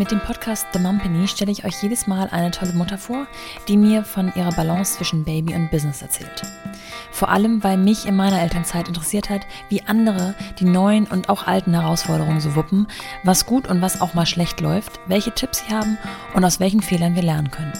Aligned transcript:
Mit 0.00 0.10
dem 0.10 0.20
Podcast 0.20 0.66
The 0.72 0.78
Mumpany 0.78 1.28
stelle 1.28 1.52
ich 1.52 1.66
euch 1.66 1.82
jedes 1.82 2.06
Mal 2.06 2.26
eine 2.30 2.50
tolle 2.50 2.72
Mutter 2.72 2.96
vor, 2.96 3.26
die 3.68 3.76
mir 3.76 4.02
von 4.02 4.32
ihrer 4.34 4.50
Balance 4.52 4.96
zwischen 4.96 5.24
Baby 5.24 5.54
und 5.54 5.70
Business 5.70 6.00
erzählt. 6.00 6.42
Vor 7.10 7.28
allem, 7.28 7.62
weil 7.62 7.76
mich 7.76 8.06
in 8.06 8.16
meiner 8.16 8.40
Elternzeit 8.40 8.88
interessiert 8.88 9.28
hat, 9.28 9.42
wie 9.68 9.82
andere 9.82 10.34
die 10.58 10.64
neuen 10.64 11.04
und 11.04 11.28
auch 11.28 11.46
alten 11.46 11.74
Herausforderungen 11.74 12.40
so 12.40 12.56
wuppen, 12.56 12.86
was 13.24 13.44
gut 13.44 13.68
und 13.68 13.82
was 13.82 14.00
auch 14.00 14.14
mal 14.14 14.24
schlecht 14.24 14.62
läuft, 14.62 15.00
welche 15.06 15.34
Tipps 15.34 15.66
sie 15.66 15.74
haben 15.74 15.98
und 16.32 16.46
aus 16.46 16.60
welchen 16.60 16.80
Fehlern 16.80 17.14
wir 17.14 17.22
lernen 17.22 17.50
können. 17.50 17.74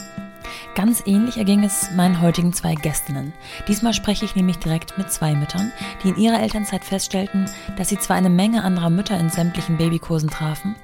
Ganz 0.73 1.03
ähnlich 1.05 1.37
erging 1.37 1.63
es 1.65 1.91
meinen 1.91 2.21
heutigen 2.21 2.53
zwei 2.53 2.75
Gästinnen. 2.75 3.33
Diesmal 3.67 3.93
spreche 3.93 4.23
ich 4.23 4.35
nämlich 4.35 4.57
direkt 4.57 4.97
mit 4.97 5.11
zwei 5.11 5.35
Müttern, 5.35 5.73
die 6.01 6.09
in 6.09 6.17
ihrer 6.17 6.41
Elternzeit 6.41 6.85
feststellten, 6.85 7.49
dass 7.75 7.89
sie 7.89 7.99
zwar 7.99 8.15
eine 8.15 8.29
Menge 8.29 8.63
anderer 8.63 8.89
Mütter 8.89 9.19
in 9.19 9.29
sämtlichen 9.29 9.77
Babykursen 9.77 10.29
trafen, 10.29 10.75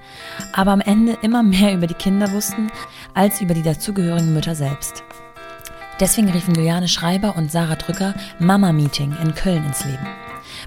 aber 0.51 0.71
am 0.71 0.81
Ende 0.81 1.17
immer 1.21 1.41
mehr 1.41 1.73
über 1.73 1.87
die 1.87 1.93
Kinder 1.93 2.31
wussten 2.33 2.69
als 3.13 3.39
über 3.39 3.53
die 3.53 3.63
dazugehörigen 3.63 4.33
Mütter 4.33 4.55
selbst. 4.55 5.03
Deswegen 6.01 6.29
riefen 6.29 6.53
Juliane 6.53 6.89
Schreiber 6.89 7.37
und 7.37 7.49
Sarah 7.49 7.75
Drücker 7.75 8.13
Mama 8.39 8.73
Meeting 8.73 9.15
in 9.23 9.33
Köln 9.33 9.65
ins 9.65 9.85
Leben 9.85 10.05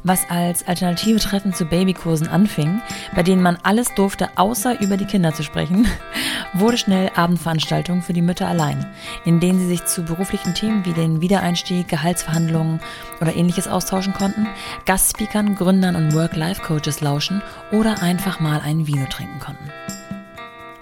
was 0.04 0.28
als 0.28 0.66
alternative 0.66 1.18
Treffen 1.18 1.52
zu 1.52 1.64
Babykursen 1.64 2.28
anfing, 2.28 2.80
bei 3.14 3.22
denen 3.22 3.42
man 3.42 3.58
alles 3.62 3.94
durfte, 3.94 4.28
außer 4.36 4.80
über 4.80 4.96
die 4.96 5.04
Kinder 5.04 5.32
zu 5.34 5.42
sprechen, 5.42 5.86
wurde 6.54 6.78
schnell 6.78 7.10
Abendveranstaltung 7.14 8.02
für 8.02 8.12
die 8.12 8.22
Mütter 8.22 8.48
allein, 8.48 8.86
in 9.24 9.40
denen 9.40 9.58
sie 9.58 9.68
sich 9.68 9.84
zu 9.84 10.02
beruflichen 10.02 10.54
Themen 10.54 10.84
wie 10.84 10.92
den 10.92 11.20
Wiedereinstieg, 11.20 11.88
Gehaltsverhandlungen 11.88 12.80
oder 13.20 13.34
ähnliches 13.34 13.68
austauschen 13.68 14.14
konnten, 14.14 14.46
Gastspeakern, 14.86 15.54
Gründern 15.54 15.96
und 15.96 16.14
Work-Life-Coaches 16.14 17.00
lauschen 17.00 17.42
oder 17.72 18.02
einfach 18.02 18.40
mal 18.40 18.60
ein 18.60 18.86
Vino 18.86 19.06
trinken 19.06 19.38
konnten. 19.40 19.70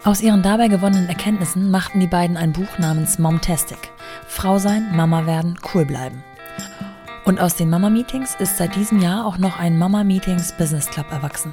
Aus 0.04 0.22
ihren 0.22 0.42
dabei 0.42 0.68
gewonnenen 0.68 1.08
Erkenntnissen 1.08 1.70
machten 1.70 2.00
die 2.00 2.06
beiden 2.06 2.36
ein 2.36 2.52
Buch 2.52 2.78
namens 2.78 3.18
Momtastic. 3.18 3.90
Frau 4.26 4.58
sein, 4.58 4.88
Mama 4.94 5.26
werden, 5.26 5.58
cool 5.74 5.84
bleiben. 5.84 6.24
Und 7.28 7.40
aus 7.40 7.56
den 7.56 7.68
Mama-Meetings 7.68 8.36
ist 8.36 8.56
seit 8.56 8.74
diesem 8.74 9.02
Jahr 9.02 9.26
auch 9.26 9.36
noch 9.36 9.58
ein 9.58 9.76
Mama-Meetings 9.76 10.52
Business 10.56 10.86
Club 10.86 11.12
erwachsen. 11.12 11.52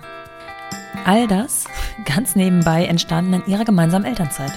All 1.04 1.28
das 1.28 1.66
ganz 2.06 2.38
nebenbei 2.38 2.86
entstanden 2.86 3.34
in 3.34 3.46
ihrer 3.46 3.66
gemeinsamen 3.66 4.06
Elternzeit. 4.06 4.54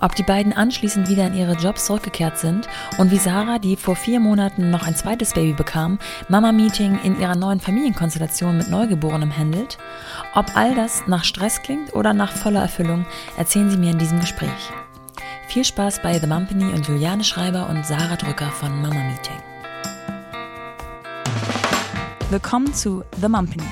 Ob 0.00 0.14
die 0.14 0.22
beiden 0.22 0.52
anschließend 0.52 1.08
wieder 1.08 1.26
in 1.28 1.34
ihre 1.34 1.54
Jobs 1.54 1.86
zurückgekehrt 1.86 2.36
sind 2.36 2.68
und 2.98 3.10
wie 3.10 3.16
Sarah, 3.16 3.58
die 3.58 3.74
vor 3.76 3.96
vier 3.96 4.20
Monaten 4.20 4.68
noch 4.68 4.86
ein 4.86 4.94
zweites 4.94 5.32
Baby 5.32 5.54
bekam, 5.54 5.98
Mama-Meeting 6.28 6.98
in 7.02 7.18
ihrer 7.18 7.36
neuen 7.36 7.60
Familienkonstellation 7.60 8.58
mit 8.58 8.68
Neugeborenem 8.68 9.34
handelt, 9.34 9.78
ob 10.34 10.54
all 10.54 10.74
das 10.74 11.06
nach 11.06 11.24
Stress 11.24 11.62
klingt 11.62 11.94
oder 11.94 12.12
nach 12.12 12.32
voller 12.32 12.60
Erfüllung, 12.60 13.06
erzählen 13.38 13.70
sie 13.70 13.78
mir 13.78 13.92
in 13.92 13.98
diesem 13.98 14.20
Gespräch. 14.20 14.50
Viel 15.48 15.64
Spaß 15.64 16.02
bei 16.02 16.18
The 16.18 16.26
Mumpany 16.26 16.66
und 16.66 16.86
Juliane 16.86 17.24
Schreiber 17.24 17.70
und 17.70 17.86
Sarah 17.86 18.16
Drücker 18.16 18.50
von 18.50 18.82
Mama 18.82 19.04
Meeting. 19.04 19.53
Willkommen 22.34 22.74
zu 22.74 23.04
The 23.20 23.28
Mumpany. 23.28 23.62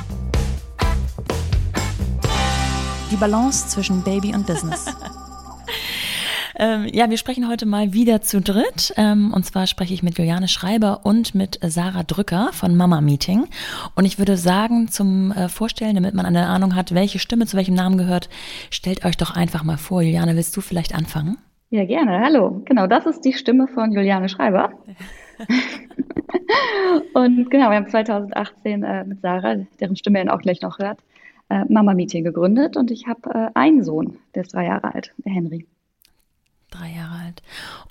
Die 3.10 3.16
Balance 3.16 3.66
zwischen 3.66 4.04
Baby 4.04 4.32
und 4.36 4.46
Business. 4.46 4.86
ähm, 6.60 6.86
ja, 6.92 7.10
wir 7.10 7.16
sprechen 7.16 7.48
heute 7.48 7.66
mal 7.66 7.92
wieder 7.92 8.20
zu 8.20 8.40
dritt. 8.40 8.94
Ähm, 8.96 9.32
und 9.34 9.44
zwar 9.44 9.66
spreche 9.66 9.94
ich 9.94 10.04
mit 10.04 10.16
Juliane 10.16 10.46
Schreiber 10.46 11.00
und 11.02 11.34
mit 11.34 11.58
Sarah 11.60 12.04
Drücker 12.04 12.50
von 12.52 12.76
Mama 12.76 13.00
Meeting. 13.00 13.48
Und 13.96 14.04
ich 14.04 14.18
würde 14.18 14.36
sagen, 14.36 14.86
zum 14.86 15.32
äh, 15.32 15.48
Vorstellen, 15.48 15.96
damit 15.96 16.14
man 16.14 16.24
eine 16.24 16.46
Ahnung 16.46 16.76
hat, 16.76 16.94
welche 16.94 17.18
Stimme 17.18 17.46
zu 17.46 17.56
welchem 17.56 17.74
Namen 17.74 17.98
gehört, 17.98 18.28
stellt 18.70 19.04
euch 19.04 19.16
doch 19.16 19.34
einfach 19.34 19.64
mal 19.64 19.76
vor. 19.76 20.02
Juliane, 20.02 20.36
willst 20.36 20.56
du 20.56 20.60
vielleicht 20.60 20.94
anfangen? 20.94 21.36
Ja, 21.70 21.84
gerne. 21.84 22.20
Hallo. 22.20 22.62
Genau, 22.64 22.86
das 22.86 23.06
ist 23.06 23.22
die 23.22 23.32
Stimme 23.32 23.66
von 23.66 23.90
Juliane 23.90 24.28
Schreiber. 24.28 24.70
und 27.14 27.50
genau, 27.50 27.70
wir 27.70 27.76
haben 27.76 27.88
2018 27.88 28.82
äh, 28.82 29.04
mit 29.04 29.20
Sarah, 29.20 29.56
deren 29.80 29.96
Stimme 29.96 30.22
ihr 30.22 30.32
auch 30.32 30.40
gleich 30.40 30.60
noch 30.62 30.78
hört, 30.78 30.98
äh, 31.48 31.64
Mama 31.68 31.94
Meeting 31.94 32.24
gegründet 32.24 32.76
und 32.76 32.90
ich 32.90 33.06
habe 33.06 33.30
äh, 33.30 33.50
einen 33.54 33.84
Sohn, 33.84 34.18
der 34.34 34.42
ist 34.42 34.54
drei 34.54 34.66
Jahre 34.66 34.94
alt, 34.94 35.12
der 35.18 35.32
Henry. 35.32 35.66
Drei 36.70 36.90
Jahre 36.96 37.26
alt. 37.26 37.42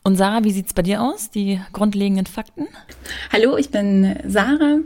Und 0.03 0.15
Sarah, 0.15 0.43
wie 0.43 0.51
sieht 0.51 0.65
es 0.67 0.73
bei 0.73 0.81
dir 0.81 1.01
aus, 1.01 1.29
die 1.29 1.61
grundlegenden 1.71 2.25
Fakten? 2.25 2.67
Hallo, 3.31 3.57
ich 3.57 3.69
bin 3.69 4.15
Sarah. 4.25 4.79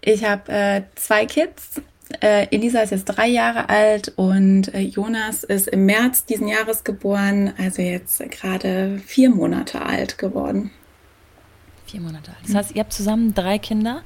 Ich 0.00 0.24
habe 0.24 0.50
äh, 0.50 0.82
zwei 0.94 1.26
Kids. 1.26 1.82
Äh, 2.20 2.46
Elisa 2.50 2.80
ist 2.80 2.90
jetzt 2.90 3.04
drei 3.04 3.28
Jahre 3.28 3.68
alt 3.68 4.12
und 4.16 4.72
äh, 4.74 4.80
Jonas 4.80 5.44
ist 5.44 5.68
im 5.68 5.86
März 5.86 6.26
diesen 6.26 6.48
Jahres 6.48 6.84
geboren, 6.84 7.52
also 7.58 7.82
jetzt 7.82 8.18
gerade 8.30 8.98
vier 9.04 9.30
Monate 9.30 9.82
alt 9.82 10.18
geworden. 10.18 10.70
Vier 11.86 12.00
Monate 12.00 12.30
alt. 12.30 12.38
Das 12.46 12.54
heißt, 12.54 12.74
ihr 12.74 12.80
habt 12.80 12.92
zusammen 12.92 13.34
drei 13.34 13.58
Kinder. 13.58 14.02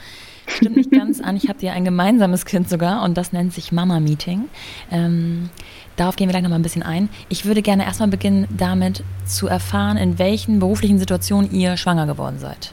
Stimmt 0.48 0.76
nicht 0.76 0.90
ganz 0.90 1.20
an. 1.20 1.36
Ich 1.36 1.48
habe 1.48 1.58
dir 1.58 1.72
ein 1.72 1.84
gemeinsames 1.84 2.44
Kind 2.44 2.68
sogar 2.68 3.02
und 3.04 3.16
das 3.16 3.32
nennt 3.32 3.52
sich 3.52 3.70
Mama 3.70 4.00
Meeting. 4.00 4.48
Ähm, 4.90 5.50
darauf 5.96 6.16
gehen 6.16 6.28
wir 6.28 6.32
gleich 6.32 6.42
nochmal 6.42 6.58
ein 6.58 6.62
bisschen 6.62 6.82
ein. 6.82 7.08
Ich 7.28 7.44
würde 7.44 7.62
gerne 7.62 7.84
erstmal 7.84 8.08
beginnen, 8.08 8.48
damit 8.56 9.04
zu 9.26 9.46
erfahren, 9.46 9.96
in 9.96 10.18
welchen 10.18 10.58
beruflichen 10.58 10.98
Situationen 10.98 11.52
ihr 11.52 11.76
schwanger 11.76 12.06
geworden 12.06 12.38
seid. 12.38 12.72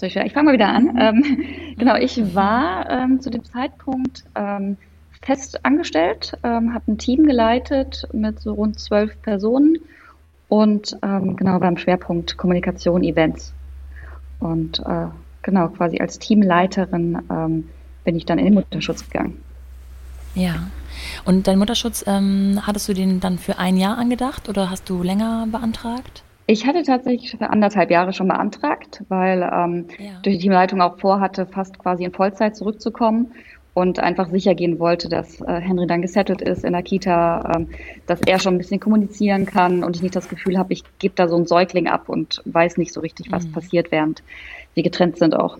ich 0.00 0.14
fange 0.14 0.44
mal 0.44 0.52
wieder 0.52 0.68
an. 0.68 0.96
Ähm, 0.98 1.44
genau, 1.78 1.96
ich 1.96 2.34
war 2.34 2.88
ähm, 2.90 3.20
zu 3.20 3.30
dem 3.30 3.44
Zeitpunkt 3.44 4.24
ähm, 4.36 4.76
fest 5.22 5.64
angestellt, 5.64 6.38
ähm, 6.44 6.72
habe 6.72 6.92
ein 6.92 6.98
Team 6.98 7.26
geleitet 7.26 8.06
mit 8.12 8.38
so 8.40 8.54
rund 8.54 8.78
zwölf 8.78 9.20
Personen 9.22 9.78
und 10.48 10.96
ähm, 11.02 11.36
genau 11.36 11.58
beim 11.58 11.76
Schwerpunkt 11.76 12.36
Kommunikation, 12.36 13.02
Events. 13.02 13.52
Und 14.38 14.80
äh, 14.80 15.06
genau, 15.42 15.68
quasi 15.68 15.98
als 15.98 16.18
Teamleiterin 16.18 17.18
ähm, 17.30 17.68
bin 18.04 18.16
ich 18.16 18.26
dann 18.26 18.38
in 18.38 18.46
den 18.46 18.54
Mutterschutz 18.54 19.08
gegangen. 19.08 19.40
Ja. 20.34 20.54
Und 21.24 21.46
dein 21.46 21.58
Mutterschutz, 21.58 22.04
ähm, 22.06 22.60
hattest 22.62 22.88
du 22.88 22.94
den 22.94 23.20
dann 23.20 23.38
für 23.38 23.58
ein 23.58 23.76
Jahr 23.76 23.98
angedacht 23.98 24.48
oder 24.48 24.70
hast 24.70 24.88
du 24.88 25.02
länger 25.02 25.46
beantragt? 25.50 26.22
Ich 26.46 26.66
hatte 26.66 26.84
tatsächlich 26.84 27.32
für 27.32 27.50
anderthalb 27.50 27.90
Jahre 27.90 28.12
schon 28.12 28.28
beantragt, 28.28 29.02
weil 29.08 29.42
ähm, 29.42 29.86
ja. 29.98 30.20
durch 30.22 30.36
die 30.36 30.42
Teamleitung 30.42 30.80
auch 30.80 30.98
vorhatte, 30.98 31.46
fast 31.46 31.78
quasi 31.78 32.04
in 32.04 32.12
Vollzeit 32.12 32.54
zurückzukommen 32.54 33.32
und 33.76 33.98
einfach 33.98 34.30
sicher 34.30 34.54
gehen 34.54 34.78
wollte, 34.78 35.10
dass 35.10 35.42
äh, 35.42 35.60
Henry 35.60 35.86
dann 35.86 36.00
gesettelt 36.00 36.40
ist 36.40 36.64
in 36.64 36.72
der 36.72 36.82
Kita, 36.82 37.52
ähm, 37.54 37.68
dass 38.06 38.22
er 38.22 38.38
schon 38.38 38.54
ein 38.54 38.58
bisschen 38.58 38.80
kommunizieren 38.80 39.44
kann 39.44 39.84
und 39.84 39.94
ich 39.96 40.02
nicht 40.02 40.16
das 40.16 40.30
Gefühl 40.30 40.56
habe, 40.56 40.72
ich 40.72 40.82
gebe 40.98 41.14
da 41.14 41.28
so 41.28 41.36
einen 41.36 41.46
Säugling 41.46 41.86
ab 41.86 42.08
und 42.08 42.40
weiß 42.46 42.78
nicht 42.78 42.94
so 42.94 43.00
richtig, 43.00 43.30
was 43.30 43.46
mhm. 43.46 43.52
passiert, 43.52 43.92
während 43.92 44.22
wir 44.72 44.82
getrennt 44.82 45.18
sind 45.18 45.36
auch. 45.36 45.58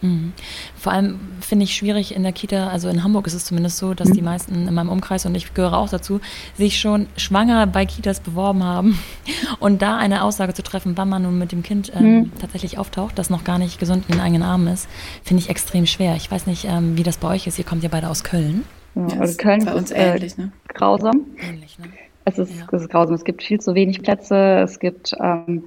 Mhm. 0.00 0.32
Vor 0.76 0.92
allem 0.92 1.18
finde 1.40 1.64
ich 1.64 1.74
schwierig 1.74 2.14
in 2.14 2.22
der 2.22 2.32
Kita, 2.32 2.68
also 2.68 2.88
in 2.88 3.02
Hamburg 3.02 3.26
ist 3.26 3.34
es 3.34 3.44
zumindest 3.44 3.78
so, 3.78 3.94
dass 3.94 4.08
mhm. 4.08 4.12
die 4.14 4.22
meisten 4.22 4.68
in 4.68 4.74
meinem 4.74 4.88
Umkreis, 4.88 5.26
und 5.26 5.34
ich 5.34 5.54
gehöre 5.54 5.76
auch 5.76 5.88
dazu, 5.88 6.20
sich 6.56 6.78
schon 6.78 7.06
schwanger 7.16 7.66
bei 7.66 7.86
Kitas 7.86 8.20
beworben 8.20 8.62
haben. 8.62 8.98
Und 9.60 9.82
da 9.82 9.96
eine 9.96 10.22
Aussage 10.22 10.54
zu 10.54 10.62
treffen, 10.62 10.96
wann 10.96 11.08
man 11.08 11.22
nun 11.22 11.38
mit 11.38 11.52
dem 11.52 11.62
Kind 11.62 11.92
ähm, 11.94 12.04
mhm. 12.04 12.32
tatsächlich 12.40 12.78
auftaucht, 12.78 13.18
das 13.18 13.30
noch 13.30 13.44
gar 13.44 13.58
nicht 13.58 13.78
gesund 13.78 14.04
in 14.08 14.16
den 14.16 14.20
eigenen 14.20 14.42
Armen 14.42 14.68
ist, 14.68 14.88
finde 15.22 15.42
ich 15.42 15.50
extrem 15.50 15.86
schwer. 15.86 16.16
Ich 16.16 16.30
weiß 16.30 16.46
nicht, 16.46 16.64
ähm, 16.64 16.96
wie 16.96 17.02
das 17.02 17.18
bei 17.18 17.28
euch 17.28 17.46
ist. 17.46 17.58
Ihr 17.58 17.64
kommt 17.64 17.82
ja 17.82 17.88
beide 17.90 18.08
aus 18.08 18.24
Köln. 18.24 18.64
Ja, 18.94 19.20
also 19.20 19.36
Köln 19.36 19.64
bei 19.64 19.74
uns 19.74 19.90
ist 19.90 19.96
äh, 19.96 20.14
ähnlich, 20.14 20.36
ne? 20.36 20.52
grausam. 20.68 21.26
Ähnlich, 21.40 21.78
ne? 21.78 21.86
Es 22.24 22.38
ist, 22.38 22.54
ja. 22.54 22.66
es 22.70 22.82
ist 22.82 22.90
grausam. 22.90 23.14
Es 23.14 23.24
gibt 23.24 23.42
viel 23.42 23.60
zu 23.60 23.74
wenig 23.74 24.02
Plätze. 24.02 24.60
Es 24.62 24.78
gibt 24.78 25.14
ähm, 25.20 25.64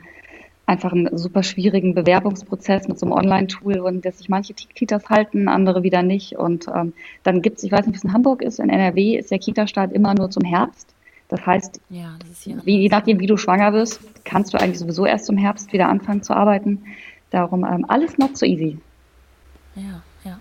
einfach 0.66 0.94
einen 0.94 1.18
super 1.18 1.44
schwierigen 1.44 1.96
Bewerbungsprozess 1.96 2.88
mit 2.88 2.98
so 2.98 3.06
einem 3.06 3.14
Online-Tool, 3.14 3.80
und 3.80 4.06
dass 4.06 4.20
sich 4.20 4.30
manche 4.30 4.54
Kitas 4.54 5.10
halten, 5.10 5.48
andere 5.48 5.84
wieder 5.84 6.04
nicht. 6.04 6.38
Und 6.38 6.68
ähm, 6.74 6.94
dann 7.24 7.42
gibt 7.42 7.58
es, 7.58 7.64
ich 7.64 7.72
weiß 7.72 7.86
nicht, 7.86 7.96
wie 7.96 7.98
es 7.98 8.04
in 8.04 8.14
Hamburg 8.14 8.42
ist, 8.42 8.60
in 8.60 8.70
NRW 8.70 9.18
ist 9.18 9.32
der 9.32 9.40
Kita-Start 9.40 9.92
immer 9.92 10.14
nur 10.14 10.30
zum 10.30 10.44
Herbst. 10.44 10.94
Das 11.28 11.46
heißt, 11.46 11.80
ja, 11.90 12.18
das 12.20 12.66
wie, 12.66 12.82
je 12.82 12.90
nachdem, 12.90 13.20
wie 13.22 13.28
du 13.28 13.38
schwanger 13.38 13.72
wirst, 13.72 14.02
kannst 14.26 14.54
du 14.54 14.60
eigentlich 14.60 14.80
sowieso 14.80 15.06
erst 15.06 15.26
zum 15.26 15.38
Herbst 15.38 15.72
wieder 15.72 15.88
anfangen 15.88 16.24
zu 16.24 16.34
arbeiten. 16.34 16.84
Darum 17.30 17.64
ähm, 17.64 17.86
alles 17.88 18.18
not 18.18 18.38
so 18.38 18.46
easy. 18.46 18.78
Ja, 19.76 20.04
ja. 20.26 20.40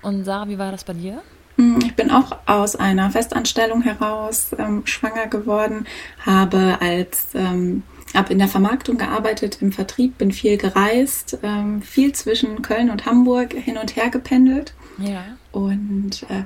Und 0.00 0.24
Sarah, 0.24 0.48
wie 0.48 0.58
war 0.58 0.72
das 0.72 0.84
bei 0.84 0.94
dir? 0.94 1.20
Hm, 1.56 1.80
ich 1.84 1.94
bin 1.94 2.10
auch 2.10 2.38
aus 2.46 2.76
einer 2.76 3.10
Festanstellung 3.10 3.82
heraus 3.82 4.56
ähm, 4.58 4.86
schwanger 4.86 5.26
geworden, 5.26 5.86
habe 6.24 6.78
als 6.80 7.34
ähm, 7.34 7.82
habe 8.14 8.32
in 8.32 8.38
der 8.38 8.48
Vermarktung 8.48 8.98
gearbeitet, 8.98 9.58
im 9.60 9.72
Vertrieb, 9.72 10.18
bin 10.18 10.32
viel 10.32 10.56
gereist, 10.56 11.38
ähm, 11.42 11.82
viel 11.82 12.12
zwischen 12.12 12.62
Köln 12.62 12.90
und 12.90 13.06
Hamburg 13.06 13.54
hin 13.54 13.78
und 13.78 13.96
her 13.96 14.10
gependelt. 14.10 14.74
Ja. 14.98 15.24
Und 15.52 16.24
äh, 16.28 16.44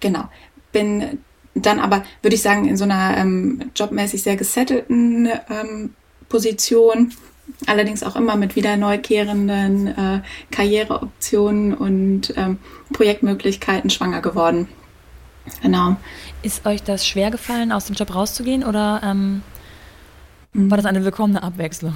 genau, 0.00 0.28
bin 0.72 1.18
dann 1.54 1.78
aber, 1.78 2.04
würde 2.22 2.34
ich 2.34 2.42
sagen, 2.42 2.66
in 2.66 2.76
so 2.76 2.84
einer 2.84 3.16
ähm, 3.16 3.70
jobmäßig 3.76 4.22
sehr 4.22 4.36
gesettelten 4.36 5.28
ähm, 5.48 5.94
Position, 6.28 7.12
allerdings 7.66 8.02
auch 8.02 8.16
immer 8.16 8.36
mit 8.36 8.56
wieder 8.56 8.76
neukehrenden 8.76 9.86
äh, 9.86 10.20
Karriereoptionen 10.50 11.74
und 11.74 12.34
ähm, 12.36 12.58
Projektmöglichkeiten 12.92 13.90
schwanger 13.90 14.20
geworden. 14.20 14.68
Genau. 15.62 15.96
Ist 16.42 16.66
euch 16.66 16.82
das 16.82 17.06
schwer 17.06 17.30
gefallen, 17.30 17.70
aus 17.70 17.86
dem 17.86 17.94
Job 17.94 18.14
rauszugehen 18.14 18.64
oder 18.64 19.00
ähm. 19.04 19.42
War 20.54 20.76
das 20.76 20.86
eine 20.86 21.04
willkommene 21.04 21.42
Abwechslung? 21.42 21.94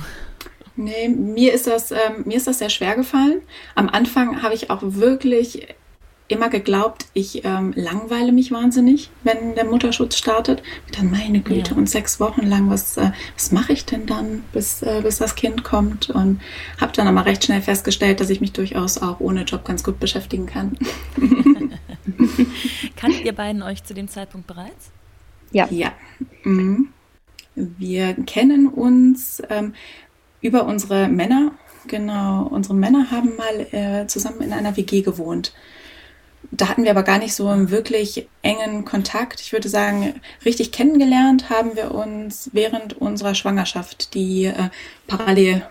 Nee, 0.77 1.09
mir 1.09 1.53
ist 1.55 1.67
das, 1.67 1.91
ähm, 1.91 2.25
mir 2.25 2.37
ist 2.37 2.47
das 2.47 2.59
sehr 2.59 2.71
schwer 2.71 2.95
gefallen. 2.95 3.41
Am 3.75 3.89
Anfang 3.89 4.43
habe 4.43 4.55
ich 4.55 4.71
auch 4.71 4.81
wirklich 4.83 5.67
immer 6.29 6.51
geglaubt, 6.51 7.07
ich 7.15 7.45
ähm, 7.45 7.73
langweile 7.75 8.33
mich 8.33 8.53
wahnsinnig, 8.53 9.11
wenn 9.25 9.55
der 9.55 9.65
Mutterschutz 9.65 10.17
startet. 10.17 10.63
Dann 10.97 11.11
meine 11.11 11.41
Güte 11.41 11.71
ja. 11.71 11.77
und 11.77 11.89
sechs 11.89 12.21
Wochen 12.21 12.47
lang, 12.47 12.69
was, 12.71 12.97
äh, 12.99 13.11
was 13.35 13.51
mache 13.51 13.73
ich 13.73 13.87
denn 13.87 14.07
dann, 14.07 14.45
bis, 14.53 14.83
äh, 14.83 15.01
bis 15.03 15.19
das 15.19 15.35
Kind 15.35 15.65
kommt? 15.65 16.11
Und 16.11 16.41
habe 16.81 16.93
dann 16.93 17.09
aber 17.09 17.25
recht 17.25 17.45
schnell 17.45 17.63
festgestellt, 17.63 18.21
dass 18.21 18.31
ich 18.31 18.41
mich 18.41 18.53
durchaus 18.53 18.99
auch 18.99 19.21
ohne 19.21 19.45
Job 19.45 19.65
ganz 19.65 19.83
gut 19.83 19.99
beschäftigen 19.99 20.47
kann. 20.47 20.79
Kanntet 22.97 23.25
ihr 23.25 23.35
beiden 23.35 23.63
euch 23.63 23.83
zu 23.85 23.95
dem 23.95 24.09
Zeitpunkt 24.09 24.47
bereits? 24.47 24.91
Ja. 25.51 25.67
Ja. 25.71 25.93
Mhm. 26.45 26.91
Wir 27.79 28.15
kennen 28.15 28.69
uns 28.69 29.43
ähm, 29.51 29.75
über 30.41 30.67
unsere 30.67 31.09
Männer. 31.09 31.53
Genau, 31.87 32.47
unsere 32.47 32.75
Männer 32.75 33.11
haben 33.11 33.37
mal 33.37 33.67
äh, 33.73 34.07
zusammen 34.07 34.43
in 34.43 34.53
einer 34.53 34.77
WG 34.77 35.03
gewohnt. 35.03 35.53
Da 36.51 36.69
hatten 36.69 36.85
wir 36.85 36.91
aber 36.91 37.03
gar 37.03 37.19
nicht 37.19 37.35
so 37.35 37.49
einen 37.49 37.71
wirklich 37.71 38.29
engen 38.43 38.85
Kontakt. 38.85 39.41
Ich 39.41 39.53
würde 39.53 39.69
sagen, 39.69 40.15
richtig 40.45 40.73
kennengelernt 40.73 41.51
haben 41.51 41.77
wir 41.77 41.95
uns 41.95 42.51
während 42.53 42.95
unserer 42.95 43.35
Schwangerschaft, 43.35 44.15
die 44.15 44.47
äh, 44.47 44.71
parallel 45.07 45.67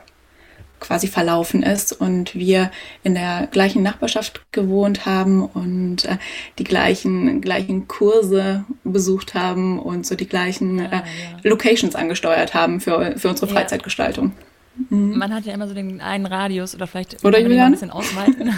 quasi 0.79 1.07
verlaufen 1.07 1.63
ist 1.63 1.93
und 1.93 2.35
wir 2.35 2.71
in 3.03 3.13
der 3.15 3.47
gleichen 3.51 3.83
Nachbarschaft 3.83 4.41
gewohnt 4.51 5.05
haben 5.05 5.45
und 5.45 6.05
äh, 6.05 6.17
die 6.59 6.63
gleichen 6.63 7.41
gleichen 7.41 7.87
Kurse 7.87 8.65
besucht 8.83 9.33
haben 9.33 9.79
und 9.79 10.05
so 10.05 10.15
die 10.15 10.27
gleichen 10.27 10.79
äh, 10.79 11.01
Locations 11.43 11.95
angesteuert 11.95 12.53
haben 12.53 12.79
für, 12.79 13.17
für 13.17 13.29
unsere 13.29 13.47
Freizeitgestaltung. 13.47 14.33
Mhm. 14.89 15.17
Man 15.17 15.33
hat 15.33 15.45
ja 15.45 15.53
immer 15.53 15.67
so 15.67 15.73
den 15.73 16.01
einen 16.01 16.25
Radius 16.25 16.75
oder 16.75 16.87
vielleicht 16.87 17.23
oder 17.23 17.37
ein 17.37 17.71
bisschen 17.71 17.91
ausweiten. 17.91 18.53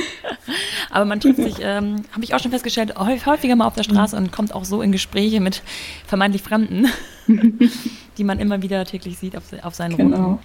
Aber 0.90 1.04
man 1.04 1.20
trifft 1.20 1.36
sich, 1.36 1.56
ähm, 1.60 2.02
habe 2.12 2.24
ich 2.24 2.34
auch 2.34 2.40
schon 2.40 2.50
festgestellt, 2.50 2.96
häufiger 2.98 3.56
mal 3.56 3.66
auf 3.66 3.74
der 3.74 3.84
Straße 3.84 4.16
mhm. 4.16 4.24
und 4.24 4.32
kommt 4.32 4.54
auch 4.54 4.64
so 4.64 4.82
in 4.82 4.92
Gespräche 4.92 5.40
mit 5.40 5.62
vermeintlich 6.06 6.42
Fremden, 6.42 6.88
die 8.18 8.24
man 8.24 8.38
immer 8.38 8.62
wieder 8.62 8.84
täglich 8.84 9.18
sieht 9.18 9.36
auf, 9.36 9.44
auf 9.62 9.74
seinen 9.74 9.96
genau. 9.96 10.16
Runden. 10.16 10.38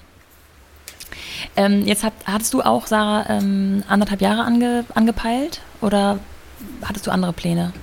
Ähm, 1.56 1.86
jetzt 1.86 2.04
hat, 2.04 2.14
hattest 2.26 2.54
du 2.54 2.62
auch, 2.62 2.88
Sarah, 2.88 3.26
ähm, 3.30 3.84
anderthalb 3.88 4.22
Jahre 4.22 4.44
ange, 4.44 4.86
angepeilt 4.94 5.62
oder 5.82 6.20
hattest 6.84 7.08
du 7.08 7.12
andere 7.12 7.34
Pläne? 7.34 7.74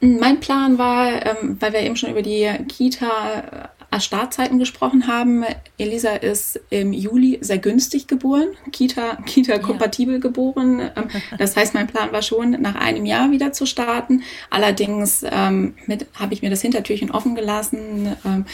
Mein 0.00 0.40
Plan 0.40 0.76
war, 0.76 1.08
ähm, 1.24 1.56
weil 1.60 1.72
wir 1.72 1.80
eben 1.80 1.96
schon 1.96 2.10
über 2.10 2.22
die 2.22 2.48
Kita 2.68 3.70
Startzeiten 4.00 4.58
gesprochen 4.58 5.06
haben. 5.06 5.44
Elisa 5.78 6.10
ist 6.10 6.60
im 6.70 6.92
Juli 6.92 7.38
sehr 7.40 7.58
günstig 7.58 8.06
geboren, 8.06 8.48
Kita, 8.72 9.16
Kita 9.26 9.58
kompatibel 9.58 10.14
ja. 10.14 10.20
geboren. 10.20 10.90
Ähm, 10.96 11.08
das 11.38 11.56
heißt, 11.56 11.74
mein 11.74 11.86
Plan 11.86 12.12
war 12.12 12.22
schon, 12.22 12.50
nach 12.60 12.74
einem 12.74 13.06
Jahr 13.06 13.30
wieder 13.30 13.52
zu 13.52 13.66
starten. 13.66 14.22
Allerdings 14.50 15.24
ähm, 15.28 15.74
habe 16.14 16.34
ich 16.34 16.42
mir 16.42 16.50
das 16.50 16.62
Hintertürchen 16.62 17.10
offen 17.10 17.34
gelassen 17.34 18.16
ähm, 18.24 18.46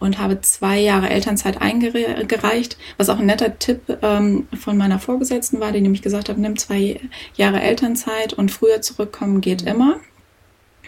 und 0.00 0.18
habe 0.18 0.40
zwei 0.40 0.80
Jahre 0.80 1.10
Elternzeit 1.10 1.60
eingereicht, 1.60 2.76
was 2.96 3.08
auch 3.08 3.18
ein 3.18 3.26
netter 3.26 3.58
Tipp 3.58 3.82
ähm, 4.02 4.48
von 4.58 4.76
meiner 4.76 4.98
Vorgesetzten 4.98 5.60
war, 5.60 5.70
die 5.70 5.80
nämlich 5.80 6.02
gesagt 6.02 6.28
hat, 6.28 6.38
nimm 6.38 6.58
zwei 6.58 6.98
Jahre 7.36 7.60
Elternzeit 7.60 8.32
und 8.32 8.50
früher 8.50 8.80
zurückkommen 8.82 9.40
geht 9.40 9.62
immer. 9.62 10.00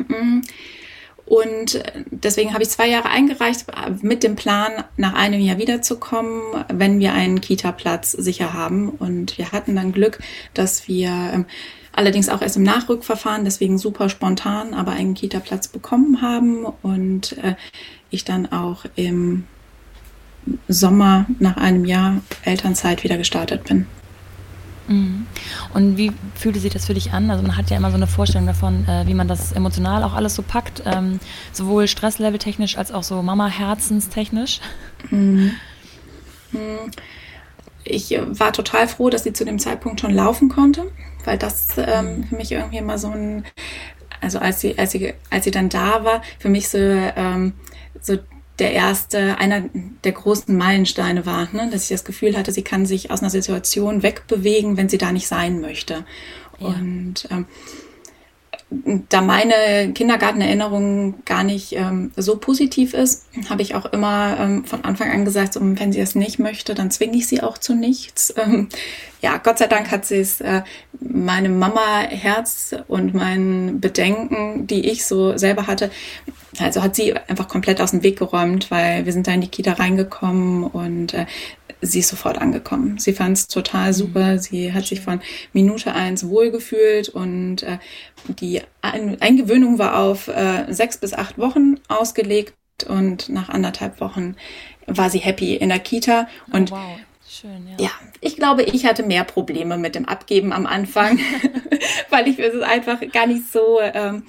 Mhm. 0.08 0.42
Und 1.24 1.82
deswegen 2.10 2.52
habe 2.52 2.64
ich 2.64 2.70
zwei 2.70 2.88
Jahre 2.88 3.08
eingereicht 3.08 3.66
mit 4.02 4.22
dem 4.22 4.34
Plan, 4.34 4.84
nach 4.96 5.14
einem 5.14 5.40
Jahr 5.40 5.58
wiederzukommen, 5.58 6.42
wenn 6.68 6.98
wir 6.98 7.12
einen 7.12 7.40
Kita-Platz 7.40 8.12
sicher 8.12 8.52
haben. 8.52 8.88
Und 8.88 9.38
wir 9.38 9.52
hatten 9.52 9.76
dann 9.76 9.92
Glück, 9.92 10.18
dass 10.52 10.88
wir 10.88 11.08
ähm, 11.08 11.46
allerdings 11.92 12.28
auch 12.28 12.42
erst 12.42 12.56
im 12.56 12.62
Nachrückverfahren, 12.62 13.44
deswegen 13.44 13.78
super 13.78 14.08
spontan, 14.08 14.74
aber 14.74 14.92
einen 14.92 15.14
Kita-Platz 15.14 15.68
bekommen 15.68 16.22
haben 16.22 16.64
und 16.82 17.36
äh, 17.38 17.54
ich 18.10 18.24
dann 18.24 18.50
auch 18.50 18.84
im 18.96 19.44
Sommer 20.68 21.26
nach 21.38 21.56
einem 21.56 21.84
Jahr 21.84 22.20
Elternzeit 22.44 23.04
wieder 23.04 23.16
gestartet 23.16 23.64
bin. 23.64 23.86
Mhm. 24.88 25.26
Und 25.74 25.96
wie 25.96 26.12
fühlte 26.34 26.58
sich 26.58 26.72
das 26.72 26.86
für 26.86 26.94
dich 26.94 27.12
an? 27.12 27.30
Also 27.30 27.42
man 27.42 27.56
hat 27.56 27.70
ja 27.70 27.76
immer 27.76 27.90
so 27.90 27.96
eine 27.96 28.06
Vorstellung 28.06 28.46
davon, 28.46 28.86
äh, 28.88 29.06
wie 29.06 29.14
man 29.14 29.28
das 29.28 29.52
emotional 29.52 30.02
auch 30.02 30.14
alles 30.14 30.34
so 30.34 30.42
packt, 30.42 30.82
ähm, 30.84 31.20
sowohl 31.52 31.86
Stresslevel-technisch 31.86 32.76
als 32.76 32.90
auch 32.90 33.02
so 33.02 33.22
Mama-Herzenstechnisch. 33.22 34.60
Mhm. 35.10 35.52
mhm. 36.52 36.90
Ich 37.84 38.16
war 38.16 38.52
total 38.52 38.86
froh, 38.86 39.10
dass 39.10 39.24
sie 39.24 39.32
zu 39.32 39.44
dem 39.44 39.58
Zeitpunkt 39.58 40.00
schon 40.00 40.12
laufen 40.12 40.48
konnte, 40.48 40.92
weil 41.24 41.38
das 41.38 41.68
ähm, 41.76 42.18
mhm. 42.18 42.24
für 42.24 42.36
mich 42.36 42.52
irgendwie 42.52 42.78
immer 42.78 42.98
so 42.98 43.08
ein, 43.08 43.44
also 44.20 44.38
als 44.38 44.60
sie, 44.60 44.78
als 44.78 44.92
sie, 44.92 45.14
als 45.30 45.44
sie 45.44 45.50
dann 45.50 45.68
da 45.68 46.04
war, 46.04 46.22
für 46.38 46.48
mich 46.48 46.68
so, 46.68 46.78
ähm, 46.78 47.54
so 48.00 48.18
der 48.58 48.72
erste, 48.72 49.38
einer 49.38 49.64
der 50.04 50.12
großen 50.12 50.56
Meilensteine 50.56 51.26
war, 51.26 51.48
ne? 51.52 51.68
dass 51.72 51.84
ich 51.84 51.88
das 51.88 52.04
Gefühl 52.04 52.36
hatte, 52.36 52.52
sie 52.52 52.62
kann 52.62 52.86
sich 52.86 53.10
aus 53.10 53.20
einer 53.20 53.30
Situation 53.30 54.02
wegbewegen, 54.02 54.76
wenn 54.76 54.88
sie 54.88 54.98
da 54.98 55.10
nicht 55.10 55.26
sein 55.26 55.60
möchte. 55.60 56.04
Ja. 56.58 56.68
Und 56.68 57.26
ähm, 57.30 57.46
da 59.08 59.20
meine 59.20 59.92
Kindergartenerinnerung 59.92 61.24
gar 61.24 61.44
nicht 61.44 61.72
ähm, 61.72 62.12
so 62.16 62.36
positiv 62.36 62.94
ist, 62.94 63.26
habe 63.48 63.62
ich 63.62 63.74
auch 63.74 63.86
immer 63.86 64.36
ähm, 64.38 64.64
von 64.64 64.84
Anfang 64.84 65.10
an 65.10 65.24
gesagt, 65.24 65.54
so, 65.54 65.60
wenn 65.62 65.92
sie 65.92 66.00
es 66.00 66.14
nicht 66.14 66.38
möchte, 66.38 66.74
dann 66.74 66.90
zwinge 66.90 67.16
ich 67.16 67.26
sie 67.26 67.42
auch 67.42 67.58
zu 67.58 67.74
nichts. 67.74 68.34
Ähm, 68.42 68.68
ja, 69.20 69.36
Gott 69.36 69.58
sei 69.58 69.68
Dank 69.68 69.92
hat 69.92 70.04
sie 70.04 70.16
es 70.16 70.40
äh, 70.40 70.62
meinem 70.98 71.58
Mama-Herz 71.60 72.74
und 72.88 73.14
meinen 73.14 73.78
Bedenken, 73.78 74.66
die 74.66 74.90
ich 74.90 75.04
so 75.04 75.38
selber 75.38 75.68
hatte, 75.68 75.92
also 76.58 76.82
hat 76.82 76.96
sie 76.96 77.14
einfach 77.14 77.48
komplett 77.48 77.80
aus 77.80 77.92
dem 77.92 78.02
Weg 78.02 78.18
geräumt, 78.18 78.70
weil 78.70 79.06
wir 79.06 79.12
sind 79.12 79.26
da 79.26 79.32
in 79.32 79.40
die 79.40 79.48
Kita 79.48 79.72
reingekommen 79.74 80.64
und 80.64 81.14
äh, 81.14 81.26
sie 81.82 81.98
ist 81.98 82.08
sofort 82.08 82.38
angekommen. 82.38 82.98
Sie 82.98 83.12
fand 83.12 83.36
es 83.36 83.48
total 83.48 83.88
mhm. 83.88 83.94
super. 83.94 84.38
Sie 84.38 84.72
hat 84.72 84.86
sich 84.86 85.00
von 85.00 85.20
Minute 85.52 85.92
eins 85.92 86.26
wohlgefühlt 86.28 87.08
und 87.10 87.64
äh, 87.64 87.78
die 88.28 88.62
Eingewöhnung 88.80 89.78
war 89.78 89.98
auf 89.98 90.28
äh, 90.28 90.72
sechs 90.72 90.96
bis 90.96 91.12
acht 91.12 91.36
Wochen 91.38 91.80
ausgelegt 91.88 92.54
und 92.88 93.28
nach 93.28 93.48
anderthalb 93.48 94.00
Wochen 94.00 94.36
war 94.86 95.10
sie 95.10 95.18
happy 95.18 95.56
in 95.56 95.68
der 95.68 95.78
Kita 95.80 96.28
oh, 96.50 96.56
und 96.56 96.72
oh, 96.72 96.76
wow. 96.76 96.98
Schön, 97.28 97.66
ja. 97.66 97.86
ja, 97.86 97.90
ich 98.20 98.36
glaube, 98.36 98.62
ich 98.62 98.84
hatte 98.84 99.02
mehr 99.02 99.24
Probleme 99.24 99.78
mit 99.78 99.94
dem 99.94 100.04
Abgeben 100.04 100.52
am 100.52 100.66
Anfang, 100.66 101.18
weil 102.10 102.28
ich 102.28 102.38
es 102.38 102.60
einfach 102.60 103.00
gar 103.10 103.26
nicht 103.26 103.50
so, 103.50 103.80
ähm, 103.80 104.24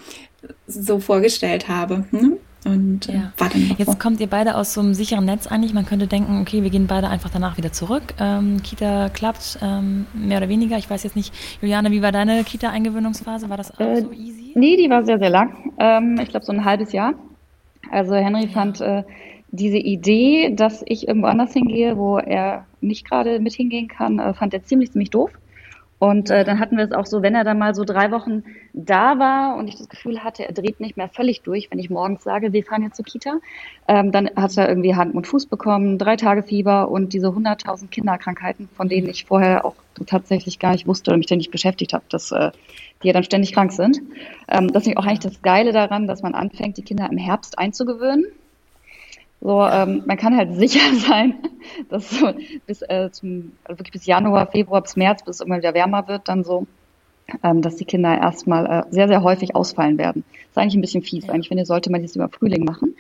so 0.68 1.02
vorgestellt 1.02 1.68
habe. 1.68 2.06
Hm? 2.12 2.38
Und 2.66 3.10
äh, 3.10 3.14
ja. 3.14 3.34
war 3.38 3.50
dann 3.50 3.76
Jetzt 3.78 4.00
kommt 4.00 4.20
ihr 4.20 4.28
beide 4.28 4.56
aus 4.56 4.74
so 4.74 4.82
einem 4.82 4.94
sicheren 4.94 5.26
Netz 5.26 5.48
eigentlich. 5.48 5.74
Man 5.74 5.86
könnte 5.86 6.08
denken, 6.08 6.42
okay, 6.42 6.64
wir 6.64 6.70
gehen 6.70 6.88
beide 6.88 7.10
einfach 7.10 7.30
danach 7.30 7.58
wieder 7.58 7.72
zurück. 7.72 8.14
Ähm, 8.20 8.62
Kita 8.64 9.10
klappt 9.10 9.60
ähm, 9.62 10.06
mehr 10.14 10.38
oder 10.38 10.50
weniger. 10.50 10.78
Ich 10.78 10.90
weiß 10.90 11.04
jetzt 11.04 11.16
nicht, 11.16 11.34
Juliane, 11.62 11.92
wie 11.92 12.02
war 12.02 12.12
deine 12.12 12.44
Kita-Eingewöhnungsphase? 12.44 13.50
War 13.50 13.58
das 13.58 13.72
auch 13.72 13.80
äh, 13.80 14.02
so 14.02 14.12
easy? 14.12 14.54
Nee, 14.56 14.78
die 14.78 14.90
war 14.90 15.04
sehr, 15.04 15.20
sehr 15.20 15.30
lang. 15.30 15.74
Ähm, 15.80 16.20
ich 16.22 16.30
glaube, 16.30 16.46
so 16.46 16.52
ein 16.52 16.64
halbes 16.64 16.92
Jahr. 16.92 17.14
Also 17.92 18.16
Henry 18.16 18.48
fand 18.48 18.82
äh, 18.82 19.04
diese 19.52 19.78
Idee, 19.78 20.54
dass 20.56 20.84
ich 20.86 21.08
irgendwo 21.08 21.28
anders 21.28 21.54
hingehe, 21.54 21.98
wo 21.98 22.18
er 22.18 22.66
nicht 22.82 23.08
gerade 23.08 23.40
mit 23.40 23.54
hingehen 23.54 23.88
kann, 23.88 24.20
äh, 24.20 24.34
fand 24.34 24.54
er 24.54 24.64
ziemlich, 24.64 24.92
ziemlich 24.92 25.10
doof. 25.10 25.32
Und 26.04 26.30
äh, 26.30 26.44
dann 26.44 26.60
hatten 26.60 26.76
wir 26.76 26.84
es 26.84 26.92
auch 26.92 27.06
so, 27.06 27.22
wenn 27.22 27.34
er 27.34 27.46
dann 27.46 27.58
mal 27.58 27.74
so 27.74 27.86
drei 27.86 28.12
Wochen 28.12 28.44
da 28.74 29.20
war 29.20 29.56
und 29.56 29.70
ich 29.70 29.78
das 29.78 29.88
Gefühl 29.88 30.22
hatte, 30.22 30.44
er 30.46 30.52
dreht 30.52 30.82
nicht 30.82 30.98
mehr 30.98 31.08
völlig 31.08 31.44
durch, 31.44 31.72
wenn 31.72 31.80
ich 31.80 31.90
morgens 31.90 32.26
sage, 32.26 32.52
wir 32.52 32.66
fahren 32.66 32.84
jetzt 32.84 32.98
zur 32.98 33.06
Kita, 33.06 33.40
ähm, 33.88 34.12
dann 34.12 34.30
hat 34.36 34.58
er 34.58 34.68
irgendwie 34.68 34.96
Hand 34.96 35.16
und 35.16 35.28
Fuß 35.28 35.46
bekommen, 35.46 35.98
drei 35.98 36.18
Tage 36.18 36.44
Fieber 36.44 36.92
und 36.92 37.14
diese 37.14 37.28
100.000 37.28 37.88
Kinderkrankheiten, 37.88 38.68
von 38.76 38.90
denen 38.90 39.08
ich 39.08 39.24
vorher 39.24 39.64
auch 39.64 39.76
tatsächlich 40.06 40.60
gar 40.60 40.74
nicht 40.74 40.88
wusste 40.88 41.10
oder 41.10 41.18
mich 41.20 41.28
ständig 41.28 41.52
beschäftigt 41.52 41.94
habe, 41.94 42.04
dass 42.10 42.34
äh, 42.34 42.52
die 43.02 43.08
ja 43.08 43.14
dann 43.14 43.24
ständig 43.24 43.54
krank 43.54 43.72
sind. 43.72 44.02
Ähm, 44.50 44.74
das 44.74 44.86
ist 44.86 44.98
auch 44.98 45.06
eigentlich 45.06 45.20
das 45.20 45.42
Geile 45.42 45.72
daran, 45.72 46.06
dass 46.06 46.22
man 46.22 46.36
anfängt, 46.36 46.76
die 46.76 46.84
Kinder 46.84 47.08
im 47.10 47.18
Herbst 47.18 47.58
einzugewöhnen. 47.58 48.26
So, 49.44 49.62
ähm, 49.62 50.04
man 50.06 50.16
kann 50.16 50.38
halt 50.38 50.56
sicher 50.56 50.96
sein, 50.96 51.36
dass 51.90 52.10
so 52.10 52.34
bis 52.66 52.82
äh, 52.82 53.10
zum, 53.12 53.52
also 53.66 53.78
wirklich 53.80 53.92
bis 53.92 54.06
Januar, 54.06 54.48
Februar, 54.48 54.82
bis 54.82 54.96
März, 54.96 55.24
bis 55.24 55.36
es 55.42 55.46
immer 55.46 55.58
wieder 55.58 55.74
wärmer 55.74 56.08
wird, 56.08 56.30
dann 56.30 56.46
so, 56.46 56.66
ähm, 57.44 57.62
dass 57.62 57.76
die 57.76 57.84
Kinder 57.84 58.18
erstmal 58.18 58.66
äh, 58.66 58.84
sehr, 58.90 59.10
sehr 59.10 59.22
häufig 59.22 59.54
ausfallen 59.54 59.98
werden. 59.98 60.24
Das 60.32 60.52
ist 60.52 60.58
eigentlich 60.58 60.76
ein 60.76 60.82
bisschen 60.82 61.04
fies. 61.04 61.30
Eigentlich 61.30 61.50
finde, 61.50 61.66
sollte 61.66 61.92
man 61.92 62.02
das 62.02 62.16
über 62.16 62.30
Frühling 62.30 62.64
machen. 62.64 62.96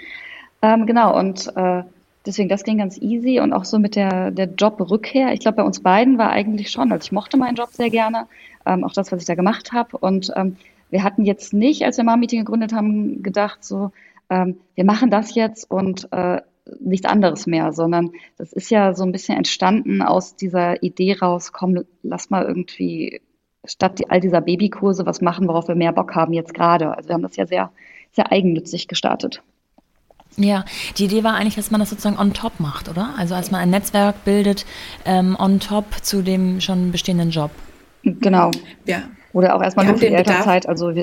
Ähm, 0.61 0.85
genau, 0.85 1.17
und 1.17 1.49
äh, 1.55 1.83
deswegen, 2.25 2.49
das 2.49 2.65
ging 2.65 2.77
ganz 2.77 2.97
easy 2.97 3.39
und 3.39 3.53
auch 3.53 3.63
so 3.63 3.79
mit 3.79 3.95
der, 3.95 4.31
der 4.31 4.49
Jobrückkehr. 4.49 5.31
Ich 5.31 5.39
glaube, 5.39 5.57
bei 5.57 5.63
uns 5.63 5.79
beiden 5.79 6.17
war 6.17 6.31
eigentlich 6.31 6.71
schon, 6.71 6.91
also 6.91 7.05
ich 7.05 7.13
mochte 7.13 7.37
meinen 7.37 7.55
Job 7.55 7.69
sehr 7.71 7.89
gerne, 7.89 8.27
ähm, 8.65 8.83
auch 8.83 8.91
das, 8.91 9.13
was 9.13 9.21
ich 9.21 9.27
da 9.27 9.35
gemacht 9.35 9.71
habe. 9.71 9.97
Und 9.97 10.29
ähm, 10.35 10.57
wir 10.89 11.03
hatten 11.03 11.23
jetzt 11.23 11.53
nicht, 11.53 11.83
als 11.83 11.97
wir 11.97 12.05
ein 12.05 12.19
Meeting 12.19 12.39
gegründet 12.39 12.73
haben, 12.73 13.23
gedacht, 13.23 13.63
so, 13.63 13.91
ähm, 14.33 14.57
wir 14.75 14.85
machen 14.85 15.11
das 15.11 15.35
jetzt 15.35 15.69
und 15.69 16.07
äh, 16.11 16.41
nichts 16.79 17.05
anderes 17.05 17.45
mehr, 17.45 17.71
sondern 17.71 18.11
das 18.37 18.53
ist 18.53 18.71
ja 18.71 18.93
so 18.93 19.03
ein 19.03 19.11
bisschen 19.11 19.37
entstanden 19.37 20.01
aus 20.01 20.35
dieser 20.35 20.81
Idee 20.81 21.17
raus, 21.21 21.51
komm, 21.51 21.83
lass 22.01 22.29
mal 22.29 22.45
irgendwie 22.45 23.21
statt 23.65 24.01
all 24.09 24.19
dieser 24.19 24.41
Babykurse 24.41 25.05
was 25.05 25.21
machen, 25.21 25.47
worauf 25.47 25.67
wir 25.67 25.75
mehr 25.75 25.93
Bock 25.93 26.15
haben 26.15 26.33
jetzt 26.33 26.53
gerade. 26.53 26.95
Also 26.95 27.09
wir 27.09 27.13
haben 27.13 27.21
das 27.21 27.35
ja 27.35 27.45
sehr, 27.45 27.71
sehr 28.11 28.31
eigennützig 28.31 28.87
gestartet. 28.87 29.41
Ja, 30.35 30.65
die 30.97 31.05
Idee 31.05 31.23
war 31.23 31.35
eigentlich, 31.35 31.55
dass 31.55 31.69
man 31.69 31.79
das 31.79 31.91
sozusagen 31.91 32.17
on 32.17 32.33
top 32.33 32.59
macht, 32.59 32.89
oder? 32.89 33.13
Also 33.17 33.35
als 33.35 33.51
man 33.51 33.61
ein 33.61 33.69
Netzwerk 33.69 34.25
bildet, 34.25 34.65
ähm, 35.05 35.37
on 35.39 35.59
top 35.59 35.85
zu 36.01 36.23
dem 36.23 36.59
schon 36.59 36.91
bestehenden 36.91 37.29
Job. 37.29 37.51
Genau. 38.03 38.49
Ja. 38.85 39.03
Oder 39.33 39.55
auch 39.55 39.63
erstmal 39.63 39.87
nur 39.87 39.95
für 39.97 40.05
die 40.05 40.13
Elternzeit. 40.13 40.69
Also 40.69 40.93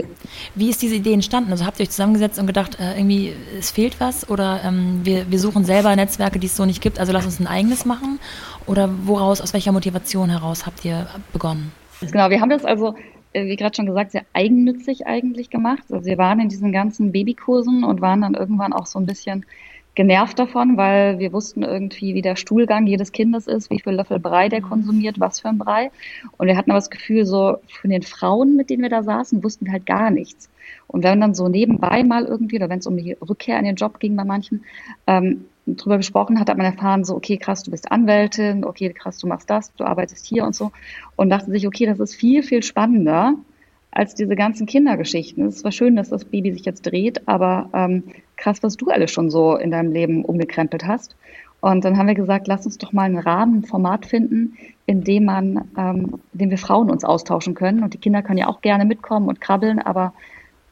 Wie 0.55 0.71
ist 0.71 0.81
diese 0.81 0.95
Idee 0.95 1.13
entstanden? 1.13 1.51
Also 1.51 1.67
habt 1.67 1.81
ihr 1.81 1.83
euch 1.83 1.91
zusammengesetzt 1.91 2.39
und 2.39 2.47
gedacht, 2.47 2.79
äh, 2.79 2.97
irgendwie 2.97 3.33
es 3.59 3.73
fehlt 3.73 4.01
was? 4.01 4.31
Oder 4.31 4.61
ähm, 4.65 5.01
wir, 5.03 5.31
wir 5.31 5.41
suchen 5.41 5.65
selber 5.65 5.95
Netzwerke, 5.97 6.39
die 6.39 6.47
es 6.47 6.57
so 6.57 6.65
nicht 6.65 6.81
gibt, 6.81 7.01
also 7.01 7.13
lass 7.13 7.27
uns 7.27 7.41
ein 7.41 7.49
eigenes 7.49 7.85
machen? 7.85 8.21
Oder 8.67 8.89
woraus, 9.05 9.41
aus 9.41 9.53
welcher 9.53 9.73
Motivation 9.73 10.31
heraus 10.31 10.65
habt 10.65 10.85
ihr 10.85 11.09
begonnen? 11.33 11.73
Genau, 12.01 12.31
wir 12.31 12.41
haben 12.41 12.51
das 12.51 12.65
also, 12.65 12.95
äh, 13.33 13.47
wie 13.47 13.57
gerade 13.57 13.75
schon 13.75 13.87
gesagt, 13.87 14.13
sehr 14.13 14.25
eigennützig 14.33 15.09
eigentlich 15.09 15.51
gemacht. 15.51 15.83
Also 15.91 16.07
wir 16.07 16.17
waren 16.17 16.39
in 16.39 16.49
diesen 16.49 16.71
ganzen 16.71 17.11
Babykursen 17.11 17.83
und 17.83 18.01
waren 18.01 18.21
dann 18.21 18.35
irgendwann 18.35 18.73
auch 18.73 18.87
so 18.87 19.01
ein 19.01 19.07
bisschen 19.07 19.45
genervt 20.01 20.39
davon, 20.39 20.79
weil 20.79 21.19
wir 21.19 21.31
wussten 21.35 21.63
irgendwie, 21.63 22.15
wie 22.15 22.23
der 22.23 22.35
Stuhlgang 22.35 22.87
jedes 22.87 23.13
Kindes 23.13 23.47
ist, 23.47 23.69
wie 23.69 23.81
viel 23.81 23.93
Löffel 23.93 24.19
Brei 24.19 24.49
der 24.49 24.63
mhm. 24.63 24.69
konsumiert, 24.71 25.21
was 25.21 25.41
für 25.41 25.51
ein 25.51 25.59
Brei. 25.59 25.91
Und 26.39 26.47
wir 26.47 26.57
hatten 26.57 26.71
aber 26.71 26.79
das 26.79 26.89
Gefühl, 26.89 27.27
so 27.27 27.59
von 27.69 27.91
den 27.91 28.01
Frauen, 28.01 28.57
mit 28.57 28.71
denen 28.71 28.83
wir 28.83 28.89
da 28.89 29.03
saßen, 29.03 29.45
wussten 29.45 29.67
wir 29.67 29.73
halt 29.73 29.85
gar 29.85 30.11
nichts. 30.11 30.49
Und 30.87 31.05
wenn 31.05 31.21
dann 31.21 31.35
so 31.35 31.49
nebenbei 31.49 32.03
mal 32.03 32.25
irgendwie, 32.25 32.57
oder 32.57 32.71
wenn 32.71 32.79
es 32.79 32.87
um 32.87 32.97
die 32.97 33.13
Rückkehr 33.13 33.59
in 33.59 33.67
den 33.67 33.75
Job 33.75 34.01
ging 34.01 34.17
bei 34.17 34.25
manchen, 34.25 34.65
ähm, 35.07 35.45
drüber 35.67 35.99
gesprochen 35.99 36.41
hat, 36.41 36.49
hat 36.49 36.57
man 36.57 36.65
erfahren, 36.65 37.05
so, 37.05 37.15
okay, 37.15 37.37
krass, 37.37 37.63
du 37.63 37.71
bist 37.71 37.93
Anwältin, 37.93 38.65
okay, 38.65 38.89
krass, 38.95 39.19
du 39.19 39.27
machst 39.27 39.51
das, 39.51 39.71
du 39.75 39.85
arbeitest 39.85 40.25
hier 40.25 40.47
und 40.47 40.55
so. 40.55 40.73
Und 41.15 41.29
dachte 41.29 41.51
sich, 41.51 41.67
okay, 41.67 41.85
das 41.85 42.01
ist 42.01 42.15
viel, 42.15 42.43
viel 42.43 42.63
spannender 42.63 43.35
als 43.93 44.15
diese 44.15 44.37
ganzen 44.37 44.67
Kindergeschichten. 44.67 45.47
Es 45.47 45.65
war 45.65 45.73
schön, 45.73 45.97
dass 45.97 46.11
das 46.11 46.25
Baby 46.25 46.53
sich 46.53 46.65
jetzt 46.65 46.83
dreht, 46.83 47.27
aber 47.27 47.69
ähm, 47.73 48.05
krass, 48.37 48.63
was 48.63 48.77
du 48.77 48.89
alles 48.91 49.11
schon 49.11 49.31
so 49.31 49.57
in 49.57 49.71
deinem 49.71 49.93
Leben 49.93 50.25
umgekrempelt 50.25 50.87
hast. 50.87 51.17
Und 51.61 51.85
dann 51.85 51.99
haben 51.99 52.07
wir 52.07 52.15
gesagt, 52.15 52.47
lass 52.47 52.65
uns 52.65 52.79
doch 52.79 52.93
mal 52.93 53.03
einen 53.03 53.19
Rahmen, 53.19 53.59
ein 53.59 53.65
Format 53.65 54.07
finden, 54.07 54.57
in 54.87 55.05
dem 55.05 55.27
man, 55.27 55.69
ähm, 55.77 56.21
in 56.33 56.39
dem 56.39 56.51
wir 56.51 56.59
Frauen 56.59 56.91
uns 56.91 57.05
austauschen 57.05 57.55
können. 57.55 57.83
Und 57.83 57.93
die 57.93 57.99
Kinder 57.99 58.23
können 58.23 58.39
ja 58.39 58.49
auch 58.49 58.63
gerne 58.63 58.87
mitkommen 58.87 59.29
und 59.29 59.41
krabbeln, 59.41 59.79
aber 59.79 60.15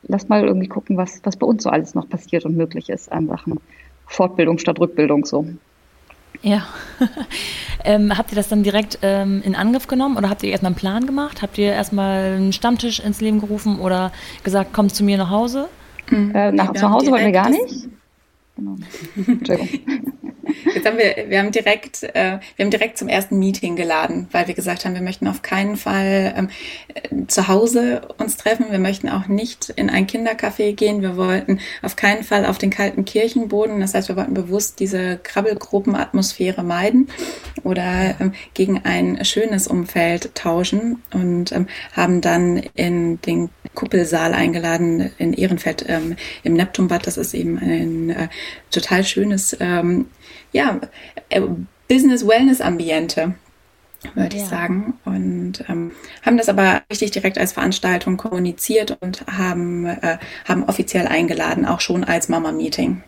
lass 0.04 0.28
mal 0.28 0.44
irgendwie 0.44 0.68
gucken, 0.68 0.96
was, 0.96 1.20
was 1.24 1.36
bei 1.36 1.46
uns 1.46 1.62
so 1.62 1.70
alles 1.70 1.94
noch 1.94 2.08
passiert 2.08 2.44
und 2.44 2.56
möglich 2.56 2.88
ist 2.88 3.12
an 3.12 3.26
Sachen 3.26 3.60
Fortbildung 4.06 4.56
statt 4.58 4.80
Rückbildung 4.80 5.26
so. 5.26 5.46
Ja. 6.42 6.66
ähm, 7.84 8.16
habt 8.16 8.30
ihr 8.32 8.36
das 8.36 8.48
dann 8.48 8.62
direkt 8.62 8.98
ähm, 9.02 9.42
in 9.44 9.54
Angriff 9.54 9.86
genommen 9.86 10.16
oder 10.16 10.30
habt 10.30 10.42
ihr 10.42 10.50
erstmal 10.50 10.70
einen 10.70 10.78
Plan 10.78 11.06
gemacht? 11.06 11.42
Habt 11.42 11.58
ihr 11.58 11.72
erstmal 11.72 12.36
einen 12.36 12.52
Stammtisch 12.52 13.00
ins 13.00 13.20
Leben 13.20 13.40
gerufen 13.40 13.78
oder 13.80 14.12
gesagt, 14.44 14.70
komm 14.72 14.88
zu 14.88 15.04
mir 15.04 15.18
nach 15.18 15.30
Hause? 15.30 15.68
Mhm. 16.10 16.34
Äh, 16.34 16.52
nach, 16.52 16.72
zu 16.72 16.90
Hause 16.90 17.10
wollten 17.10 17.26
wir 17.26 17.32
gar 17.32 17.50
nicht. 17.50 17.88
Genau. 18.56 18.76
Entschuldigung. 19.26 19.68
Jetzt 20.74 20.86
haben 20.86 20.98
wir, 20.98 21.26
wir 21.28 21.38
haben 21.38 21.52
direkt, 21.52 22.02
äh, 22.02 22.38
wir 22.56 22.64
haben 22.64 22.70
direkt 22.70 22.98
zum 22.98 23.08
ersten 23.08 23.38
Meeting 23.38 23.76
geladen, 23.76 24.28
weil 24.32 24.46
wir 24.48 24.54
gesagt 24.54 24.84
haben, 24.84 24.94
wir 24.94 25.02
möchten 25.02 25.26
auf 25.28 25.42
keinen 25.42 25.76
Fall 25.76 26.34
ähm, 26.36 26.48
äh, 26.94 27.26
zu 27.26 27.48
Hause 27.48 28.02
uns 28.18 28.36
treffen. 28.36 28.66
Wir 28.70 28.78
möchten 28.78 29.08
auch 29.08 29.26
nicht 29.26 29.70
in 29.70 29.90
ein 29.90 30.06
Kindercafé 30.06 30.74
gehen. 30.74 31.02
Wir 31.02 31.16
wollten 31.16 31.60
auf 31.82 31.96
keinen 31.96 32.22
Fall 32.22 32.46
auf 32.46 32.58
den 32.58 32.70
kalten 32.70 33.04
Kirchenboden. 33.04 33.80
Das 33.80 33.94
heißt, 33.94 34.08
wir 34.08 34.16
wollten 34.16 34.34
bewusst 34.34 34.80
diese 34.80 35.18
Krabbelgruppenatmosphäre 35.22 36.62
meiden 36.62 37.08
oder 37.64 38.16
ähm, 38.20 38.32
gegen 38.54 38.84
ein 38.84 39.24
schönes 39.24 39.66
Umfeld 39.66 40.34
tauschen 40.34 41.02
und 41.12 41.52
ähm, 41.52 41.66
haben 41.92 42.20
dann 42.20 42.62
in 42.74 43.20
den 43.22 43.50
Kuppelsaal 43.74 44.34
eingeladen 44.34 45.10
in 45.18 45.32
Ehrenfeld 45.32 45.84
ähm, 45.88 46.16
im 46.42 46.54
Neptunbad. 46.54 47.06
Das 47.06 47.16
ist 47.16 47.34
eben 47.34 47.58
ein 47.58 48.10
äh, 48.10 48.28
total 48.70 49.04
schönes 49.04 49.56
ähm, 49.60 50.06
ja, 50.52 50.80
äh, 51.28 51.42
Business-Wellness-Ambiente 51.88 53.34
würde 54.14 54.36
ja. 54.36 54.42
ich 54.42 54.48
sagen. 54.48 54.94
Und 55.04 55.64
ähm, 55.68 55.92
haben 56.22 56.36
das 56.36 56.48
aber 56.48 56.82
richtig 56.90 57.10
direkt 57.10 57.38
als 57.38 57.52
Veranstaltung 57.52 58.16
kommuniziert 58.16 58.96
und 59.00 59.26
haben, 59.26 59.86
äh, 59.86 60.18
haben 60.46 60.64
offiziell 60.64 61.06
eingeladen, 61.06 61.66
auch 61.66 61.80
schon 61.80 62.04
als 62.04 62.28
Mama-Meeting. 62.28 63.02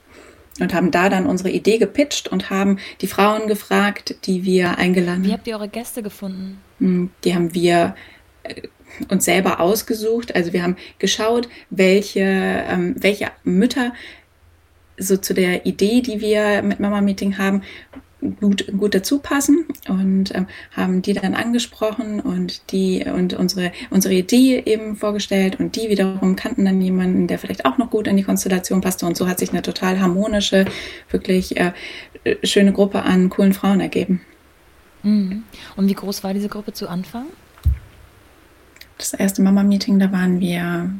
Und 0.58 0.74
haben 0.74 0.90
da 0.90 1.08
dann 1.08 1.26
unsere 1.26 1.50
Idee 1.50 1.78
gepitcht 1.78 2.28
und 2.28 2.50
haben 2.50 2.78
die 3.00 3.06
Frauen 3.06 3.46
gefragt, 3.46 4.16
die 4.26 4.44
wir 4.44 4.76
eingeladen 4.76 5.22
haben. 5.22 5.24
Wie 5.24 5.32
habt 5.32 5.46
ihr 5.46 5.54
eure 5.54 5.68
Gäste 5.68 6.02
gefunden? 6.02 6.60
Hm, 6.78 7.10
die 7.24 7.34
haben 7.34 7.54
wir 7.54 7.94
äh, 8.42 8.62
uns 9.08 9.24
selber 9.24 9.60
ausgesucht. 9.60 10.34
Also 10.34 10.52
wir 10.52 10.62
haben 10.62 10.76
geschaut, 10.98 11.48
welche, 11.70 12.20
ähm, 12.20 12.94
welche 12.98 13.30
Mütter 13.44 13.94
so 15.00 15.16
zu 15.16 15.34
der 15.34 15.66
Idee, 15.66 16.02
die 16.02 16.20
wir 16.20 16.62
mit 16.62 16.78
Mama 16.78 17.00
Meeting 17.00 17.38
haben, 17.38 17.62
gut, 18.40 18.66
gut 18.76 18.94
dazu 18.94 19.18
passen 19.18 19.66
und 19.88 20.34
ähm, 20.34 20.46
haben 20.72 21.02
die 21.02 21.14
dann 21.14 21.34
angesprochen 21.34 22.20
und 22.20 22.70
die 22.70 23.04
und 23.04 23.32
unsere, 23.34 23.72
unsere 23.90 24.14
Idee 24.14 24.62
eben 24.64 24.96
vorgestellt 24.96 25.58
und 25.58 25.76
die 25.76 25.88
wiederum 25.88 26.36
kannten 26.36 26.64
dann 26.64 26.80
jemanden, 26.80 27.26
der 27.26 27.38
vielleicht 27.38 27.64
auch 27.64 27.78
noch 27.78 27.90
gut 27.90 28.06
in 28.06 28.16
die 28.16 28.22
Konstellation 28.22 28.80
passte 28.80 29.06
und 29.06 29.16
so 29.16 29.26
hat 29.26 29.38
sich 29.38 29.50
eine 29.50 29.62
total 29.62 30.00
harmonische, 30.00 30.66
wirklich 31.10 31.56
äh, 31.56 31.72
schöne 32.42 32.72
Gruppe 32.72 33.02
an 33.02 33.30
coolen 33.30 33.54
Frauen 33.54 33.80
ergeben. 33.80 34.20
Mhm. 35.02 35.44
Und 35.76 35.88
wie 35.88 35.94
groß 35.94 36.22
war 36.22 36.34
diese 36.34 36.48
Gruppe 36.48 36.72
zu 36.72 36.88
Anfang? 36.88 37.26
Das 38.98 39.14
erste 39.14 39.40
Mama-Meeting, 39.40 39.98
da 39.98 40.12
waren 40.12 40.40
wir 40.40 40.90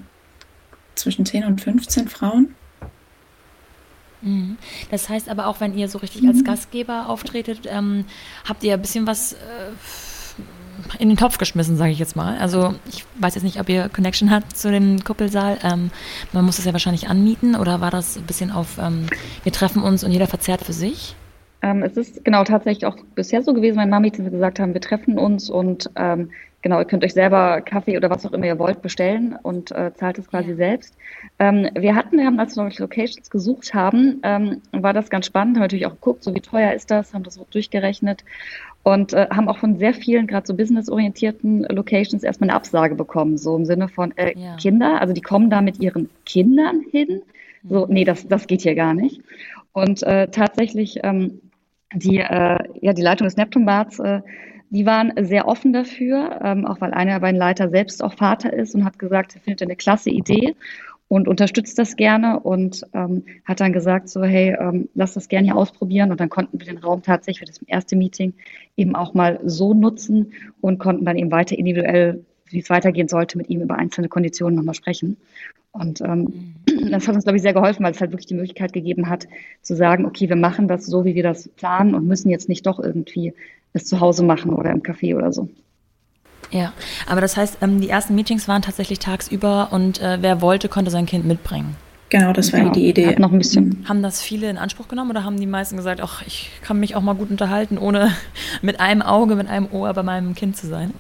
zwischen 0.95 1.27
10 1.27 1.45
und 1.45 1.61
15 1.61 2.09
Frauen. 2.09 2.55
Mhm. 4.23 4.57
Das 4.91 5.09
heißt 5.09 5.29
aber 5.29 5.47
auch, 5.47 5.61
wenn 5.61 5.77
ihr 5.77 5.89
so 5.89 5.99
richtig 5.99 6.27
als 6.27 6.39
mhm. 6.39 6.45
Gastgeber 6.45 7.09
auftretet, 7.09 7.61
ähm, 7.67 8.05
habt 8.49 8.63
ihr 8.63 8.75
ein 8.75 8.81
bisschen 8.81 9.07
was 9.07 9.33
äh, 9.33 9.37
in 10.99 11.09
den 11.09 11.17
Topf 11.17 11.39
geschmissen, 11.39 11.77
sage 11.77 11.93
ich 11.93 11.99
jetzt 11.99 12.17
mal. 12.17 12.39
Also 12.39 12.75
ich 12.89 13.05
weiß 13.19 13.35
jetzt 13.35 13.45
nicht, 13.45 13.61
ob 13.61 13.69
ihr 13.69 13.89
Connection 13.89 14.31
habt 14.31 14.57
zu 14.57 14.71
dem 14.71 15.03
Kuppelsaal. 15.05 15.59
Ähm, 15.63 15.91
man 16.33 16.45
muss 16.45 16.59
es 16.59 16.65
ja 16.65 16.73
wahrscheinlich 16.73 17.09
anmieten 17.09 17.55
oder 17.55 17.81
war 17.81 17.91
das 17.91 18.17
ein 18.17 18.25
bisschen 18.25 18.51
auf, 18.51 18.79
ähm, 18.79 19.07
wir 19.43 19.53
treffen 19.53 19.83
uns 19.83 20.05
und 20.05 20.13
jeder 20.13 20.27
verzehrt 20.27 20.63
für 20.63 20.73
sich? 20.73 21.15
Ähm, 21.63 21.83
es 21.83 21.97
ist 21.97 22.25
genau 22.25 22.45
tatsächlich 22.45 22.87
auch 22.87 22.97
bisher 23.15 23.43
so 23.43 23.53
gewesen, 23.53 23.79
wenn 23.79 23.91
Mami 23.91 24.11
gesagt 24.11 24.61
haben, 24.61 24.73
wir 24.73 24.81
treffen 24.81 25.19
uns 25.19 25.51
und 25.51 25.91
ähm, 25.97 26.31
genau, 26.63 26.79
ihr 26.79 26.85
könnt 26.85 27.05
euch 27.05 27.15
selber 27.15 27.61
Kaffee 27.61 27.97
oder 27.97 28.11
was 28.11 28.27
auch 28.27 28.33
immer 28.33 28.47
ihr 28.47 28.59
wollt 28.59 28.83
bestellen 28.83 29.37
und 29.43 29.71
äh, 29.73 29.93
zahlt 29.95 30.19
es 30.19 30.29
quasi 30.29 30.51
ja. 30.51 30.57
selbst. 30.57 30.97
Ähm, 31.39 31.69
wir 31.75 31.95
hatten, 31.95 32.19
wir 32.19 32.27
haben, 32.27 32.39
als 32.39 32.57
wir 32.57 32.71
Locations 32.79 33.31
gesucht 33.31 33.75
haben, 33.75 34.21
ähm, 34.23 34.63
war 34.73 34.93
das 34.93 35.11
ganz 35.11 35.27
spannend, 35.27 35.57
haben 35.57 35.63
natürlich 35.63 35.87
auch 35.87 35.95
geguckt, 35.95 36.23
so 36.23 36.35
wie 36.35 36.41
teuer 36.41 36.73
ist 36.73 36.91
das, 36.91 37.15
haben 37.15 37.23
das 37.23 37.35
so 37.35 37.47
durchgerechnet 37.51 38.25
und 38.83 39.13
äh, 39.13 39.27
haben 39.31 39.49
auch 39.49 39.59
von 39.59 39.79
sehr 39.79 39.95
vielen, 39.95 40.27
gerade 40.27 40.47
so 40.47 40.55
businessorientierten 40.55 41.65
Locations 41.65 42.23
erstmal 42.23 42.51
eine 42.51 42.57
Absage 42.57 42.95
bekommen, 42.95 43.37
so 43.37 43.57
im 43.57 43.65
Sinne 43.65 43.89
von 43.89 44.17
äh, 44.17 44.39
ja. 44.39 44.57
Kinder, 44.57 45.01
also 45.01 45.13
die 45.13 45.21
kommen 45.21 45.51
da 45.51 45.61
mit 45.61 45.81
ihren 45.81 46.09
Kindern 46.25 46.81
hin. 46.91 47.23
So, 47.69 47.87
mhm. 47.87 47.93
nee, 47.93 48.05
das, 48.05 48.27
das 48.27 48.47
geht 48.47 48.63
hier 48.63 48.75
gar 48.75 48.95
nicht. 48.95 49.21
Und 49.73 50.03
äh, 50.03 50.29
tatsächlich, 50.29 51.01
ähm, 51.03 51.41
die, 51.95 52.19
äh, 52.19 52.59
ja, 52.81 52.93
die 52.93 53.03
Leitung 53.03 53.27
des 53.27 53.37
Neptunbads, 53.37 53.99
äh, 53.99 54.21
die 54.71 54.87
waren 54.87 55.13
sehr 55.21 55.49
offen 55.49 55.73
dafür, 55.73 56.41
ähm, 56.43 56.65
auch 56.65 56.81
weil 56.81 56.93
einer 56.93 57.15
der 57.15 57.21
beiden 57.21 57.39
Leiter 57.39 57.69
selbst 57.69 58.03
auch 58.03 58.15
Vater 58.15 58.53
ist 58.53 58.75
und 58.75 58.85
hat 58.85 58.99
gesagt, 58.99 59.35
er 59.35 59.41
findet 59.41 59.63
eine 59.63 59.77
klasse 59.77 60.11
Idee 60.11 60.55
und 61.09 61.27
unterstützt 61.27 61.77
das 61.77 61.97
gerne 61.97 62.39
und 62.39 62.87
ähm, 62.95 63.25
hat 63.45 63.59
dann 63.59 63.73
gesagt, 63.73 64.09
so 64.09 64.23
hey, 64.23 64.57
ähm, 64.61 64.89
lass 64.95 65.15
das 65.15 65.29
gerne 65.29 65.47
hier 65.47 65.57
ausprobieren. 65.57 66.13
Und 66.13 66.21
dann 66.21 66.29
konnten 66.29 66.61
wir 66.61 66.67
den 66.67 66.79
Raum 66.79 67.03
tatsächlich 67.03 67.41
für 67.41 67.47
das 67.47 67.61
erste 67.67 67.97
Meeting 67.97 68.33
eben 68.77 68.95
auch 68.95 69.13
mal 69.13 69.41
so 69.45 69.75
nutzen 69.75 70.33
und 70.61 70.79
konnten 70.79 71.05
dann 71.05 71.19
eben 71.19 71.33
weiter 71.33 71.59
individuell, 71.59 72.25
wie 72.47 72.61
es 72.61 72.71
weitergehen 72.71 73.09
sollte, 73.09 73.39
mit 73.39 73.51
ihm 73.51 73.61
über 73.61 73.75
einzelne 73.75 74.09
Konditionen 74.09 74.55
nochmal 74.55 74.77
sprechen. 74.77 75.17
Und 75.73 76.01
ähm, 76.01 76.55
mhm. 76.69 76.91
das 76.93 77.09
hat 77.09 77.17
uns, 77.17 77.25
glaube 77.25 77.37
ich, 77.37 77.43
sehr 77.43 77.55
geholfen, 77.55 77.85
weil 77.85 77.93
es 77.93 78.01
halt 78.01 78.13
wirklich 78.13 78.27
die 78.27 78.35
Möglichkeit 78.35 78.73
gegeben 78.73 79.09
hat, 79.09 79.27
zu 79.63 79.75
sagen, 79.75 80.07
okay, 80.07 80.29
wir 80.29 80.37
machen 80.37 80.69
das 80.69 80.87
so, 80.87 81.05
wie 81.05 81.17
wir 81.17 81.25
das 81.25 81.49
planen 81.49 81.97
und 81.97 82.07
müssen 82.07 82.31
jetzt 82.31 82.49
nicht 82.49 82.67
doch 82.67 82.79
irgendwie 82.79 83.35
es 83.73 83.85
zu 83.85 84.01
Hause 84.01 84.25
machen 84.25 84.53
oder 84.53 84.71
im 84.71 84.83
Café 84.83 85.17
oder 85.17 85.33
so. 85.33 85.49
Ja, 86.51 86.73
aber 87.07 87.21
das 87.21 87.37
heißt, 87.37 87.59
ähm, 87.63 87.81
die 87.81 87.89
ersten 87.89 88.15
Meetings 88.15 88.49
waren 88.49 88.63
tatsächlich 88.63 88.99
tagsüber 88.99 89.69
und 89.71 90.01
äh, 90.01 90.19
wer 90.21 90.43
wollte, 90.43 90.69
konnte 90.69 90.91
sein 90.91 91.07
Kind 91.07 91.25
mitbringen. 91.25 91.77
Genau, 92.09 92.33
das 92.33 92.53
war 92.53 92.61
genau. 92.61 92.73
die 92.73 92.89
Idee. 92.89 93.07
Hat 93.07 93.21
noch 93.21 93.31
ein 93.31 93.39
bisschen. 93.39 93.85
Haben 93.89 94.03
das 94.03 94.21
viele 94.21 94.51
in 94.51 94.59
Anspruch 94.59 94.89
genommen 94.89 95.11
oder 95.11 95.25
haben 95.25 95.39
die 95.39 95.47
meisten 95.47 95.77
gesagt, 95.77 96.01
ach, 96.03 96.23
ich 96.27 96.51
kann 96.61 96.81
mich 96.81 96.97
auch 96.97 97.03
mal 97.03 97.15
gut 97.15 97.31
unterhalten, 97.31 97.79
ohne 97.79 98.11
mit 98.63 98.81
einem 98.81 99.03
Auge, 99.03 99.37
mit 99.37 99.49
einem 99.49 99.69
Ohr 99.71 99.93
bei 99.95 100.03
meinem 100.03 100.35
Kind 100.35 100.57
zu 100.57 100.67
sein? 100.67 100.93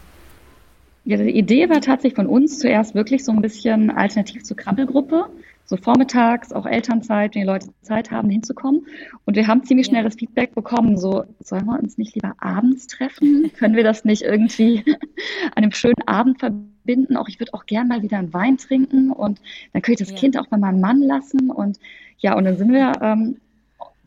Ja, 1.04 1.16
die 1.16 1.30
Idee 1.30 1.68
war 1.68 1.80
tatsächlich 1.80 2.14
von 2.14 2.26
uns 2.26 2.60
zuerst 2.60 2.94
wirklich 2.94 3.24
so 3.24 3.32
ein 3.32 3.40
bisschen 3.40 3.90
alternativ 3.90 4.44
zur 4.44 4.56
Krabbelgruppe. 4.56 5.26
So 5.70 5.76
vormittags, 5.76 6.52
auch 6.52 6.66
Elternzeit, 6.66 7.36
wenn 7.36 7.42
die 7.42 7.46
Leute 7.46 7.68
Zeit 7.82 8.10
haben, 8.10 8.28
hinzukommen. 8.28 8.86
Und 9.24 9.36
wir 9.36 9.46
haben 9.46 9.62
ziemlich 9.62 9.86
schnell 9.86 10.02
das 10.02 10.16
Feedback 10.16 10.52
bekommen, 10.52 10.98
so, 10.98 11.22
sollen 11.38 11.64
wir 11.66 11.78
uns 11.78 11.96
nicht 11.96 12.16
lieber 12.16 12.34
abends 12.40 12.88
treffen? 12.88 13.52
Können 13.56 13.76
wir 13.76 13.84
das 13.84 14.04
nicht 14.04 14.22
irgendwie 14.22 14.82
an 15.54 15.62
einem 15.62 15.70
schönen 15.70 16.02
Abend 16.06 16.40
verbinden? 16.40 17.16
Auch 17.16 17.28
ich 17.28 17.38
würde 17.38 17.54
auch 17.54 17.66
gern 17.66 17.86
mal 17.86 18.02
wieder 18.02 18.18
einen 18.18 18.34
Wein 18.34 18.58
trinken 18.58 19.12
und 19.12 19.40
dann 19.72 19.82
könnte 19.82 20.02
ich 20.02 20.08
das 20.08 20.10
ja. 20.10 20.16
Kind 20.16 20.36
auch 20.40 20.48
bei 20.48 20.56
meinem 20.56 20.80
Mann 20.80 21.02
lassen. 21.02 21.52
Und 21.52 21.78
ja, 22.18 22.36
und 22.36 22.46
dann 22.46 22.56
sind 22.56 22.72
wir 22.72 22.90
ähm, 23.00 23.36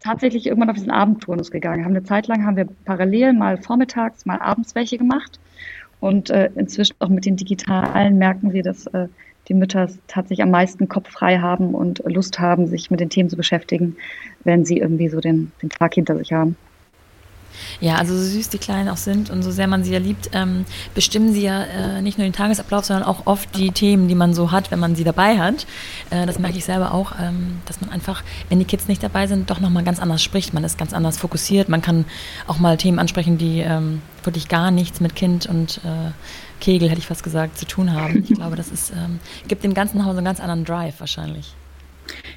tatsächlich 0.01 0.47
irgendwann 0.47 0.69
auf 0.69 0.75
diesen 0.75 0.91
Abendturnus 0.91 1.49
gegangen. 1.49 1.85
Haben 1.85 1.95
eine 1.95 2.03
Zeit 2.03 2.27
lang 2.27 2.43
haben 2.45 2.57
wir 2.57 2.67
parallel 2.83 3.31
mal 3.31 3.57
vormittags, 3.57 4.25
mal 4.25 4.39
abends 4.41 4.75
welche 4.75 4.97
gemacht. 4.97 5.39
Und 6.01 6.29
äh, 6.29 6.49
inzwischen 6.57 6.97
auch 6.99 7.07
mit 7.07 7.25
den 7.25 7.37
digitalen 7.37 8.17
merken 8.17 8.51
wir, 8.51 8.63
dass 8.63 8.85
äh, 8.87 9.07
die 9.47 9.53
Mütter 9.53 9.89
tatsächlich 10.07 10.43
am 10.43 10.51
meisten 10.51 10.87
Kopf 10.87 11.09
frei 11.09 11.39
haben 11.39 11.75
und 11.75 12.01
Lust 12.05 12.39
haben, 12.39 12.67
sich 12.67 12.91
mit 12.91 12.99
den 12.99 13.09
Themen 13.09 13.29
zu 13.29 13.35
beschäftigen, 13.35 13.97
wenn 14.43 14.65
sie 14.65 14.77
irgendwie 14.77 15.09
so 15.09 15.19
den, 15.19 15.51
den 15.61 15.69
Tag 15.69 15.93
hinter 15.95 16.17
sich 16.17 16.31
haben. 16.31 16.55
Ja, 17.79 17.95
also 17.95 18.15
so 18.15 18.23
süß 18.23 18.49
die 18.49 18.57
Kleinen 18.57 18.89
auch 18.89 18.97
sind 18.97 19.29
und 19.29 19.43
so 19.43 19.51
sehr 19.51 19.67
man 19.67 19.83
sie 19.83 19.93
ja 19.93 19.99
liebt, 19.99 20.29
ähm, 20.33 20.65
bestimmen 20.95 21.33
sie 21.33 21.43
ja 21.43 21.63
äh, 21.63 22.01
nicht 22.01 22.17
nur 22.17 22.25
den 22.25 22.33
Tagesablauf, 22.33 22.85
sondern 22.85 23.05
auch 23.05 23.25
oft 23.25 23.55
die 23.57 23.71
Themen, 23.71 24.07
die 24.07 24.15
man 24.15 24.33
so 24.33 24.51
hat, 24.51 24.71
wenn 24.71 24.79
man 24.79 24.95
sie 24.95 25.03
dabei 25.03 25.37
hat. 25.37 25.65
Äh, 26.09 26.25
das 26.25 26.39
merke 26.39 26.57
ich 26.57 26.65
selber 26.65 26.93
auch, 26.93 27.13
ähm, 27.21 27.61
dass 27.65 27.81
man 27.81 27.89
einfach, 27.89 28.23
wenn 28.49 28.59
die 28.59 28.65
Kids 28.65 28.87
nicht 28.87 29.03
dabei 29.03 29.27
sind, 29.27 29.49
doch 29.49 29.59
nochmal 29.59 29.83
ganz 29.83 29.99
anders 29.99 30.23
spricht. 30.23 30.53
Man 30.53 30.63
ist 30.63 30.77
ganz 30.77 30.93
anders 30.93 31.17
fokussiert. 31.17 31.69
Man 31.69 31.81
kann 31.81 32.05
auch 32.47 32.59
mal 32.59 32.77
Themen 32.77 32.99
ansprechen, 32.99 33.37
die 33.37 33.59
ähm, 33.59 34.01
wirklich 34.23 34.47
gar 34.47 34.71
nichts 34.71 34.99
mit 34.99 35.15
Kind 35.15 35.45
und 35.45 35.81
äh, 35.83 36.11
Kegel, 36.59 36.89
hätte 36.89 36.99
ich 36.99 37.07
fast 37.07 37.23
gesagt, 37.23 37.57
zu 37.57 37.65
tun 37.65 37.93
haben. 37.93 38.23
Ich 38.23 38.33
glaube, 38.35 38.55
das 38.55 38.69
ist, 38.69 38.91
ähm, 38.91 39.19
gibt 39.47 39.63
dem 39.63 39.73
ganzen 39.73 40.05
Haus 40.05 40.15
einen 40.15 40.25
ganz 40.25 40.39
anderen 40.39 40.65
Drive 40.65 40.99
wahrscheinlich. 40.99 41.53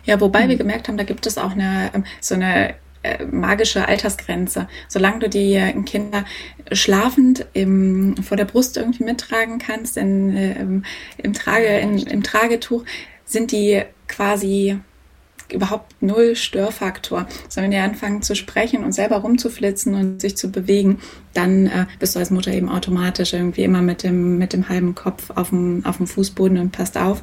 Ja, 0.04 0.20
wobei 0.20 0.48
wir 0.48 0.56
gemerkt 0.56 0.88
haben, 0.88 0.96
da 0.96 1.04
gibt 1.04 1.26
es 1.26 1.38
auch 1.38 1.52
eine, 1.52 1.90
ähm, 1.94 2.04
so 2.20 2.34
eine 2.34 2.74
äh, 3.02 3.24
magische 3.24 3.86
Altersgrenze. 3.86 4.68
Solange 4.88 5.20
du 5.20 5.28
die 5.28 5.60
Kinder 5.84 6.24
schlafend 6.72 7.46
im, 7.52 8.16
vor 8.16 8.36
der 8.36 8.44
Brust 8.44 8.76
irgendwie 8.76 9.04
mittragen 9.04 9.58
kannst, 9.58 9.96
in, 9.96 10.36
im, 10.36 10.82
äh, 11.18 11.22
im, 11.22 11.32
Trage, 11.32 11.66
in, 11.66 11.98
im 11.98 12.22
Tragetuch, 12.22 12.84
sind 13.24 13.52
die 13.52 13.82
quasi 14.08 14.78
überhaupt 15.52 16.00
null 16.00 16.36
Störfaktor. 16.36 17.26
Sondern 17.48 17.70
wenn 17.70 17.78
die 17.78 17.84
anfangen 17.84 18.22
zu 18.22 18.34
sprechen 18.34 18.84
und 18.84 18.92
selber 18.92 19.16
rumzuflitzen 19.16 19.94
und 19.94 20.20
sich 20.20 20.36
zu 20.36 20.50
bewegen, 20.50 20.98
dann 21.34 21.66
äh, 21.66 21.86
bist 21.98 22.14
du 22.14 22.18
als 22.18 22.30
Mutter 22.30 22.52
eben 22.52 22.68
automatisch 22.68 23.32
irgendwie 23.32 23.64
immer 23.64 23.82
mit 23.82 24.02
dem, 24.02 24.38
mit 24.38 24.52
dem 24.52 24.68
halben 24.68 24.94
Kopf 24.94 25.30
auf 25.34 25.50
dem, 25.50 25.84
auf 25.84 25.98
dem 25.98 26.06
Fußboden 26.06 26.58
und 26.58 26.72
passt 26.72 26.96
auf. 26.96 27.22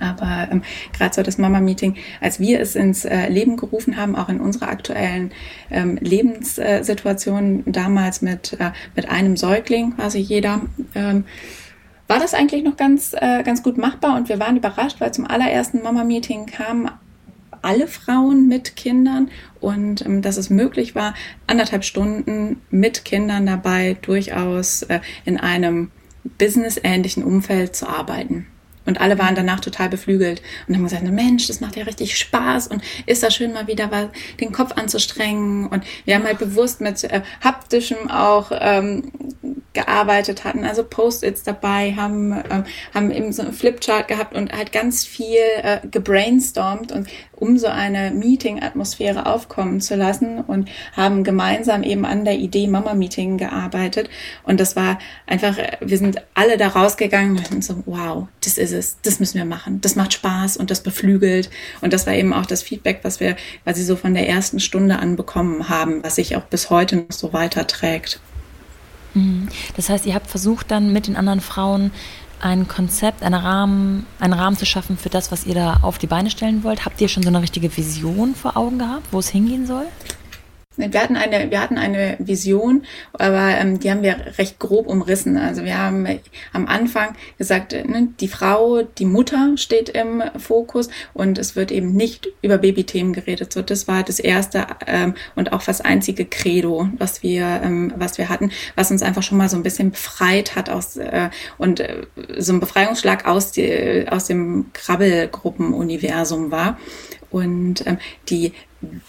Aber 0.00 0.48
ähm, 0.50 0.62
gerade 0.96 1.14
so 1.14 1.22
das 1.22 1.38
Mama-Meeting, 1.38 1.96
als 2.20 2.40
wir 2.40 2.60
es 2.60 2.74
ins 2.74 3.04
äh, 3.04 3.28
Leben 3.28 3.56
gerufen 3.56 3.96
haben, 3.96 4.16
auch 4.16 4.28
in 4.28 4.40
unserer 4.40 4.68
aktuellen 4.68 5.32
ähm, 5.70 5.98
Lebenssituation 6.00 7.64
damals 7.66 8.22
mit, 8.22 8.54
äh, 8.54 8.70
mit 8.96 9.08
einem 9.08 9.36
Säugling, 9.36 9.96
quasi 9.96 10.18
jeder, 10.18 10.62
ähm, 10.94 11.24
war 12.06 12.18
das 12.18 12.34
eigentlich 12.34 12.64
noch 12.64 12.76
ganz, 12.76 13.14
äh, 13.14 13.42
ganz 13.42 13.62
gut 13.62 13.78
machbar 13.78 14.16
und 14.16 14.28
wir 14.28 14.38
waren 14.38 14.56
überrascht, 14.56 15.00
weil 15.00 15.12
zum 15.12 15.26
allerersten 15.26 15.82
Mama-Meeting 15.82 16.46
kamen 16.46 16.90
alle 17.64 17.88
Frauen 17.88 18.48
mit 18.48 18.76
Kindern 18.76 19.30
und 19.60 20.04
ähm, 20.04 20.22
dass 20.22 20.36
es 20.36 20.50
möglich 20.50 20.94
war, 20.94 21.14
anderthalb 21.46 21.84
Stunden 21.84 22.60
mit 22.70 23.04
Kindern 23.04 23.46
dabei 23.46 23.96
durchaus 24.02 24.82
äh, 24.82 25.00
in 25.24 25.38
einem 25.38 25.90
businessähnlichen 26.38 27.22
Umfeld 27.22 27.74
zu 27.76 27.88
arbeiten. 27.88 28.46
Und 28.86 29.00
alle 29.00 29.18
waren 29.18 29.34
danach 29.34 29.60
total 29.60 29.88
beflügelt 29.88 30.42
und 30.68 30.74
haben 30.74 30.84
gesagt, 30.84 31.04
Mensch, 31.04 31.46
das 31.46 31.60
macht 31.60 31.76
ja 31.76 31.84
richtig 31.84 32.18
Spaß 32.18 32.68
und 32.68 32.82
ist 33.06 33.22
das 33.22 33.34
schön 33.34 33.52
mal 33.52 33.66
wieder 33.66 33.90
was, 33.90 34.08
den 34.40 34.52
Kopf 34.52 34.72
anzustrengen. 34.72 35.66
Und 35.66 35.84
wir 36.04 36.14
haben 36.14 36.24
halt 36.24 36.38
bewusst 36.38 36.80
mit 36.80 37.02
äh, 37.04 37.22
haptischem 37.42 38.10
auch 38.10 38.50
ähm, 38.52 39.10
gearbeitet 39.74 40.44
hatten, 40.44 40.64
also 40.64 40.84
Post-its 40.84 41.42
dabei, 41.42 41.94
haben, 41.94 42.32
ähm, 42.50 42.64
haben 42.94 43.10
eben 43.10 43.32
so 43.32 43.42
einen 43.42 43.52
Flipchart 43.52 44.08
gehabt 44.08 44.34
und 44.34 44.52
halt 44.52 44.72
ganz 44.72 45.04
viel 45.04 45.36
äh, 45.62 45.80
gebrainstormt 45.90 46.92
und 46.92 47.08
um 47.32 47.58
so 47.58 47.66
eine 47.66 48.10
Meeting-Atmosphäre 48.12 49.26
aufkommen 49.26 49.80
zu 49.80 49.96
lassen 49.96 50.40
und 50.40 50.70
haben 50.96 51.24
gemeinsam 51.24 51.82
eben 51.82 52.04
an 52.04 52.24
der 52.24 52.36
Idee 52.36 52.68
Mama-Meeting 52.68 53.36
gearbeitet. 53.36 54.08
Und 54.44 54.60
das 54.60 54.76
war 54.76 54.98
einfach, 55.26 55.58
wir 55.80 55.98
sind 55.98 56.22
alle 56.34 56.56
da 56.56 56.68
rausgegangen 56.68 57.42
und 57.52 57.64
so, 57.64 57.82
wow, 57.86 58.28
das 58.42 58.56
ist 58.56 58.72
es, 58.72 58.98
das 59.02 59.20
müssen 59.20 59.38
wir 59.38 59.44
machen. 59.44 59.80
Das 59.80 59.96
macht 59.96 60.12
Spaß 60.12 60.56
und 60.56 60.70
das 60.70 60.82
beflügelt. 60.82 61.50
Und 61.80 61.92
das 61.92 62.06
war 62.06 62.14
eben 62.14 62.32
auch 62.32 62.46
das 62.46 62.62
Feedback, 62.62 63.00
was 63.02 63.20
wir 63.20 63.36
quasi 63.64 63.82
so 63.82 63.96
von 63.96 64.14
der 64.14 64.28
ersten 64.28 64.60
Stunde 64.60 64.98
an 64.98 65.16
bekommen 65.16 65.68
haben, 65.68 66.02
was 66.04 66.14
sich 66.14 66.36
auch 66.36 66.44
bis 66.44 66.70
heute 66.70 66.96
noch 66.96 67.10
so 67.10 67.32
weiterträgt. 67.32 68.20
Mhm. 69.14 69.48
Das 69.76 69.88
heißt, 69.88 70.06
ihr 70.06 70.14
habt 70.14 70.28
versucht 70.28 70.70
dann 70.70 70.92
mit 70.92 71.06
den 71.06 71.16
anderen 71.16 71.40
Frauen 71.40 71.90
ein 72.40 72.68
Konzept, 72.68 73.22
einen 73.22 73.34
Rahmen, 73.34 74.06
einen 74.20 74.34
Rahmen 74.34 74.56
zu 74.56 74.66
schaffen 74.66 74.98
für 74.98 75.08
das, 75.08 75.32
was 75.32 75.46
ihr 75.46 75.54
da 75.54 75.78
auf 75.82 75.98
die 75.98 76.06
Beine 76.06 76.30
stellen 76.30 76.62
wollt. 76.62 76.84
Habt 76.84 77.00
ihr 77.00 77.08
schon 77.08 77.22
so 77.22 77.30
eine 77.30 77.40
richtige 77.40 77.74
Vision 77.74 78.34
vor 78.34 78.56
Augen 78.56 78.78
gehabt, 78.78 79.06
wo 79.12 79.18
es 79.18 79.28
hingehen 79.28 79.66
soll? 79.66 79.86
Wir 80.76 81.00
hatten 81.00 81.16
eine, 81.16 81.50
wir 81.50 81.60
hatten 81.60 81.78
eine 81.78 82.16
Vision, 82.18 82.84
aber 83.12 83.48
ähm, 83.56 83.78
die 83.78 83.90
haben 83.90 84.02
wir 84.02 84.16
recht 84.38 84.58
grob 84.58 84.88
umrissen. 84.88 85.36
Also 85.36 85.64
wir 85.64 85.78
haben 85.78 86.06
am 86.52 86.66
Anfang 86.66 87.14
gesagt, 87.38 87.72
äh, 87.72 87.84
ne, 87.84 88.08
die 88.18 88.28
Frau, 88.28 88.82
die 88.82 89.04
Mutter 89.04 89.52
steht 89.56 89.88
im 89.88 90.22
Fokus 90.36 90.88
und 91.12 91.38
es 91.38 91.54
wird 91.54 91.70
eben 91.70 91.92
nicht 91.92 92.28
über 92.42 92.58
Babythemen 92.58 93.12
geredet. 93.12 93.52
So, 93.52 93.62
das 93.62 93.86
war 93.86 94.02
das 94.02 94.18
erste 94.18 94.66
ähm, 94.86 95.14
und 95.36 95.52
auch 95.52 95.62
das 95.62 95.80
einzige 95.80 96.24
Credo, 96.24 96.88
was 96.98 97.22
wir, 97.22 97.60
ähm, 97.62 97.92
was 97.96 98.18
wir 98.18 98.28
hatten, 98.28 98.50
was 98.74 98.90
uns 98.90 99.02
einfach 99.02 99.22
schon 99.22 99.38
mal 99.38 99.48
so 99.48 99.56
ein 99.56 99.62
bisschen 99.62 99.92
befreit 99.92 100.56
hat 100.56 100.70
aus 100.70 100.96
äh, 100.96 101.30
und 101.56 101.80
äh, 101.80 102.02
so 102.38 102.52
ein 102.52 102.60
Befreiungsschlag 102.60 103.26
aus, 103.26 103.52
die, 103.52 104.06
aus 104.10 104.26
dem 104.26 104.66
Krabbelgruppenuniversum 104.72 106.50
war. 106.50 106.78
Und 107.30 107.84
ähm, 107.86 107.98
die 108.28 108.52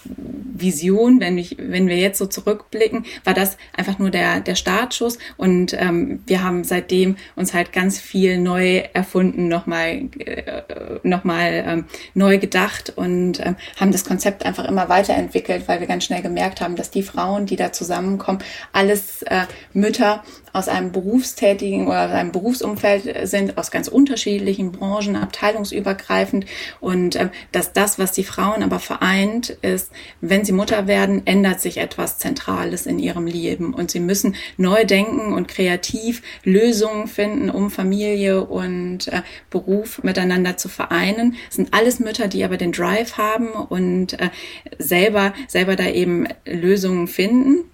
Vision, 0.04 1.20
wenn, 1.20 1.38
ich, 1.38 1.56
wenn 1.58 1.88
wir 1.88 1.96
jetzt 1.96 2.18
so 2.18 2.26
zurückblicken, 2.26 3.04
war 3.24 3.34
das 3.34 3.56
einfach 3.76 3.98
nur 3.98 4.10
der, 4.10 4.40
der 4.40 4.54
Startschuss. 4.54 5.18
Und 5.36 5.74
ähm, 5.78 6.22
wir 6.26 6.42
haben 6.42 6.64
seitdem 6.64 7.16
uns 7.34 7.54
halt 7.54 7.72
ganz 7.72 7.98
viel 7.98 8.38
neu 8.38 8.82
erfunden, 8.92 9.48
nochmal 9.48 10.08
äh, 10.18 10.62
noch 11.02 11.22
ähm, 11.26 11.84
neu 12.14 12.38
gedacht 12.38 12.92
und 12.96 13.44
ähm, 13.44 13.56
haben 13.78 13.92
das 13.92 14.04
Konzept 14.04 14.44
einfach 14.44 14.64
immer 14.64 14.88
weiterentwickelt, 14.88 15.68
weil 15.68 15.80
wir 15.80 15.86
ganz 15.86 16.04
schnell 16.04 16.22
gemerkt 16.22 16.60
haben, 16.60 16.76
dass 16.76 16.90
die 16.90 17.02
Frauen, 17.02 17.46
die 17.46 17.56
da 17.56 17.72
zusammenkommen, 17.72 18.38
alles 18.72 19.22
äh, 19.22 19.46
Mütter 19.72 20.22
aus 20.56 20.68
einem 20.68 20.90
berufstätigen 20.90 21.86
oder 21.86 22.10
einem 22.10 22.32
Berufsumfeld 22.32 23.28
sind, 23.28 23.58
aus 23.58 23.70
ganz 23.70 23.88
unterschiedlichen 23.88 24.72
Branchen, 24.72 25.14
abteilungsübergreifend 25.14 26.46
und 26.80 27.16
äh, 27.16 27.28
dass 27.52 27.74
das, 27.74 27.98
was 27.98 28.12
die 28.12 28.24
Frauen 28.24 28.62
aber 28.62 28.78
vereint, 28.78 29.50
ist, 29.50 29.90
wenn 30.22 30.46
sie 30.46 30.52
Mutter 30.52 30.86
werden, 30.86 31.26
ändert 31.26 31.60
sich 31.60 31.76
etwas 31.76 32.16
Zentrales 32.16 32.86
in 32.86 32.98
ihrem 32.98 33.26
Leben 33.26 33.74
und 33.74 33.90
sie 33.90 34.00
müssen 34.00 34.34
neu 34.56 34.86
denken 34.86 35.34
und 35.34 35.46
kreativ 35.46 36.22
Lösungen 36.42 37.06
finden, 37.06 37.50
um 37.50 37.70
Familie 37.70 38.42
und 38.42 39.08
äh, 39.08 39.20
Beruf 39.50 40.02
miteinander 40.02 40.56
zu 40.56 40.70
vereinen. 40.70 41.36
Es 41.50 41.56
sind 41.56 41.74
alles 41.74 42.00
Mütter, 42.00 42.28
die 42.28 42.44
aber 42.44 42.56
den 42.56 42.72
Drive 42.72 43.18
haben 43.18 43.50
und 43.50 44.18
äh, 44.18 44.30
selber, 44.78 45.34
selber 45.48 45.76
da 45.76 45.86
eben 45.86 46.26
Lösungen 46.46 47.08
finden. 47.08 47.70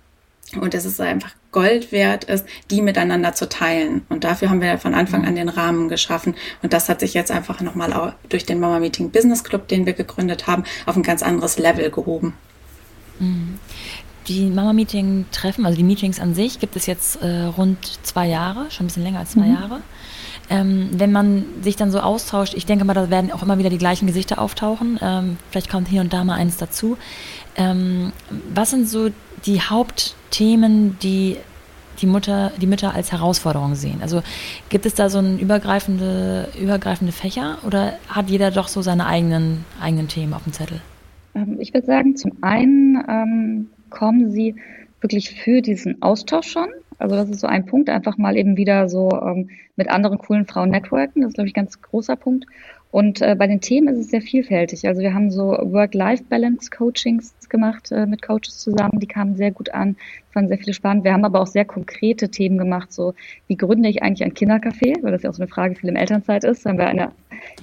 Und 0.61 0.75
dass 0.75 0.85
es 0.85 1.01
einfach 1.01 1.35
Gold 1.53 1.93
wert 1.93 2.25
ist, 2.25 2.47
die 2.71 2.83
miteinander 2.83 3.35
zu 3.35 3.49
teilen. 3.49 4.03
Und 4.09 4.25
dafür 4.25 4.51
haben 4.51 4.61
wir 4.61 4.79
von 4.79 4.95
Anfang 4.95 5.27
an 5.27 5.37
den 5.37 5.49
Rahmen 5.49 5.89
geschaffen. 5.89 6.35
Und 6.63 6.73
das 6.73 6.89
hat 6.89 7.01
sich 7.01 7.15
jetzt 7.15 7.31
einfach 7.31 7.61
nochmal 7.61 8.15
durch 8.29 8.47
den 8.47 8.59
Mama 8.59 8.81
Meeting 8.81 9.11
Business 9.11 9.45
Club, 9.45 9.69
den 9.69 9.87
wir 9.87 9.93
gegründet 9.93 10.47
haben, 10.47 10.65
auf 10.87 10.97
ein 10.97 11.03
ganz 11.03 11.23
anderes 11.23 11.59
Level 11.59 11.91
gehoben. 11.91 12.35
Mhm. 13.21 13.59
Die 14.29 14.51
Mama 14.51 14.73
Meeting 14.73 15.27
Treffen, 15.33 15.67
also 15.67 15.77
die 15.77 15.83
Meetings 15.83 16.21
an 16.21 16.35
sich, 16.35 16.61
gibt 16.61 16.77
es 16.77 16.87
jetzt 16.87 17.21
äh, 17.23 17.43
rund 17.43 17.79
zwei 18.05 18.29
Jahre, 18.29 18.71
schon 18.71 18.85
ein 18.85 18.89
bisschen 18.89 19.03
länger 19.03 19.19
als 19.19 19.33
zwei 19.33 19.47
mhm. 19.47 19.55
Jahre. 19.55 19.81
Ähm, 20.49 20.91
wenn 20.93 21.13
man 21.13 21.45
sich 21.63 21.77
dann 21.77 21.91
so 21.91 22.01
austauscht, 22.01 22.55
ich 22.55 22.67
denke 22.67 22.85
mal, 22.85 22.95
da 22.95 23.11
werden 23.11 23.33
auch 23.33 23.43
immer 23.43 23.59
wieder 23.59 23.71
die 23.71 23.79
gleichen 23.79 24.07
Gesichter 24.07 24.41
auftauchen. 24.41 24.99
Ähm, 25.03 25.39
vielleicht 25.51 25.71
kommt 25.71 25.89
hier 25.89 26.01
und 26.01 26.13
da 26.13 26.25
mal 26.25 26.35
eins 26.35 26.57
dazu. 26.57 26.97
Ähm, 27.57 28.13
was 28.53 28.71
sind 28.71 28.89
so 28.89 29.11
die 29.47 29.61
Hauptthemen, 29.61 30.99
die 31.01 31.37
die 32.01 32.07
Mutter, 32.07 32.53
die 32.61 32.67
Mütter 32.67 32.95
als 32.95 33.13
Herausforderung 33.13 33.75
sehen? 33.75 33.99
Also 34.03 34.23
gibt 34.69 34.87
es 34.87 34.95
da 34.95 35.09
so 35.09 35.19
ein 35.19 35.39
übergreifende, 35.39 36.49
übergreifende 36.61 37.13
Fächer 37.13 37.59
oder 37.67 37.95
hat 38.09 38.31
jeder 38.31 38.51
doch 38.51 38.69
so 38.69 38.83
seine 38.83 39.07
eigenen, 39.07 39.65
eigenen 39.81 40.09
Themen 40.09 40.35
auf 40.35 40.45
dem 40.45 40.53
Zettel? 40.53 40.81
Ähm, 41.35 41.59
ich 41.61 41.73
würde 41.75 41.87
sagen, 41.87 42.17
zum 42.17 42.33
einen 42.43 43.03
ähm, 43.09 43.71
kommen 43.91 44.31
sie 44.31 44.57
wirklich 45.01 45.31
für 45.31 45.63
diesen 45.63 46.01
Austausch 46.03 46.49
schon. 46.49 46.69
Also 46.99 47.17
das 47.17 47.31
ist 47.31 47.41
so 47.41 47.47
ein 47.47 47.67
Punkt, 47.67 47.91
einfach 47.91 48.17
mal 48.17 48.37
eben 48.37 48.57
wieder 48.57 48.89
so 48.89 49.11
ähm, 49.11 49.51
mit 49.77 49.91
anderen 49.91 50.19
coolen 50.19 50.47
Frauen 50.47 50.71
networken. 50.71 51.23
Das 51.23 51.31
ist, 51.31 51.35
glaube 51.35 51.49
ich, 51.49 51.55
ein 51.55 51.65
ganz 51.65 51.81
großer 51.83 52.17
Punkt. 52.17 52.47
Und 52.93 53.23
äh, 53.23 53.35
bei 53.37 53.47
den 53.47 53.63
Themen 53.63 53.89
ist 53.89 53.99
es 53.99 54.11
sehr 54.11 54.21
vielfältig. 54.21 54.87
Also 54.87 55.01
wir 55.01 55.15
haben 55.15 55.31
so 55.31 55.47
Work-Life-Balance-Coachings 55.47 57.49
gemacht 57.49 57.91
äh, 57.91 58.05
mit 58.05 58.21
Coaches 58.21 58.59
zusammen, 58.59 59.01
die 59.01 59.07
kamen 59.07 59.35
sehr 59.35 59.51
gut 59.51 59.73
an, 59.73 59.97
fanden 60.31 60.49
sehr 60.49 60.59
viele 60.59 60.75
spannend. 60.75 61.03
Wir 61.03 61.15
haben 61.15 61.25
aber 61.25 61.41
auch 61.41 61.47
sehr 61.47 61.65
konkrete 61.65 62.29
Themen 62.29 62.59
gemacht, 62.59 62.93
so 62.93 63.15
wie 63.47 63.57
gründe 63.57 63.89
ich 63.89 64.03
eigentlich 64.03 64.25
ein 64.25 64.35
Kindercafé, 64.35 65.03
weil 65.03 65.11
das 65.11 65.23
ja 65.23 65.31
auch 65.31 65.35
so 65.35 65.43
eine 65.43 65.51
Frage 65.51 65.75
viel 65.75 65.89
im 65.89 65.97
Elternzeit 65.97 66.45
ist. 66.45 66.67
Da 66.67 66.71
haben 66.71 66.79
wir 66.79 66.87
eine 66.87 67.13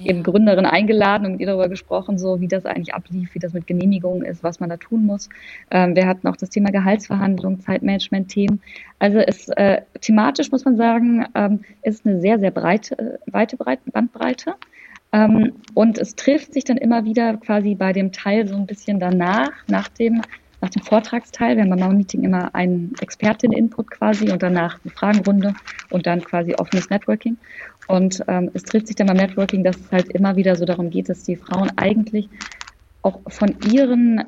ja. 0.00 0.10
eben 0.10 0.24
Gründerin 0.24 0.66
eingeladen 0.66 1.26
und 1.26 1.32
mit 1.32 1.42
ihr 1.42 1.46
darüber 1.46 1.68
gesprochen, 1.68 2.18
so 2.18 2.40
wie 2.40 2.48
das 2.48 2.66
eigentlich 2.66 2.92
ablief, 2.92 3.32
wie 3.32 3.38
das 3.38 3.52
mit 3.52 3.68
Genehmigungen 3.68 4.24
ist, 4.24 4.42
was 4.42 4.58
man 4.58 4.68
da 4.68 4.78
tun 4.78 5.06
muss. 5.06 5.28
Ähm, 5.70 5.94
wir 5.94 6.08
hatten 6.08 6.26
auch 6.26 6.36
das 6.36 6.50
Thema 6.50 6.72
Gehaltsverhandlung, 6.72 7.60
Zeitmanagement-Themen. 7.60 8.60
Also 8.98 9.18
es 9.18 9.48
äh, 9.50 9.82
thematisch 10.00 10.50
muss 10.50 10.64
man 10.64 10.76
sagen, 10.76 11.24
ähm, 11.36 11.60
ist 11.82 12.04
eine 12.04 12.20
sehr, 12.20 12.40
sehr 12.40 12.50
breite, 12.50 12.98
äh, 12.98 13.32
weite 13.32 13.56
Bandbreite. 13.56 14.56
Ähm, 15.12 15.52
und 15.74 15.98
es 15.98 16.14
trifft 16.14 16.52
sich 16.52 16.64
dann 16.64 16.76
immer 16.76 17.04
wieder 17.04 17.36
quasi 17.36 17.74
bei 17.74 17.92
dem 17.92 18.12
Teil 18.12 18.46
so 18.46 18.54
ein 18.54 18.66
bisschen 18.66 19.00
danach, 19.00 19.50
nach 19.66 19.88
dem, 19.88 20.22
nach 20.60 20.70
dem 20.70 20.82
Vortragsteil. 20.82 21.56
Wir 21.56 21.64
haben 21.64 21.70
beim 21.70 21.96
Meeting 21.96 22.22
immer 22.22 22.54
einen 22.54 22.94
Expertin-Input 23.00 23.90
quasi 23.90 24.30
und 24.30 24.42
danach 24.42 24.78
eine 24.84 24.92
Fragenrunde 24.92 25.54
und 25.90 26.06
dann 26.06 26.22
quasi 26.22 26.54
offenes 26.54 26.90
Networking. 26.90 27.36
Und 27.88 28.22
ähm, 28.28 28.50
es 28.54 28.62
trifft 28.62 28.86
sich 28.86 28.96
dann 28.96 29.08
beim 29.08 29.16
Networking, 29.16 29.64
dass 29.64 29.76
es 29.76 29.90
halt 29.90 30.10
immer 30.10 30.36
wieder 30.36 30.54
so 30.54 30.64
darum 30.64 30.90
geht, 30.90 31.08
dass 31.08 31.24
die 31.24 31.36
Frauen 31.36 31.70
eigentlich 31.76 32.28
auch 33.02 33.20
von 33.28 33.56
ihren 33.72 34.22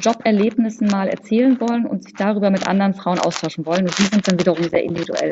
Joberlebnissen 0.00 0.88
mal 0.88 1.08
erzählen 1.08 1.58
wollen 1.60 1.86
und 1.86 2.04
sich 2.04 2.14
darüber 2.14 2.50
mit 2.50 2.66
anderen 2.66 2.92
Frauen 2.92 3.18
austauschen 3.18 3.64
wollen. 3.64 3.86
Und 3.86 3.98
die 3.98 4.02
sind 4.02 4.28
dann 4.28 4.38
wiederum 4.38 4.64
sehr 4.64 4.82
individuell. 4.82 5.30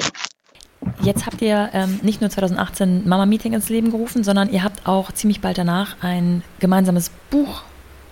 Jetzt 1.02 1.26
habt 1.26 1.40
ihr 1.42 1.70
ähm, 1.72 2.00
nicht 2.02 2.20
nur 2.20 2.30
2018 2.30 3.08
Mama 3.08 3.26
Meeting 3.26 3.52
ins 3.52 3.68
Leben 3.68 3.90
gerufen, 3.90 4.24
sondern 4.24 4.50
ihr 4.50 4.62
habt 4.62 4.86
auch 4.86 5.12
ziemlich 5.12 5.40
bald 5.40 5.58
danach 5.58 5.96
ein 6.02 6.42
gemeinsames 6.60 7.10
Buch 7.30 7.62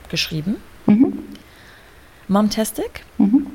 geschrieben. 0.09 0.57
Mhm. 0.87 1.19
Momtastic. 2.29 3.05
Mhm. 3.19 3.47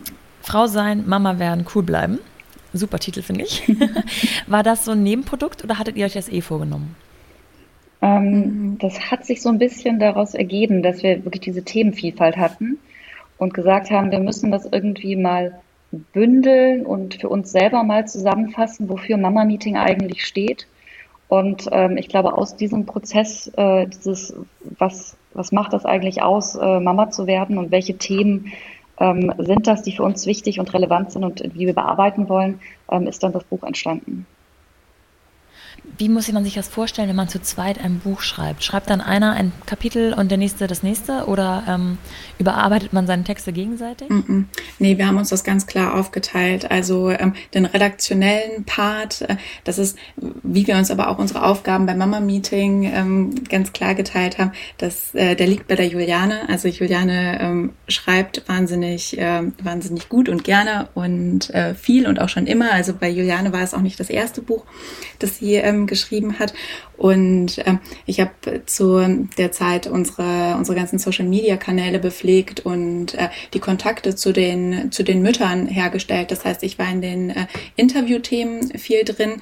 Frau 0.41 0.67
sein, 0.67 1.03
Mama 1.07 1.39
werden, 1.39 1.65
cool 1.75 1.83
bleiben. 1.83 2.19
Super 2.73 2.99
Titel, 2.99 3.21
finde 3.21 3.43
ich. 3.43 3.63
War 4.47 4.63
das 4.63 4.85
so 4.85 4.91
ein 4.91 5.03
Nebenprodukt 5.03 5.63
oder 5.63 5.79
hattet 5.79 5.97
ihr 5.97 6.05
euch 6.05 6.13
das 6.13 6.29
eh 6.29 6.41
vorgenommen? 6.41 6.95
Ähm, 8.01 8.77
das 8.79 9.11
hat 9.11 9.25
sich 9.25 9.41
so 9.41 9.49
ein 9.49 9.57
bisschen 9.57 9.99
daraus 9.99 10.33
ergeben, 10.33 10.83
dass 10.83 11.01
wir 11.01 11.23
wirklich 11.25 11.41
diese 11.41 11.63
Themenvielfalt 11.63 12.37
hatten 12.37 12.77
und 13.37 13.53
gesagt 13.53 13.89
haben, 13.89 14.11
wir 14.11 14.19
müssen 14.19 14.51
das 14.51 14.65
irgendwie 14.65 15.15
mal 15.15 15.59
bündeln 15.91 16.85
und 16.85 17.15
für 17.15 17.29
uns 17.29 17.51
selber 17.51 17.83
mal 17.83 18.07
zusammenfassen, 18.07 18.89
wofür 18.89 19.17
Mama 19.17 19.45
Meeting 19.45 19.77
eigentlich 19.77 20.25
steht. 20.25 20.67
Und 21.27 21.67
ähm, 21.71 21.97
ich 21.97 22.07
glaube, 22.07 22.37
aus 22.37 22.55
diesem 22.55 22.85
Prozess, 22.85 23.51
äh, 23.57 23.87
dieses, 23.87 24.33
was, 24.77 25.17
was 25.33 25.51
macht 25.51 25.73
das 25.73 25.85
eigentlich 25.85 26.21
aus, 26.21 26.55
äh, 26.55 26.79
Mama 26.79 27.09
zu 27.09 27.27
werden 27.27 27.57
und 27.57 27.71
welche 27.71 27.97
Themen 27.97 28.53
ähm, 28.99 29.33
sind 29.37 29.67
das, 29.67 29.83
die 29.83 29.91
für 29.91 30.03
uns 30.03 30.25
wichtig 30.25 30.59
und 30.59 30.73
relevant 30.73 31.11
sind 31.11 31.23
und 31.23 31.43
wie 31.53 31.67
wir 31.67 31.75
bearbeiten 31.75 32.29
wollen, 32.29 32.59
ähm, 32.89 33.07
ist 33.07 33.23
dann 33.23 33.33
das 33.33 33.43
Buch 33.43 33.63
entstanden. 33.63 34.25
Wie 35.97 36.09
muss 36.09 36.31
man 36.31 36.43
sich 36.43 36.53
das 36.53 36.67
vorstellen, 36.67 37.09
wenn 37.09 37.15
man 37.15 37.27
zu 37.27 37.41
zweit 37.41 37.83
ein 37.83 37.99
Buch 37.99 38.21
schreibt? 38.21 38.63
Schreibt 38.63 38.89
dann 38.91 39.01
einer 39.01 39.31
ein 39.31 39.51
Kapitel 39.65 40.13
und 40.13 40.29
der 40.29 40.37
nächste 40.37 40.67
das 40.67 40.83
nächste 40.83 41.25
oder 41.25 41.63
ähm, 41.67 41.97
überarbeitet 42.37 42.93
man 42.93 43.07
seine 43.07 43.23
Texte 43.23 43.51
gegenseitig? 43.51 44.09
Mm 44.09 44.19
-mm. 44.19 44.43
Nee, 44.77 44.97
wir 44.99 45.07
haben 45.07 45.17
uns 45.17 45.29
das 45.29 45.43
ganz 45.43 45.65
klar 45.65 45.95
aufgeteilt. 45.95 46.69
Also 46.69 47.09
ähm, 47.09 47.33
den 47.55 47.65
redaktionellen 47.65 48.63
Part, 48.65 49.21
äh, 49.21 49.37
das 49.63 49.79
ist, 49.79 49.97
wie 50.43 50.67
wir 50.67 50.75
uns 50.75 50.91
aber 50.91 51.09
auch 51.09 51.17
unsere 51.17 51.43
Aufgaben 51.43 51.87
beim 51.87 51.97
Mama 51.97 52.19
Meeting 52.19 52.83
ähm, 52.83 53.43
ganz 53.49 53.73
klar 53.73 53.95
geteilt 53.95 54.37
haben, 54.37 54.51
dass 54.77 55.15
äh, 55.15 55.35
der 55.35 55.47
liegt 55.47 55.67
bei 55.67 55.75
der 55.75 55.87
Juliane. 55.87 56.47
Also 56.47 56.67
Juliane 56.67 57.39
ähm, 57.41 57.71
schreibt 57.87 58.47
wahnsinnig, 58.47 59.17
äh, 59.17 59.41
wahnsinnig 59.63 60.09
gut 60.09 60.29
und 60.29 60.43
gerne 60.43 60.89
und 60.93 61.49
äh, 61.55 61.73
viel 61.73 62.07
und 62.07 62.21
auch 62.21 62.29
schon 62.29 62.45
immer. 62.45 62.71
Also 62.71 62.93
bei 62.93 63.09
Juliane 63.09 63.51
war 63.51 63.61
es 63.61 63.73
auch 63.73 63.81
nicht 63.81 63.99
das 63.99 64.11
erste 64.11 64.43
Buch, 64.43 64.63
das 65.17 65.37
sie 65.37 65.55
ähm, 65.67 65.87
geschrieben 65.87 66.39
hat. 66.39 66.53
Und 66.97 67.59
ähm, 67.65 67.79
ich 68.05 68.19
habe 68.19 68.63
zu 68.65 69.27
der 69.37 69.51
Zeit 69.51 69.87
unsere, 69.87 70.55
unsere 70.57 70.77
ganzen 70.77 70.97
Social-Media-Kanäle 70.97 71.99
bepflegt 71.99 72.61
und 72.61 73.13
äh, 73.13 73.29
die 73.53 73.59
Kontakte 73.59 74.15
zu 74.15 74.31
den, 74.31 74.91
zu 74.91 75.03
den 75.03 75.21
Müttern 75.21 75.67
hergestellt. 75.67 76.31
Das 76.31 76.45
heißt, 76.45 76.63
ich 76.63 76.79
war 76.79 76.89
in 76.89 77.01
den 77.01 77.29
äh, 77.29 77.45
Interviewthemen 77.75 78.77
viel 78.77 79.03
drin 79.03 79.41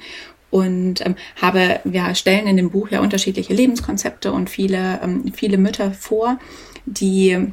und 0.50 1.04
ähm, 1.04 1.16
habe, 1.40 1.80
wir 1.84 2.14
stellen 2.14 2.46
in 2.46 2.56
dem 2.56 2.70
Buch 2.70 2.90
ja 2.90 3.00
unterschiedliche 3.00 3.54
Lebenskonzepte 3.54 4.32
und 4.32 4.50
viele, 4.50 5.00
ähm, 5.02 5.32
viele 5.34 5.58
Mütter 5.58 5.92
vor, 5.92 6.38
die 6.84 7.52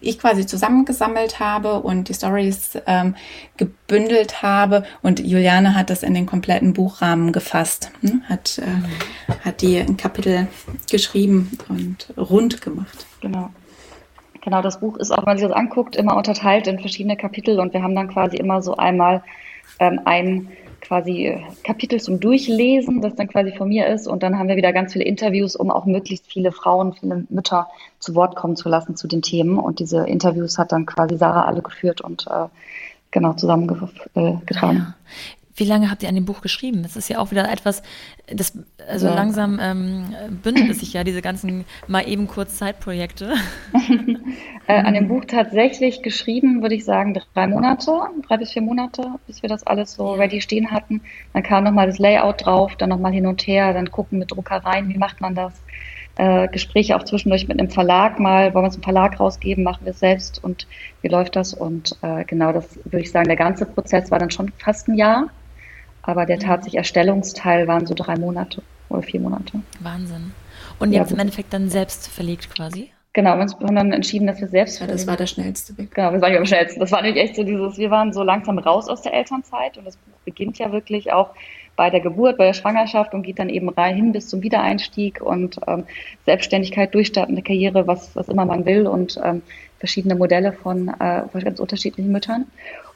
ich 0.00 0.18
quasi 0.18 0.46
zusammengesammelt 0.46 1.40
habe 1.40 1.80
und 1.80 2.08
die 2.08 2.14
Stories 2.14 2.78
ähm, 2.86 3.16
gebündelt 3.56 4.42
habe 4.42 4.84
und 5.02 5.20
Juliane 5.20 5.74
hat 5.74 5.90
das 5.90 6.02
in 6.02 6.14
den 6.14 6.26
kompletten 6.26 6.72
Buchrahmen 6.72 7.32
gefasst, 7.32 7.90
hm? 8.00 8.22
hat, 8.28 8.58
äh, 8.58 8.66
mhm. 8.66 9.44
hat 9.44 9.60
die 9.62 9.78
ein 9.78 9.96
Kapitel 9.96 10.46
geschrieben 10.90 11.58
und 11.68 12.12
rund 12.16 12.60
gemacht. 12.62 13.06
Genau. 13.20 13.50
Genau, 14.42 14.62
das 14.62 14.80
Buch 14.80 14.96
ist 14.96 15.10
auch, 15.10 15.18
wenn 15.18 15.24
man 15.32 15.38
sich 15.38 15.46
das 15.46 15.56
anguckt, 15.56 15.96
immer 15.96 16.16
unterteilt 16.16 16.66
in 16.66 16.78
verschiedene 16.78 17.16
Kapitel 17.16 17.60
und 17.60 17.74
wir 17.74 17.82
haben 17.82 17.94
dann 17.94 18.08
quasi 18.08 18.36
immer 18.36 18.62
so 18.62 18.74
einmal 18.76 19.22
ähm, 19.78 20.00
ein 20.04 20.48
quasi 20.80 21.26
äh, 21.26 21.40
Kapitel 21.64 22.00
zum 22.00 22.20
Durchlesen, 22.20 23.00
das 23.00 23.14
dann 23.14 23.28
quasi 23.28 23.52
von 23.52 23.68
mir 23.68 23.86
ist. 23.86 24.06
Und 24.06 24.22
dann 24.22 24.38
haben 24.38 24.48
wir 24.48 24.56
wieder 24.56 24.72
ganz 24.72 24.92
viele 24.92 25.04
Interviews, 25.04 25.56
um 25.56 25.70
auch 25.70 25.86
möglichst 25.86 26.26
viele 26.26 26.52
Frauen, 26.52 26.92
viele 26.92 27.26
Mütter 27.28 27.68
zu 27.98 28.14
Wort 28.14 28.36
kommen 28.36 28.56
zu 28.56 28.68
lassen 28.68 28.96
zu 28.96 29.08
den 29.08 29.22
Themen. 29.22 29.58
Und 29.58 29.78
diese 29.78 30.06
Interviews 30.06 30.58
hat 30.58 30.72
dann 30.72 30.86
quasi 30.86 31.16
Sarah 31.16 31.44
alle 31.44 31.62
geführt 31.62 32.00
und 32.00 32.26
äh, 32.28 32.46
genau 33.10 33.32
zusammengetragen. 33.34 33.98
Äh, 34.14 34.38
ja. 34.52 34.94
Wie 35.60 35.66
lange 35.66 35.90
habt 35.90 36.02
ihr 36.02 36.08
an 36.08 36.14
dem 36.14 36.24
Buch 36.24 36.40
geschrieben? 36.40 36.82
Das 36.82 36.96
ist 36.96 37.10
ja 37.10 37.18
auch 37.18 37.32
wieder 37.32 37.52
etwas, 37.52 37.82
das, 38.26 38.56
also 38.88 39.08
ja. 39.08 39.14
langsam 39.14 39.60
ähm, 39.62 40.06
bündelt 40.42 40.70
es 40.70 40.80
sich 40.80 40.94
ja, 40.94 41.04
diese 41.04 41.20
ganzen 41.20 41.66
mal 41.86 42.08
eben 42.08 42.28
kurz 42.28 42.56
Zeitprojekte. 42.56 43.34
äh, 44.66 44.72
an 44.72 44.94
dem 44.94 45.08
Buch 45.08 45.26
tatsächlich 45.26 46.00
geschrieben, 46.00 46.62
würde 46.62 46.76
ich 46.76 46.86
sagen, 46.86 47.12
drei 47.34 47.46
Monate, 47.46 47.92
drei 48.26 48.38
bis 48.38 48.52
vier 48.52 48.62
Monate, 48.62 49.02
bis 49.26 49.42
wir 49.42 49.50
das 49.50 49.66
alles 49.66 49.92
so 49.92 50.14
ready 50.14 50.40
stehen 50.40 50.70
hatten. 50.70 51.02
Dann 51.34 51.42
kam 51.42 51.64
nochmal 51.64 51.88
das 51.88 51.98
Layout 51.98 52.46
drauf, 52.46 52.74
dann 52.76 52.88
nochmal 52.88 53.12
hin 53.12 53.26
und 53.26 53.46
her, 53.46 53.74
dann 53.74 53.90
gucken 53.90 54.18
mit 54.18 54.30
Druckereien, 54.30 54.88
wie 54.88 54.96
macht 54.96 55.20
man 55.20 55.34
das? 55.34 55.52
Äh, 56.16 56.48
Gespräche 56.48 56.96
auch 56.96 57.04
zwischendurch 57.04 57.48
mit 57.48 57.60
einem 57.60 57.68
Verlag 57.68 58.18
mal, 58.18 58.54
wollen 58.54 58.64
wir 58.64 58.68
es 58.70 58.76
im 58.76 58.82
Verlag 58.82 59.20
rausgeben, 59.20 59.62
machen 59.62 59.84
wir 59.84 59.90
es 59.90 60.00
selbst 60.00 60.42
und 60.42 60.66
wie 61.02 61.08
läuft 61.08 61.36
das? 61.36 61.52
Und 61.52 61.98
äh, 62.00 62.24
genau 62.24 62.50
das 62.50 62.78
würde 62.84 63.00
ich 63.00 63.10
sagen, 63.10 63.28
der 63.28 63.36
ganze 63.36 63.66
Prozess 63.66 64.10
war 64.10 64.18
dann 64.18 64.30
schon 64.30 64.52
fast 64.56 64.88
ein 64.88 64.94
Jahr 64.94 65.28
aber 66.10 66.26
der 66.26 66.38
tatsächlich 66.38 66.78
Erstellungsteil 66.78 67.66
waren 67.66 67.86
so 67.86 67.94
drei 67.94 68.16
Monate 68.16 68.62
oder 68.88 69.02
vier 69.02 69.20
Monate. 69.20 69.60
Wahnsinn. 69.80 70.32
Und 70.78 70.92
jetzt 70.92 71.10
ja, 71.10 71.14
im 71.14 71.20
Endeffekt 71.20 71.52
dann 71.52 71.68
selbst 71.68 72.08
verlegt 72.08 72.50
quasi? 72.50 72.90
Genau, 73.12 73.36
wir 73.36 73.46
haben 73.46 73.74
dann 73.74 73.92
entschieden, 73.92 74.28
dass 74.28 74.40
wir 74.40 74.46
selbst 74.46 74.80
ja, 74.80 74.86
das 74.86 75.06
war 75.06 75.16
der 75.16 75.26
schnellste 75.26 75.76
Weg. 75.76 75.92
Genau, 75.94 76.12
wir 76.12 76.20
waren 76.20 76.36
am 76.36 76.46
schnellsten. 76.46 76.78
Das 76.78 76.92
war 76.92 77.02
nämlich 77.02 77.20
echt 77.20 77.34
so 77.34 77.42
dieses, 77.42 77.76
wir 77.76 77.90
waren 77.90 78.12
so 78.12 78.22
langsam 78.22 78.56
raus 78.58 78.88
aus 78.88 79.02
der 79.02 79.12
Elternzeit 79.14 79.76
und 79.76 79.84
das 79.84 79.96
Buch 79.96 80.14
beginnt 80.24 80.58
ja 80.58 80.70
wirklich 80.70 81.12
auch 81.12 81.30
bei 81.74 81.90
der 81.90 82.00
Geburt, 82.00 82.38
bei 82.38 82.44
der 82.44 82.52
Schwangerschaft 82.52 83.12
und 83.12 83.22
geht 83.22 83.38
dann 83.40 83.48
eben 83.48 83.68
rein 83.68 83.96
hin 83.96 84.12
bis 84.12 84.28
zum 84.28 84.42
Wiedereinstieg 84.42 85.20
und 85.20 85.58
ähm, 85.66 85.84
Selbstständigkeit, 86.24 86.94
durchstartende 86.94 87.42
Karriere, 87.42 87.86
was, 87.86 88.14
was 88.14 88.28
immer 88.28 88.44
man 88.44 88.64
will 88.64 88.86
und 88.86 89.18
ähm, 89.24 89.42
verschiedene 89.78 90.14
Modelle 90.14 90.52
von 90.52 90.88
äh, 90.88 91.22
ganz 91.42 91.58
unterschiedlichen 91.58 92.12
Müttern. 92.12 92.46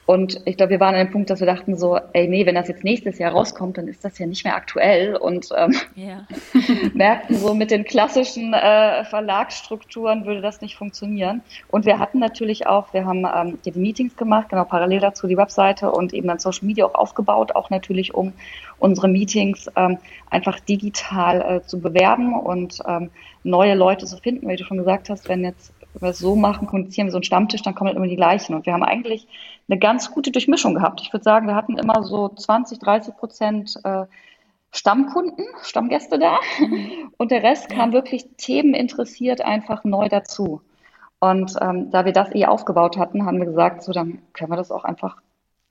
Und 0.07 0.41
ich 0.45 0.57
glaube, 0.57 0.71
wir 0.71 0.81
waren 0.81 0.95
an 0.95 1.07
dem 1.07 1.13
Punkt, 1.13 1.31
dass 1.31 1.41
wir 1.41 1.47
dachten 1.47 1.77
so, 1.77 1.99
ey, 2.13 2.29
nee, 2.29 2.45
wenn 2.45 2.55
das 2.55 2.69
jetzt 2.69 2.85
nächstes 2.85 3.19
Jahr 3.19 3.33
rauskommt, 3.33 3.79
dann 3.79 3.89
ist 3.89 4.05
das 4.05 4.19
ja 4.19 4.27
nicht 4.27 4.45
mehr 4.45 4.55
aktuell. 4.55 5.17
Und 5.17 5.49
ähm, 5.57 5.75
yeah. 5.97 6.27
merkten 6.95 7.37
so, 7.37 7.55
mit 7.55 7.71
den 7.71 7.85
klassischen 7.85 8.53
äh, 8.53 9.05
Verlagsstrukturen 9.05 10.27
würde 10.27 10.43
das 10.43 10.61
nicht 10.61 10.77
funktionieren. 10.77 11.43
Und 11.69 11.87
wir 11.87 11.99
hatten 11.99 12.19
natürlich 12.19 12.67
auch, 12.67 12.93
wir 12.93 13.07
haben 13.07 13.25
ähm, 13.35 13.59
die 13.65 13.73
Meetings 13.73 14.17
gemacht, 14.17 14.51
genau 14.51 14.65
parallel 14.65 15.01
dazu 15.01 15.27
die 15.27 15.39
Webseite 15.39 15.91
und 15.91 16.13
eben 16.13 16.29
dann 16.29 16.39
Social 16.39 16.67
Media 16.67 16.85
auch 16.85 16.95
aufgebaut, 16.95 17.55
auch 17.55 17.71
natürlich, 17.71 18.15
um 18.15 18.35
unsere 18.79 19.09
Meetings 19.09 19.71
ähm, 19.77 19.99
einfach 20.29 20.61
digital 20.61 21.41
äh, 21.41 21.67
zu 21.67 21.81
bewerben 21.81 22.39
und 22.39 22.81
ähm, 22.87 23.11
neue 23.43 23.75
Leute 23.75 24.05
zu 24.05 24.19
finden, 24.19 24.49
wie 24.49 24.57
du 24.57 24.65
schon 24.65 24.79
gesagt 24.79 25.09
hast, 25.09 25.29
wenn 25.29 25.45
jetzt 25.45 25.73
wir 26.01 26.11
es 26.11 26.19
so 26.19 26.35
machen, 26.37 26.67
kommunizieren 26.67 27.07
wir 27.07 27.13
so 27.13 27.19
einen 27.19 27.25
Stammtisch, 27.25 27.63
dann 27.63 27.75
kommen 27.75 27.89
halt 27.89 27.97
immer 27.97 28.09
die 28.09 28.17
gleichen. 28.17 28.55
Und 28.55 28.67
wir 28.67 28.73
haben 28.73 28.83
eigentlich 28.83 29.27
eine 29.69 29.79
ganz 29.79 30.11
gute 30.11 30.31
Durchmischung 30.31 30.75
gehabt. 30.75 31.01
Ich 31.03 31.13
würde 31.13 31.25
sagen, 31.25 31.47
wir 31.47 31.55
hatten 31.55 31.79
immer 31.79 32.03
so 32.03 32.29
20, 32.29 32.79
30 32.79 33.17
Prozent 33.17 33.79
äh, 33.85 34.05
Stammkunden, 34.73 35.47
Stammgäste 35.63 36.19
da. 36.19 36.39
Mhm. 36.59 37.13
Und 37.17 37.31
der 37.31 37.43
Rest 37.43 37.69
kam 37.71 37.93
wirklich 37.93 38.27
themeninteressiert 38.37 39.41
einfach 39.41 39.85
neu 39.85 40.09
dazu. 40.09 40.61
Und 41.21 41.55
ähm, 41.61 41.91
da 41.91 42.05
wir 42.05 42.13
das 42.13 42.35
eh 42.35 42.45
aufgebaut 42.45 42.99
hatten, 42.99 43.25
haben 43.25 43.39
wir 43.39 43.47
gesagt, 43.47 43.83
so 43.83 43.93
dann 43.93 44.19
können 44.33 44.51
wir 44.51 44.57
das 44.57 44.71
auch 44.71 44.85
einfach 44.85 45.17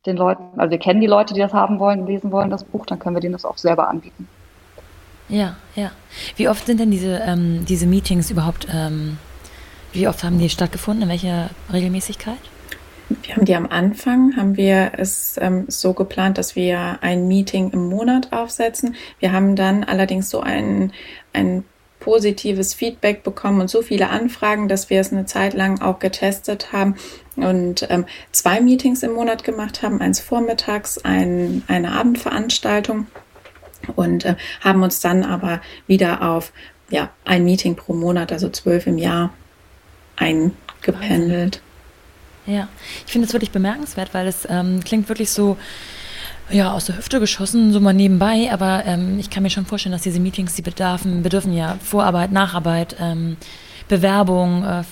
den 0.05 0.17
Leuten, 0.17 0.59
also 0.59 0.71
wir 0.71 0.79
kennen 0.79 0.99
die 0.99 1.07
Leute, 1.07 1.33
die 1.33 1.39
das 1.39 1.53
haben 1.53 1.79
wollen, 1.79 2.05
lesen 2.07 2.31
wollen, 2.31 2.49
das 2.49 2.63
Buch, 2.63 2.85
dann 2.85 2.99
können 2.99 3.15
wir 3.15 3.21
denen 3.21 3.33
das 3.33 3.45
auch 3.45 3.57
selber 3.57 3.87
anbieten. 3.87 4.27
Ja, 5.29 5.55
ja. 5.75 5.91
Wie 6.35 6.49
oft 6.49 6.65
sind 6.65 6.79
denn 6.79 6.91
diese, 6.91 7.19
ähm, 7.25 7.65
diese 7.65 7.87
Meetings 7.87 8.29
überhaupt, 8.29 8.67
ähm, 8.73 9.17
wie 9.93 10.07
oft 10.07 10.23
haben 10.23 10.39
die 10.39 10.49
stattgefunden? 10.49 11.03
In 11.03 11.09
welcher 11.09 11.49
Regelmäßigkeit? 11.71 12.39
Wir 13.21 13.35
haben 13.35 13.45
die 13.45 13.55
am 13.55 13.67
Anfang, 13.67 14.35
haben 14.35 14.57
wir 14.57 14.93
es 14.97 15.37
ähm, 15.39 15.65
so 15.67 15.93
geplant, 15.93 16.37
dass 16.37 16.55
wir 16.55 16.99
ein 17.01 17.27
Meeting 17.27 17.71
im 17.71 17.87
Monat 17.87 18.31
aufsetzen. 18.31 18.95
Wir 19.19 19.31
haben 19.31 19.55
dann 19.55 19.83
allerdings 19.83 20.29
so 20.29 20.39
ein, 20.41 20.91
ein 21.33 21.63
positives 21.99 22.73
Feedback 22.73 23.23
bekommen 23.23 23.61
und 23.61 23.69
so 23.69 23.81
viele 23.81 24.09
Anfragen, 24.09 24.67
dass 24.67 24.89
wir 24.89 24.99
es 24.99 25.11
eine 25.11 25.25
Zeit 25.25 25.53
lang 25.53 25.81
auch 25.81 25.99
getestet 25.99 26.73
haben 26.73 26.95
und 27.37 27.87
ähm, 27.89 28.05
zwei 28.31 28.59
Meetings 28.59 29.03
im 29.03 29.13
Monat 29.13 29.43
gemacht 29.43 29.81
haben, 29.81 30.01
eins 30.01 30.19
vormittags, 30.19 30.97
ein, 30.97 31.63
eine 31.67 31.93
Abendveranstaltung 31.93 33.07
und 33.95 34.25
äh, 34.25 34.35
haben 34.61 34.83
uns 34.83 34.99
dann 34.99 35.23
aber 35.23 35.61
wieder 35.87 36.29
auf 36.29 36.51
ja, 36.89 37.09
ein 37.25 37.45
Meeting 37.45 37.75
pro 37.75 37.93
Monat, 37.93 38.31
also 38.31 38.49
zwölf 38.49 38.85
im 38.85 38.97
Jahr, 38.97 39.33
eingependelt. 40.17 41.61
Ja, 42.45 42.67
ich 43.05 43.11
finde 43.11 43.27
es 43.27 43.33
wirklich 43.33 43.51
bemerkenswert, 43.51 44.13
weil 44.13 44.27
es 44.27 44.47
ähm, 44.49 44.83
klingt 44.83 45.07
wirklich 45.09 45.29
so 45.31 45.57
ja, 46.49 46.73
aus 46.73 46.85
der 46.85 46.97
Hüfte 46.97 47.19
geschossen, 47.19 47.71
so 47.71 47.79
mal 47.79 47.93
nebenbei, 47.93 48.49
aber 48.51 48.83
ähm, 48.85 49.17
ich 49.17 49.29
kann 49.29 49.43
mir 49.43 49.49
schon 49.49 49.65
vorstellen, 49.65 49.93
dass 49.93 50.01
diese 50.01 50.19
Meetings, 50.19 50.55
die 50.55 50.61
bedarfen, 50.61 51.23
bedürfen 51.23 51.53
ja 51.53 51.77
Vorarbeit, 51.81 52.31
Nacharbeit, 52.31 52.97
ähm, 52.99 53.37
Bewerbung, 53.87 54.63
äh, 54.63 54.83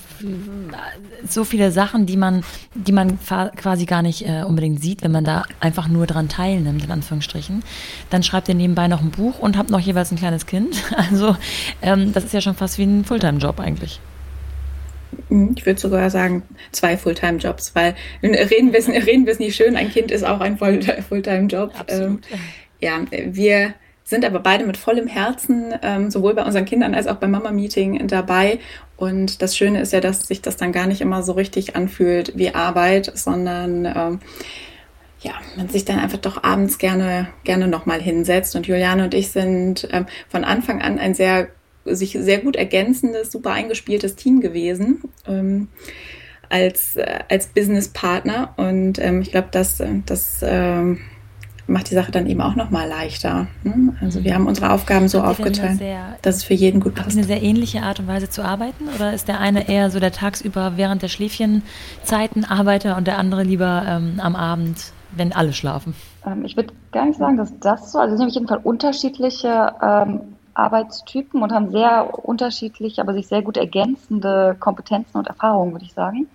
so 1.28 1.44
viele 1.44 1.72
Sachen, 1.72 2.06
die 2.06 2.16
man, 2.16 2.44
die 2.74 2.92
man 2.92 3.18
quasi 3.20 3.86
gar 3.86 4.02
nicht 4.02 4.26
äh, 4.26 4.42
unbedingt 4.42 4.80
sieht, 4.80 5.02
wenn 5.02 5.12
man 5.12 5.24
da 5.24 5.44
einfach 5.60 5.88
nur 5.88 6.06
dran 6.06 6.28
teilnimmt, 6.28 6.84
in 6.84 6.90
Anführungsstrichen. 6.90 7.62
Dann 8.10 8.22
schreibt 8.22 8.48
ihr 8.48 8.54
nebenbei 8.54 8.88
noch 8.88 9.00
ein 9.00 9.10
Buch 9.10 9.38
und 9.38 9.56
habt 9.56 9.70
noch 9.70 9.80
jeweils 9.80 10.10
ein 10.12 10.18
kleines 10.18 10.46
Kind. 10.46 10.76
Also 10.96 11.36
ähm, 11.82 12.12
das 12.12 12.24
ist 12.24 12.32
ja 12.32 12.40
schon 12.40 12.54
fast 12.54 12.78
wie 12.78 12.84
ein 12.84 13.04
Fulltime-Job 13.04 13.60
eigentlich. 13.60 14.00
Mhm, 15.28 15.54
ich 15.56 15.66
würde 15.66 15.80
sogar 15.80 16.10
sagen, 16.10 16.42
zwei 16.72 16.96
Fulltime-Jobs, 16.96 17.74
weil 17.74 17.94
reden 18.22 18.72
wir 18.72 18.78
es 18.78 18.88
reden 19.06 19.24
nicht 19.24 19.56
schön, 19.56 19.76
ein 19.76 19.90
Kind 19.90 20.10
ist 20.10 20.24
auch 20.24 20.40
ein 20.40 20.58
Fulltime-Job. 21.08 21.72
Ähm, 21.88 22.20
ja, 22.80 23.00
wir 23.10 23.74
sind 24.04 24.24
aber 24.24 24.40
beide 24.40 24.66
mit 24.66 24.76
vollem 24.76 25.06
Herzen, 25.06 25.74
ähm, 25.82 26.10
sowohl 26.10 26.34
bei 26.34 26.44
unseren 26.44 26.64
Kindern 26.64 26.94
als 26.94 27.06
auch 27.06 27.16
beim 27.16 27.30
Mama-Meeting 27.30 28.06
dabei. 28.08 28.58
Und 28.96 29.42
das 29.42 29.56
Schöne 29.56 29.80
ist 29.80 29.92
ja, 29.92 30.00
dass 30.00 30.26
sich 30.26 30.42
das 30.42 30.56
dann 30.56 30.72
gar 30.72 30.86
nicht 30.86 31.00
immer 31.00 31.22
so 31.22 31.32
richtig 31.32 31.76
anfühlt 31.76 32.36
wie 32.36 32.54
Arbeit, 32.54 33.12
sondern 33.14 33.84
ähm, 33.86 34.20
ja, 35.20 35.32
man 35.56 35.68
sich 35.68 35.84
dann 35.84 35.98
einfach 35.98 36.18
doch 36.18 36.42
abends 36.42 36.78
gerne, 36.78 37.28
gerne 37.44 37.68
nochmal 37.68 38.00
hinsetzt. 38.00 38.56
Und 38.56 38.66
Juliane 38.66 39.04
und 39.04 39.14
ich 39.14 39.30
sind 39.30 39.88
ähm, 39.92 40.06
von 40.28 40.44
Anfang 40.44 40.82
an 40.82 40.98
ein 40.98 41.14
sehr 41.14 41.48
sich 41.84 42.12
sehr 42.12 42.38
gut 42.38 42.56
ergänzendes, 42.56 43.32
super 43.32 43.52
eingespieltes 43.52 44.16
Team 44.16 44.40
gewesen 44.40 45.02
ähm, 45.26 45.68
als, 46.48 46.96
äh, 46.96 47.20
als 47.28 47.46
Businesspartner. 47.48 48.54
Und 48.56 48.98
ähm, 48.98 49.22
ich 49.22 49.30
glaube, 49.30 49.48
das, 49.50 49.80
äh, 49.80 49.88
das 50.06 50.40
ähm, 50.42 50.98
macht 51.66 51.90
die 51.90 51.94
Sache 51.94 52.12
dann 52.12 52.26
eben 52.26 52.40
auch 52.40 52.54
nochmal 52.54 52.88
leichter. 52.88 53.46
Ne? 53.64 53.96
Also 54.00 54.24
wir 54.24 54.34
haben 54.34 54.46
unsere 54.46 54.70
Aufgaben 54.70 55.08
so 55.08 55.22
aufgeteilt, 55.22 55.78
sehr, 55.78 56.16
dass 56.22 56.36
es 56.36 56.44
für 56.44 56.54
jeden 56.54 56.80
gut 56.80 56.94
passt. 56.94 57.16
eine 57.16 57.24
sehr 57.24 57.42
ähnliche 57.42 57.82
Art 57.82 58.00
und 58.00 58.06
Weise 58.06 58.28
zu 58.28 58.44
arbeiten? 58.44 58.88
Oder 58.94 59.12
ist 59.12 59.28
der 59.28 59.40
eine 59.40 59.68
eher 59.68 59.90
so 59.90 60.00
der 60.00 60.12
tagsüber 60.12 60.74
während 60.76 61.02
der 61.02 61.08
Schläfchenzeiten 61.08 62.44
Arbeiter 62.44 62.96
und 62.96 63.06
der 63.06 63.18
andere 63.18 63.42
lieber 63.42 63.84
ähm, 63.86 64.20
am 64.20 64.36
Abend, 64.36 64.92
wenn 65.16 65.32
alle 65.32 65.52
schlafen? 65.52 65.94
Ähm, 66.26 66.44
ich 66.44 66.56
würde 66.56 66.72
gar 66.90 67.06
nicht 67.06 67.18
sagen, 67.18 67.36
dass 67.36 67.58
das 67.60 67.92
so, 67.92 67.98
also 67.98 68.14
es 68.14 68.18
sind 68.18 68.28
auf 68.28 68.34
jeden 68.34 68.48
Fall 68.48 68.60
unterschiedliche 68.62 69.72
ähm, 69.82 70.20
Arbeitstypen 70.54 71.42
und 71.42 71.52
haben 71.52 71.70
sehr 71.70 72.24
unterschiedliche, 72.24 73.00
aber 73.00 73.14
sich 73.14 73.28
sehr 73.28 73.42
gut 73.42 73.56
ergänzende 73.56 74.56
Kompetenzen 74.58 75.18
und 75.18 75.26
Erfahrungen, 75.26 75.72
würde 75.72 75.84
ich 75.84 75.92
sagen. 75.92 76.26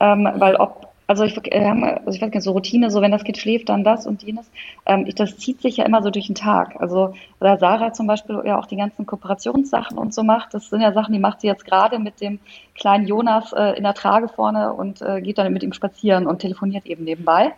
Ähm, 0.00 0.28
weil 0.36 0.56
ob, 0.56 0.88
also 1.06 1.24
ich, 1.24 1.36
äh, 1.52 1.64
also 1.64 2.10
ich 2.10 2.20
weiß 2.20 2.30
nicht, 2.30 2.42
so 2.42 2.52
Routine, 2.52 2.90
so 2.90 3.00
wenn 3.00 3.12
das 3.12 3.24
Kind 3.24 3.38
schläft, 3.38 3.68
dann 3.68 3.84
das 3.84 4.06
und 4.06 4.22
jenes, 4.22 4.50
ähm, 4.84 5.04
ich, 5.06 5.14
das 5.14 5.38
zieht 5.38 5.62
sich 5.62 5.78
ja 5.78 5.84
immer 5.84 6.02
so 6.02 6.10
durch 6.10 6.26
den 6.26 6.34
Tag. 6.34 6.76
Also 6.80 7.14
da 7.40 7.56
Sarah 7.56 7.92
zum 7.92 8.06
Beispiel 8.06 8.42
ja 8.44 8.58
auch 8.58 8.66
die 8.66 8.76
ganzen 8.76 9.06
Kooperationssachen 9.06 9.96
und 9.96 10.12
so 10.12 10.22
macht, 10.22 10.52
das 10.52 10.68
sind 10.68 10.80
ja 10.80 10.92
Sachen, 10.92 11.12
die 11.12 11.18
macht 11.18 11.40
sie 11.40 11.46
jetzt 11.46 11.64
gerade 11.64 11.98
mit 11.98 12.20
dem 12.20 12.40
kleinen 12.74 13.06
Jonas 13.06 13.52
äh, 13.52 13.76
in 13.76 13.84
der 13.84 13.94
Trage 13.94 14.28
vorne 14.28 14.72
und 14.72 15.00
äh, 15.00 15.20
geht 15.20 15.38
dann 15.38 15.52
mit 15.52 15.62
ihm 15.62 15.72
spazieren 15.72 16.26
und 16.26 16.40
telefoniert 16.40 16.86
eben 16.86 17.04
nebenbei 17.04 17.54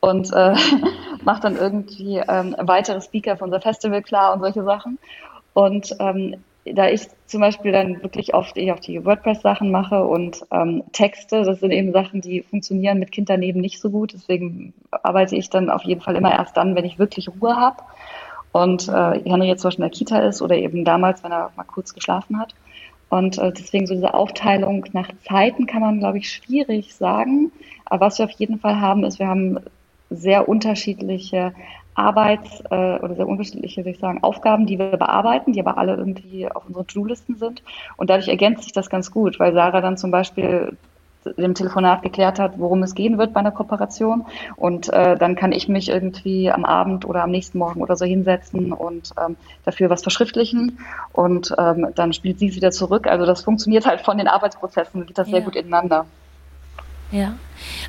und 0.00 0.32
äh, 0.32 0.54
macht 1.24 1.44
dann 1.44 1.56
irgendwie 1.56 2.22
ähm, 2.28 2.56
weitere 2.58 3.00
Speaker 3.00 3.36
für 3.36 3.44
unser 3.44 3.60
Festival 3.60 4.02
klar 4.02 4.32
und 4.32 4.40
solche 4.40 4.64
Sachen. 4.64 4.98
Und 5.54 5.94
ähm, 5.98 6.36
da 6.64 6.88
ich 6.88 7.08
zum 7.26 7.40
Beispiel 7.40 7.72
dann 7.72 8.02
wirklich 8.02 8.34
oft 8.34 8.56
eher 8.56 8.74
auf 8.74 8.80
die 8.80 9.04
WordPress-Sachen 9.04 9.70
mache 9.70 10.04
und 10.04 10.44
ähm, 10.50 10.82
Texte, 10.92 11.42
das 11.42 11.60
sind 11.60 11.70
eben 11.70 11.92
Sachen, 11.92 12.20
die 12.20 12.42
funktionieren 12.42 12.98
mit 12.98 13.12
Kind 13.12 13.30
daneben 13.30 13.60
nicht 13.60 13.80
so 13.80 13.90
gut. 13.90 14.12
Deswegen 14.12 14.74
arbeite 14.90 15.36
ich 15.36 15.48
dann 15.50 15.70
auf 15.70 15.82
jeden 15.82 16.00
Fall 16.00 16.16
immer 16.16 16.32
erst 16.32 16.56
dann, 16.56 16.74
wenn 16.74 16.84
ich 16.84 16.98
wirklich 16.98 17.28
Ruhe 17.28 17.56
habe. 17.56 17.82
Und 18.52 18.88
äh, 18.88 19.20
Henry 19.24 19.48
jetzt 19.48 19.62
zum 19.62 19.68
Beispiel 19.68 19.84
in 19.84 19.90
der 19.90 19.98
Kita 19.98 20.18
ist 20.20 20.42
oder 20.42 20.56
eben 20.56 20.84
damals, 20.84 21.22
wenn 21.24 21.32
er 21.32 21.50
mal 21.56 21.64
kurz 21.64 21.94
geschlafen 21.94 22.38
hat. 22.38 22.54
Und 23.08 23.38
äh, 23.38 23.52
deswegen 23.52 23.86
so 23.86 23.94
diese 23.94 24.14
Aufteilung 24.14 24.84
nach 24.92 25.08
Zeiten 25.26 25.66
kann 25.66 25.80
man, 25.80 25.98
glaube 25.98 26.18
ich, 26.18 26.30
schwierig 26.30 26.94
sagen. 26.94 27.52
Aber 27.84 28.06
was 28.06 28.18
wir 28.18 28.26
auf 28.26 28.30
jeden 28.32 28.58
Fall 28.58 28.80
haben, 28.80 29.04
ist, 29.04 29.18
wir 29.18 29.28
haben 29.28 29.58
sehr 30.10 30.48
unterschiedliche 30.48 31.52
Arbeits- 31.94 32.62
äh, 32.70 32.98
oder 32.98 33.14
sehr 33.14 33.28
unterschiedliche, 33.28 33.82
würde 33.82 33.90
ich 33.90 33.98
sagen, 33.98 34.22
Aufgaben, 34.22 34.66
die 34.66 34.78
wir 34.78 34.96
bearbeiten, 34.96 35.52
die 35.52 35.60
aber 35.60 35.78
alle 35.78 35.96
irgendwie 35.96 36.50
auf 36.50 36.66
unseren 36.66 36.86
To-Do-Listen 36.86 37.36
sind. 37.36 37.62
Und 37.96 38.10
dadurch 38.10 38.28
ergänzt 38.28 38.64
sich 38.64 38.72
das 38.72 38.90
ganz 38.90 39.10
gut, 39.10 39.38
weil 39.40 39.52
Sarah 39.52 39.80
dann 39.80 39.96
zum 39.96 40.10
Beispiel 40.10 40.76
dem 41.24 41.54
Telefonat 41.54 42.02
geklärt 42.02 42.38
hat, 42.38 42.58
worum 42.58 42.82
es 42.82 42.94
gehen 42.94 43.18
wird 43.18 43.32
bei 43.34 43.40
einer 43.40 43.50
Kooperation. 43.50 44.24
Und 44.56 44.92
äh, 44.92 45.16
dann 45.16 45.36
kann 45.36 45.52
ich 45.52 45.68
mich 45.68 45.88
irgendwie 45.88 46.50
am 46.50 46.64
Abend 46.64 47.04
oder 47.04 47.22
am 47.24 47.30
nächsten 47.30 47.58
Morgen 47.58 47.82
oder 47.82 47.96
so 47.96 48.04
hinsetzen 48.04 48.72
und 48.72 49.10
ähm, 49.22 49.36
dafür 49.64 49.90
was 49.90 50.02
verschriftlichen. 50.02 50.78
Und 51.12 51.54
ähm, 51.58 51.88
dann 51.94 52.12
spielt 52.12 52.38
sie 52.38 52.48
es 52.48 52.56
wieder 52.56 52.70
zurück. 52.70 53.06
Also 53.06 53.26
das 53.26 53.42
funktioniert 53.42 53.86
halt 53.86 54.00
von 54.00 54.18
den 54.18 54.28
Arbeitsprozessen, 54.28 55.06
geht 55.06 55.18
das 55.18 55.28
ja. 55.28 55.36
sehr 55.36 55.42
gut 55.42 55.56
ineinander. 55.56 56.06
Ja. 57.10 57.34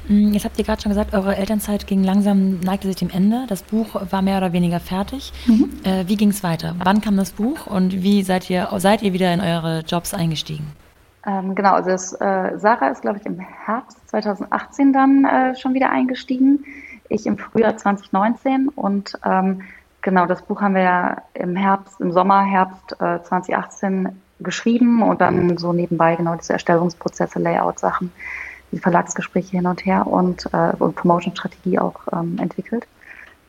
Mm, 0.07 0.33
jetzt 0.33 0.45
habt 0.45 0.57
ihr 0.57 0.65
gerade 0.65 0.81
schon 0.81 0.89
gesagt, 0.89 1.13
eure 1.13 1.35
Elternzeit 1.35 1.87
ging 1.87 2.03
langsam, 2.03 2.59
neigte 2.59 2.87
sich 2.87 2.97
dem 2.97 3.09
Ende. 3.09 3.45
Das 3.47 3.63
Buch 3.63 3.87
war 4.09 4.21
mehr 4.21 4.37
oder 4.37 4.53
weniger 4.53 4.79
fertig. 4.79 5.31
Mhm. 5.45 5.69
Äh, 5.83 6.07
wie 6.07 6.15
ging 6.15 6.29
es 6.29 6.43
weiter? 6.43 6.75
Wann 6.83 7.01
kam 7.01 7.17
das 7.17 7.31
Buch 7.31 7.67
und 7.67 8.03
wie 8.03 8.23
seid 8.23 8.49
ihr, 8.49 8.67
seid 8.77 9.01
ihr 9.01 9.13
wieder 9.13 9.33
in 9.33 9.41
eure 9.41 9.81
Jobs 9.81 10.13
eingestiegen? 10.13 10.65
Ähm, 11.25 11.53
genau, 11.53 11.73
also 11.73 11.91
das, 11.91 12.13
äh, 12.13 12.57
Sarah 12.57 12.89
ist, 12.89 13.01
glaube 13.01 13.19
ich, 13.19 13.25
im 13.25 13.39
Herbst 13.39 14.09
2018 14.09 14.91
dann 14.91 15.25
äh, 15.25 15.55
schon 15.55 15.73
wieder 15.73 15.91
eingestiegen. 15.91 16.65
Ich 17.09 17.27
im 17.27 17.37
Frühjahr 17.37 17.77
2019 17.77 18.69
und 18.69 19.19
ähm, 19.23 19.61
genau, 20.01 20.25
das 20.25 20.41
Buch 20.41 20.61
haben 20.61 20.73
wir 20.73 20.81
ja 20.81 21.17
im 21.33 21.55
Herbst, 21.55 21.99
im 21.99 22.11
Sommer, 22.11 22.43
Herbst 22.43 22.95
2018 22.97 24.05
äh, 24.05 24.09
geschrieben 24.39 25.03
und 25.03 25.21
dann 25.21 25.57
so 25.57 25.73
nebenbei 25.73 26.15
genau 26.15 26.35
diese 26.35 26.53
Erstellungsprozesse, 26.53 27.37
Layout-Sachen 27.37 28.11
die 28.71 28.79
Verlagsgespräche 28.79 29.57
hin 29.57 29.67
und 29.67 29.85
her 29.85 30.07
und, 30.07 30.45
äh, 30.53 30.73
und 30.79 30.95
Promotion-Strategie 30.95 31.79
auch 31.79 31.95
ähm, 32.13 32.37
entwickelt. 32.39 32.87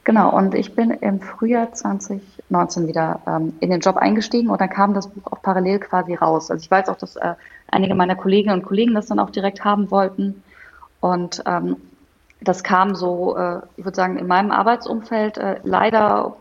Genau, 0.05 0.37
und 0.37 0.55
ich 0.55 0.75
bin 0.75 0.91
im 0.91 1.21
Frühjahr 1.21 1.73
2019 1.73 2.89
wieder 2.89 3.21
ähm, 3.27 3.55
in 3.61 3.71
den 3.71 3.81
Job 3.81 3.97
eingestiegen 3.97 4.51
und 4.51 4.61
dann 4.61 4.69
kam 4.69 4.95
das 4.95 5.09
Buch 5.09 5.31
auch 5.31 5.43
parallel 5.43 5.79
quasi 5.79 6.15
raus. 6.15 6.51
Also 6.51 6.61
ich 6.61 6.71
weiß 6.71 6.89
auch, 6.89 6.97
dass 6.97 7.15
äh, 7.17 7.35
einige 7.69 7.95
meiner 7.95 8.17
Kolleginnen 8.17 8.59
und 8.59 8.67
Kollegen 8.67 8.95
das 8.95 9.07
dann 9.07 9.21
auch 9.21 9.31
direkt 9.31 9.65
haben 9.65 9.93
wollten. 9.93 10.43
Und 11.01 11.43
ähm, 11.47 11.77
das 12.41 12.65
kam 12.65 12.97
so, 12.97 13.37
äh, 13.37 13.61
ich 13.77 13.85
würde 13.85 13.95
sagen, 13.95 14.19
in 14.19 14.27
meinem 14.27 14.51
Arbeitsumfeld 14.51 15.39
äh, 15.39 15.61
leider 15.63 16.37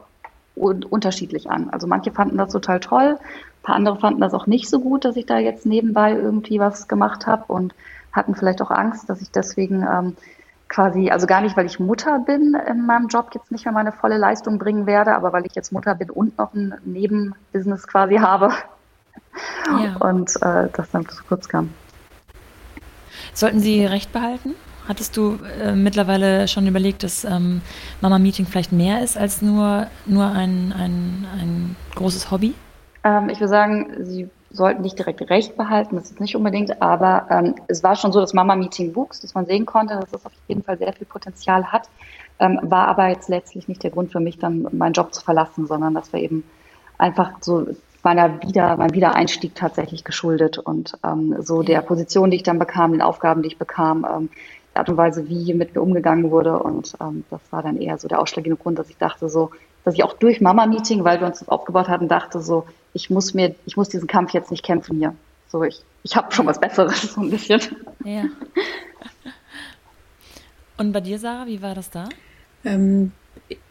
un 0.56 0.84
unterschiedlich 0.84 1.50
an. 1.50 1.70
Also 1.70 1.86
manche 1.86 2.12
fanden 2.12 2.38
das 2.38 2.52
total 2.52 2.80
toll, 2.80 3.20
ein 3.20 3.64
paar 3.64 3.76
andere 3.76 3.98
fanden 3.98 4.22
das 4.22 4.34
auch 4.34 4.48
nicht 4.48 4.70
so 4.70 4.80
gut, 4.80 5.06
dass 5.06 5.16
ich 5.16 5.28
da 5.28 5.38
jetzt 5.38 5.68
nebenbei 5.68 6.14
irgendwie 6.14 6.60
was 6.60 6.88
gemacht 6.88 7.28
habe. 7.28 7.44
Und 7.54 7.76
hatten 8.12 8.36
vielleicht 8.36 8.62
auch 8.62 8.72
Angst, 8.72 9.10
dass 9.10 9.22
ich 9.22 9.32
deswegen 9.32 9.84
ähm, 9.84 10.16
quasi, 10.68 11.10
also 11.10 11.28
gar 11.28 11.42
nicht, 11.42 11.58
weil 11.58 11.66
ich 11.66 11.80
Mutter 11.80 12.20
bin 12.20 12.56
in 12.68 12.86
meinem 12.86 13.08
Job 13.08 13.32
jetzt 13.34 13.52
nicht 13.52 13.66
mehr 13.66 13.74
meine 13.74 13.92
volle 13.92 14.18
Leistung 14.18 14.58
bringen 14.58 14.86
werde, 14.86 15.14
aber 15.14 15.34
weil 15.34 15.46
ich 15.46 15.54
jetzt 15.54 15.72
Mutter 15.72 15.96
bin 15.96 16.10
und 16.10 16.38
noch 16.38 16.54
ein 16.54 16.76
Nebenbusiness 16.86 17.88
quasi 17.88 18.16
habe. 18.16 18.52
Ja. 19.68 19.96
Und 19.98 20.36
äh, 20.42 20.70
das 20.74 20.92
dann 20.92 21.08
zu 21.08 21.24
kurz 21.24 21.48
kam. 21.48 21.70
Sollten 23.34 23.60
Sie 23.60 23.86
Recht 23.86 24.12
behalten? 24.12 24.56
Hattest 24.88 25.16
du 25.16 25.38
äh, 25.62 25.74
mittlerweile 25.74 26.48
schon 26.48 26.68
überlegt, 26.68 27.04
dass 27.04 27.24
ähm, 27.24 27.62
Mama 28.02 28.20
Meeting 28.20 28.46
vielleicht 28.46 28.72
mehr 28.72 29.02
ist 29.02 29.18
als 29.18 29.42
nur, 29.42 29.88
nur 30.06 30.26
ein, 30.26 30.74
ein, 30.74 31.26
ein 31.40 31.76
großes 31.96 32.32
Hobby? 32.32 32.56
Ähm, 33.04 33.30
ich 33.30 33.40
würde 33.40 33.50
sagen, 33.50 33.94
sie 34.00 34.30
sollten 34.54 34.82
nicht 34.82 34.98
direkt 34.98 35.22
Recht 35.30 35.56
behalten, 35.56 35.96
das 35.96 36.12
ist 36.12 36.20
nicht 36.20 36.36
unbedingt, 36.36 36.82
aber 36.82 37.28
ähm, 37.30 37.56
es 37.68 37.84
war 37.84 37.96
schon 37.96 38.12
so, 38.12 38.20
dass 38.20 38.34
Mama 38.34 38.56
Meeting 38.56 38.96
wuchs, 38.96 39.22
dass 39.22 39.34
man 39.34 39.46
sehen 39.46 39.66
konnte, 39.66 39.96
dass 39.96 40.14
es 40.14 40.26
auf 40.26 40.32
jeden 40.48 40.64
Fall 40.64 40.78
sehr 40.78 40.94
viel 40.94 41.08
Potenzial 41.08 41.72
hat, 41.72 41.90
ähm, 42.40 42.60
war 42.64 42.88
aber 42.88 43.08
jetzt 43.08 43.30
letztlich 43.30 43.68
nicht 43.68 43.84
der 43.84 43.92
Grund 43.92 44.12
für 44.12 44.20
mich, 44.20 44.40
dann 44.40 44.68
meinen 44.72 44.94
Job 44.94 45.14
zu 45.14 45.22
verlassen, 45.24 45.68
sondern 45.68 45.94
dass 45.94 46.12
wir 46.12 46.20
eben 46.20 46.44
einfach 46.98 47.32
so 47.42 47.68
meiner 48.04 48.42
Wieder, 48.42 48.78
meinem 48.78 48.94
Wiedereinstieg 48.94 49.56
tatsächlich 49.56 50.04
geschuldet 50.04 50.58
und 50.58 50.98
ähm, 51.04 51.36
so 51.40 51.62
der 51.62 51.82
Position, 51.82 52.32
die 52.32 52.38
ich 52.38 52.44
dann 52.44 52.60
bekam, 52.60 52.92
den 52.92 53.02
Aufgaben, 53.02 53.44
die 53.44 53.50
ich 53.50 53.58
bekam, 53.58 54.06
ähm, 54.06 54.30
die 54.74 54.78
Art 54.78 54.90
und 54.90 54.98
Weise, 54.98 55.30
wie 55.30 55.54
mit 55.54 55.76
mir 55.76 55.82
umgegangen 55.82 56.32
wurde 56.32 56.60
und 56.60 56.96
ähm, 57.00 57.24
das 57.30 57.42
war 57.52 57.62
dann 57.62 57.78
eher 57.78 57.98
so 57.98 58.08
der 58.08 58.20
ausschlaggebende 58.20 58.62
Grund, 58.62 58.80
dass 58.80 58.90
ich 58.90 58.98
dachte 58.98 59.30
so, 59.30 59.52
dass 59.84 59.96
ich 59.96 60.04
auch 60.04 60.14
durch 60.14 60.42
Mama-Meeting, 60.42 61.04
weil 61.04 61.20
wir 61.20 61.28
uns 61.28 61.48
aufgebaut 61.48 61.88
hatten, 61.88 62.08
dachte 62.08 62.42
so, 62.42 62.66
ich 62.94 63.10
muss 63.10 63.34
mir, 63.34 63.56
ich 63.66 63.78
muss 63.78 63.90
diesen 63.90 64.08
Kampf 64.08 64.34
jetzt 64.34 64.52
nicht 64.52 64.64
kämpfen 64.64 64.98
hier. 64.98 65.16
So, 65.48 65.64
ich, 65.64 65.84
ich 66.04 66.16
habe 66.16 66.34
schon 66.34 66.46
was 66.46 66.60
Besseres, 66.60 67.14
so 67.14 67.22
ein 67.22 67.30
bisschen. 67.30 67.62
Ja. 68.04 68.24
Und 70.78 70.92
bei 70.92 71.02
dir, 71.02 71.20
Sarah, 71.20 71.46
wie 71.46 71.62
war 71.62 71.76
das 71.76 71.90
da? 71.90 72.10
Ähm, 72.64 73.12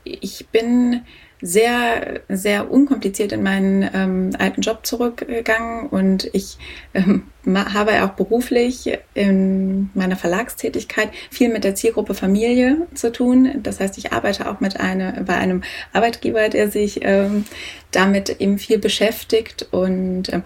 ich 0.05 0.47
bin 0.49 1.05
sehr, 1.43 2.21
sehr 2.29 2.71
unkompliziert 2.71 3.33
in 3.33 3.43
meinen 3.43 3.89
ähm, 3.95 4.31
alten 4.39 4.61
Job 4.61 4.87
zurückgegangen 4.87 5.89
und 5.89 6.29
ich 6.33 6.59
ähm, 6.95 7.25
habe 7.47 8.05
auch 8.05 8.11
beruflich 8.11 8.99
in 9.15 9.91
meiner 9.95 10.17
Verlagstätigkeit 10.17 11.11
viel 11.31 11.49
mit 11.49 11.65
der 11.65 11.75
Zielgruppe 11.75 12.15
Familie 12.15 12.87
zu 12.95 13.11
tun. 13.11 13.61
Das 13.63 13.81
heißt, 13.81 13.97
ich 13.97 14.13
arbeite 14.13 14.51
auch 14.51 14.61
mit 14.61 14.79
eine, 14.79 15.25
bei 15.27 15.37
einem 15.37 15.63
Arbeitgeber, 15.93 16.51
der 16.51 16.71
sich 16.71 17.01
ähm, 17.03 17.45
damit 17.91 18.41
eben 18.41 18.59
viel 18.59 18.79
beschäftigt 18.79 19.69
und 19.71 20.29
äh, 20.31 20.41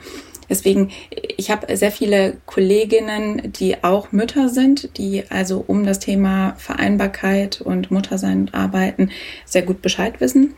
Deswegen, 0.51 0.91
ich 1.39 1.51
habe 1.51 1.75
sehr 1.75 1.91
viele 1.91 2.37
Kolleginnen, 2.45 3.51
die 3.53 3.83
auch 3.83 4.13
Mütter 4.13 4.51
sind, 4.51 4.99
die 4.99 5.25
also 5.31 5.65
um 5.67 5.87
das 5.87 6.01
Thema 6.01 6.55
Vereinbarkeit 6.59 7.63
und 7.63 7.91
Muttersein 7.91 8.53
arbeiten, 8.53 9.11
sehr 9.47 9.63
gut 9.63 9.81
Bescheid 9.81 10.21
wissen 10.21 10.55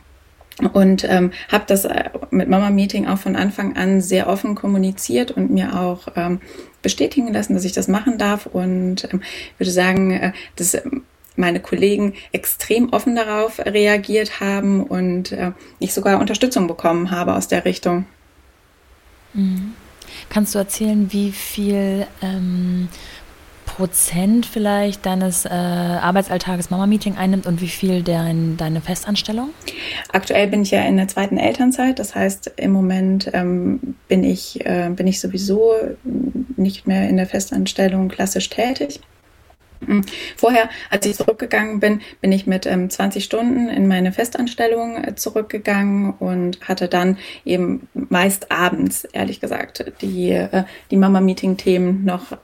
und 0.73 1.03
ähm, 1.03 1.31
habe 1.51 1.65
das 1.67 1.85
äh, 1.85 2.09
mit 2.31 2.49
Mama 2.49 2.69
Meeting 2.69 3.07
auch 3.07 3.19
von 3.19 3.35
Anfang 3.35 3.75
an 3.75 4.01
sehr 4.01 4.27
offen 4.27 4.55
kommuniziert 4.55 5.31
und 5.31 5.51
mir 5.51 5.79
auch 5.79 6.07
ähm, 6.15 6.39
bestätigen 6.81 7.31
lassen, 7.31 7.53
dass 7.53 7.65
ich 7.65 7.73
das 7.73 7.87
machen 7.87 8.17
darf 8.17 8.47
und 8.47 9.07
ähm, 9.11 9.21
würde 9.57 9.71
sagen, 9.71 10.11
äh, 10.11 10.31
dass 10.55 10.73
ähm, 10.73 11.03
meine 11.35 11.59
Kollegen 11.59 12.13
extrem 12.31 12.89
offen 12.89 13.15
darauf 13.15 13.59
reagiert 13.59 14.39
haben 14.39 14.83
und 14.83 15.31
äh, 15.31 15.51
ich 15.79 15.93
sogar 15.93 16.19
Unterstützung 16.19 16.67
bekommen 16.67 17.11
habe 17.11 17.35
aus 17.35 17.47
der 17.47 17.63
Richtung. 17.63 18.05
Mhm. 19.33 19.73
Kannst 20.29 20.55
du 20.55 20.59
erzählen, 20.59 21.11
wie 21.11 21.31
viel 21.31 22.07
ähm, 22.23 22.89
Prozent 23.77 24.47
vielleicht 24.47 25.05
deines 25.05 25.45
äh, 25.45 25.49
Arbeitsalltages 25.49 26.71
Mama-Meeting 26.71 27.15
einnimmt 27.15 27.45
und 27.45 27.61
wie 27.61 27.67
viel 27.67 28.01
dein, 28.01 28.57
deine 28.57 28.81
Festanstellung? 28.81 29.51
Aktuell 30.11 30.47
bin 30.47 30.63
ich 30.63 30.71
ja 30.71 30.81
in 30.81 30.97
der 30.97 31.07
zweiten 31.07 31.37
Elternzeit, 31.37 31.99
das 31.99 32.15
heißt 32.15 32.53
im 32.57 32.71
Moment 32.71 33.29
ähm, 33.33 33.95
bin, 34.07 34.23
ich, 34.23 34.65
äh, 34.65 34.89
bin 34.89 35.05
ich 35.05 35.19
sowieso 35.19 35.75
nicht 36.55 36.87
mehr 36.87 37.07
in 37.07 37.17
der 37.17 37.27
Festanstellung 37.27 38.07
klassisch 38.07 38.49
tätig. 38.49 38.99
Hm. 39.85 40.03
Vorher, 40.35 40.71
als 40.89 41.05
ich 41.05 41.15
zurückgegangen 41.15 41.79
bin, 41.79 42.01
bin 42.19 42.31
ich 42.31 42.47
mit 42.47 42.65
ähm, 42.65 42.89
20 42.89 43.23
Stunden 43.23 43.69
in 43.69 43.87
meine 43.87 44.11
Festanstellung 44.11 45.03
äh, 45.03 45.13
zurückgegangen 45.13 46.13
und 46.13 46.67
hatte 46.67 46.87
dann 46.87 47.19
eben 47.45 47.87
meist 47.93 48.51
abends, 48.51 49.03
ehrlich 49.03 49.39
gesagt, 49.39 49.85
die, 50.01 50.31
äh, 50.31 50.63
die 50.89 50.97
Mama-Meeting-Themen 50.97 52.03
noch 52.05 52.37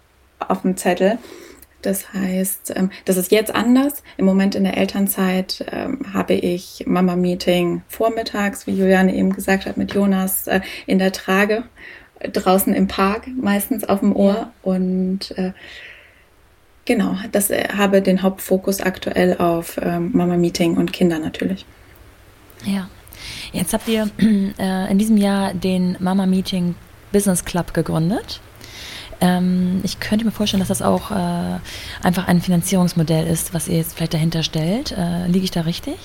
auf 0.49 0.61
dem 0.61 0.77
Zettel. 0.77 1.17
Das 1.83 2.13
heißt, 2.13 2.73
ähm, 2.75 2.89
das 3.05 3.17
ist 3.17 3.31
jetzt 3.31 3.53
anders. 3.53 4.03
Im 4.17 4.25
Moment 4.25 4.55
in 4.55 4.63
der 4.63 4.77
Elternzeit 4.77 5.65
ähm, 5.71 5.99
habe 6.13 6.33
ich 6.33 6.85
Mama-Meeting 6.87 7.83
vormittags, 7.89 8.65
wie 8.65 8.71
Juliane 8.71 9.13
eben 9.13 9.33
gesagt 9.33 9.65
hat, 9.65 9.77
mit 9.77 9.93
Jonas 9.93 10.47
äh, 10.47 10.61
in 10.87 10.97
der 10.97 11.11
Trage, 11.11 11.63
draußen 12.21 12.73
im 12.73 12.87
Park, 12.87 13.27
meistens 13.27 13.83
auf 13.83 13.99
dem 13.99 14.15
Ohr. 14.15 14.33
Ja. 14.33 14.53
Und 14.63 15.37
äh, 15.37 15.51
genau, 16.85 17.17
das 17.33 17.49
äh, 17.49 17.67
habe 17.75 18.01
den 18.01 18.21
Hauptfokus 18.21 18.79
aktuell 18.79 19.37
auf 19.37 19.77
ähm, 19.81 20.11
Mama-Meeting 20.13 20.77
und 20.77 20.93
Kinder 20.93 21.19
natürlich. 21.19 21.65
Ja. 22.65 22.89
Jetzt 23.51 23.73
habt 23.73 23.87
ihr 23.87 24.09
in 24.17 24.97
diesem 24.97 25.15
Jahr 25.15 25.53
den 25.53 25.95
Mama-Meeting 25.99 26.75
Business 27.11 27.45
Club 27.45 27.73
gegründet. 27.73 28.41
Ähm, 29.23 29.79
ich 29.83 30.01
könnte 30.01 30.25
mir 30.25 30.31
vorstellen, 30.31 30.59
dass 30.59 30.67
das 30.67 30.81
auch 30.81 31.09
äh, 31.09 31.59
einfach 32.03 32.27
ein 32.27 32.41
Finanzierungsmodell 32.41 33.25
ist, 33.25 33.53
was 33.53 33.69
ihr 33.69 33.77
jetzt 33.77 33.95
vielleicht 33.95 34.13
dahinter 34.13 34.43
stellt. 34.43 34.91
Äh, 34.91 35.27
liege 35.27 35.45
ich 35.45 35.51
da 35.51 35.61
richtig? 35.61 35.95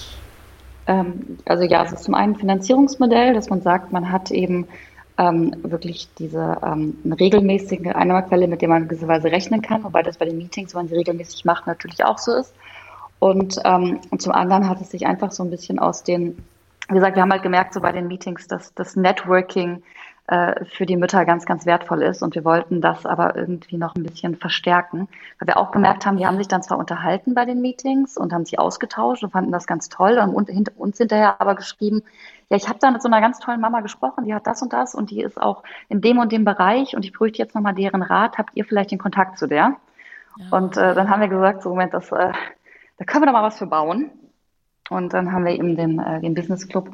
Ähm, 0.86 1.38
also 1.44 1.64
ja, 1.64 1.82
es 1.82 1.90
ist 1.90 2.04
zum 2.04 2.14
einen 2.14 2.34
ein 2.34 2.38
Finanzierungsmodell, 2.38 3.34
dass 3.34 3.50
man 3.50 3.60
sagt, 3.60 3.90
man 3.92 4.12
hat 4.12 4.30
eben 4.30 4.68
ähm, 5.18 5.52
wirklich 5.64 6.08
diese 6.20 6.58
ähm, 6.64 6.96
regelmäßige 7.18 7.88
Einnahmequelle, 7.92 8.46
mit 8.46 8.62
der 8.62 8.68
man 8.68 8.86
gewisserweise 8.86 9.32
rechnen 9.32 9.62
kann, 9.62 9.82
wobei 9.82 10.04
das 10.04 10.16
bei 10.16 10.24
den 10.24 10.38
Meetings, 10.38 10.72
wenn 10.72 10.82
man 10.82 10.88
sie 10.88 10.94
regelmäßig 10.94 11.44
macht, 11.44 11.66
natürlich 11.66 12.04
auch 12.04 12.18
so 12.18 12.34
ist. 12.34 12.54
Und, 13.18 13.58
ähm, 13.64 13.98
und 14.10 14.22
zum 14.22 14.30
anderen 14.30 14.68
hat 14.68 14.80
es 14.80 14.90
sich 14.92 15.06
einfach 15.06 15.32
so 15.32 15.42
ein 15.42 15.50
bisschen 15.50 15.80
aus 15.80 16.04
den, 16.04 16.38
wie 16.88 16.94
gesagt, 16.94 17.16
wir 17.16 17.22
haben 17.22 17.32
halt 17.32 17.42
gemerkt, 17.42 17.74
so 17.74 17.80
bei 17.80 17.90
den 17.90 18.06
Meetings, 18.06 18.46
dass 18.46 18.72
das 18.74 18.94
Networking 18.94 19.82
äh, 20.28 20.66
für 20.66 20.84
die 20.84 20.96
Mütter 20.96 21.24
ganz, 21.24 21.46
ganz 21.46 21.64
wertvoll 21.64 22.02
ist. 22.02 22.22
Und 22.22 22.34
wir 22.34 22.44
wollten 22.44 22.82
das 22.82 23.06
aber 23.06 23.34
irgendwie 23.34 23.78
noch 23.78 23.94
ein 23.94 24.02
bisschen 24.02 24.36
verstärken, 24.36 25.08
weil 25.38 25.48
wir 25.48 25.56
auch 25.56 25.70
gemerkt 25.70 26.04
haben, 26.04 26.18
die 26.18 26.26
haben 26.26 26.36
sich 26.36 26.48
dann 26.48 26.62
zwar 26.62 26.78
unterhalten 26.78 27.32
bei 27.32 27.46
den 27.46 27.62
Meetings 27.62 28.18
und 28.18 28.34
haben 28.34 28.44
sich 28.44 28.58
ausgetauscht 28.58 29.24
und 29.24 29.30
fanden 29.30 29.52
das 29.52 29.66
ganz 29.66 29.88
toll 29.88 30.18
und 30.18 30.50
hinter 30.50 30.72
uns 30.76 30.98
hinterher 30.98 31.40
aber 31.40 31.54
geschrieben, 31.54 32.02
ja, 32.50 32.58
ich 32.58 32.68
habe 32.68 32.78
da 32.78 32.90
mit 32.90 33.00
so 33.00 33.08
einer 33.08 33.22
ganz 33.22 33.38
tollen 33.38 33.60
Mama 33.60 33.80
gesprochen, 33.80 34.26
die 34.26 34.34
hat 34.34 34.46
das 34.46 34.60
und 34.60 34.72
das 34.74 34.94
und 34.94 35.10
die 35.10 35.22
ist 35.22 35.40
auch 35.40 35.62
in 35.88 36.02
dem 36.02 36.18
und 36.18 36.30
dem 36.30 36.44
Bereich 36.44 36.94
und 36.94 37.06
ich 37.06 37.14
bräuchte 37.14 37.38
jetzt 37.38 37.54
nochmal 37.54 37.74
deren 37.74 38.02
Rat. 38.02 38.36
Habt 38.36 38.50
ihr 38.54 38.66
vielleicht 38.66 38.90
den 38.90 38.98
Kontakt 38.98 39.38
zu 39.38 39.46
der? 39.46 39.76
Ja. 40.36 40.46
Und 40.50 40.76
äh, 40.76 40.94
dann 40.94 41.08
haben 41.08 41.22
wir 41.22 41.28
gesagt, 41.28 41.62
so 41.62 41.70
Moment, 41.70 41.94
das, 41.94 42.12
äh, 42.12 42.32
da 42.98 43.04
können 43.06 43.22
wir 43.22 43.26
doch 43.26 43.32
mal 43.32 43.44
was 43.44 43.58
für 43.58 43.66
bauen. 43.66 44.10
Und 44.90 45.12
dann 45.12 45.32
haben 45.32 45.44
wir 45.44 45.52
eben 45.52 45.76
den, 45.76 45.98
äh, 45.98 46.20
den 46.20 46.34
Business 46.34 46.66
Club 46.66 46.90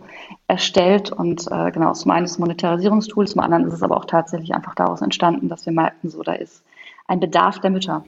erstellt 0.49 1.13
und 1.13 1.47
äh, 1.51 1.71
genau, 1.71 1.93
zum 1.93 2.11
einen 2.11 2.25
ist 2.25 2.39
Monetarisierungstool, 2.39 3.27
zum 3.29 3.41
anderen 3.41 3.67
ist 3.67 3.75
es 3.75 3.83
aber 3.83 3.97
auch 3.97 4.05
tatsächlich 4.05 4.55
einfach 4.55 4.75
daraus 4.75 5.01
entstanden, 5.01 5.49
dass 5.49 5.65
wir 5.67 5.73
merkten, 5.73 6.11
so 6.11 6.23
da 6.23 6.33
ist 6.33 6.65
ein 7.07 7.21
Bedarf 7.21 7.61
der 7.61 7.71
Mütter. 7.71 8.05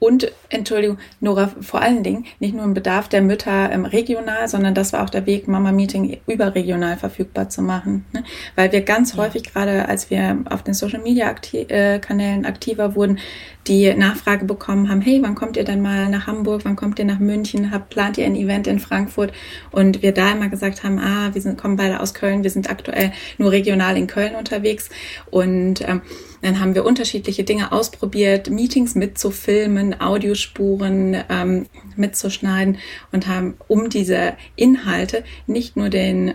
Und, 0.00 0.32
Entschuldigung, 0.48 0.98
Nora, 1.20 1.50
vor 1.60 1.82
allen 1.82 2.02
Dingen 2.02 2.24
nicht 2.38 2.54
nur 2.54 2.64
ein 2.64 2.72
Bedarf 2.72 3.08
der 3.08 3.20
Mütter 3.20 3.70
ähm, 3.70 3.84
regional, 3.84 4.48
sondern 4.48 4.74
das 4.74 4.94
war 4.94 5.04
auch 5.04 5.10
der 5.10 5.26
Weg, 5.26 5.46
Mama 5.46 5.72
Meeting 5.72 6.16
überregional 6.26 6.96
verfügbar 6.96 7.50
zu 7.50 7.60
machen. 7.60 8.06
Ne? 8.12 8.24
Weil 8.56 8.72
wir 8.72 8.80
ganz 8.80 9.12
ja. 9.12 9.18
häufig, 9.18 9.42
gerade 9.42 9.86
als 9.88 10.08
wir 10.08 10.38
auf 10.48 10.62
den 10.62 10.72
Social 10.72 11.02
Media 11.02 11.28
akti 11.28 11.58
äh, 11.68 11.98
Kanälen 11.98 12.46
aktiver 12.46 12.96
wurden, 12.96 13.18
die 13.66 13.92
Nachfrage 13.92 14.46
bekommen 14.46 14.88
haben, 14.88 15.02
hey, 15.02 15.20
wann 15.22 15.34
kommt 15.34 15.58
ihr 15.58 15.64
denn 15.64 15.82
mal 15.82 16.08
nach 16.08 16.26
Hamburg, 16.26 16.62
wann 16.64 16.76
kommt 16.76 16.98
ihr 16.98 17.04
nach 17.04 17.18
München, 17.18 17.70
habt, 17.70 17.90
plant 17.90 18.16
ihr 18.16 18.24
ein 18.24 18.36
Event 18.36 18.66
in 18.66 18.78
Frankfurt? 18.78 19.32
Und 19.70 20.02
wir 20.02 20.12
da 20.12 20.32
immer 20.32 20.48
gesagt 20.48 20.82
haben, 20.82 20.98
ah, 20.98 21.34
wir 21.34 21.42
sind, 21.42 21.58
kommen 21.58 21.76
beide 21.76 22.00
aus 22.00 22.14
Köln, 22.14 22.42
wir 22.42 22.50
sind 22.50 22.70
aktuell 22.70 23.12
nur 23.36 23.52
regional 23.52 23.98
in 23.98 24.06
Köln 24.06 24.34
unterwegs 24.34 24.88
und 25.30 25.86
ähm, 25.86 26.00
dann 26.42 26.60
haben 26.60 26.74
wir 26.74 26.84
unterschiedliche 26.84 27.44
Dinge 27.44 27.72
ausprobiert, 27.72 28.50
Meetings 28.50 28.94
mitzufilmen, 28.94 30.00
Audiospuren 30.00 31.16
ähm, 31.28 31.66
mitzuschneiden 31.96 32.78
und 33.12 33.26
haben 33.26 33.54
um 33.68 33.90
diese 33.90 34.34
Inhalte 34.56 35.24
nicht 35.46 35.76
nur 35.76 35.90
den 35.90 36.34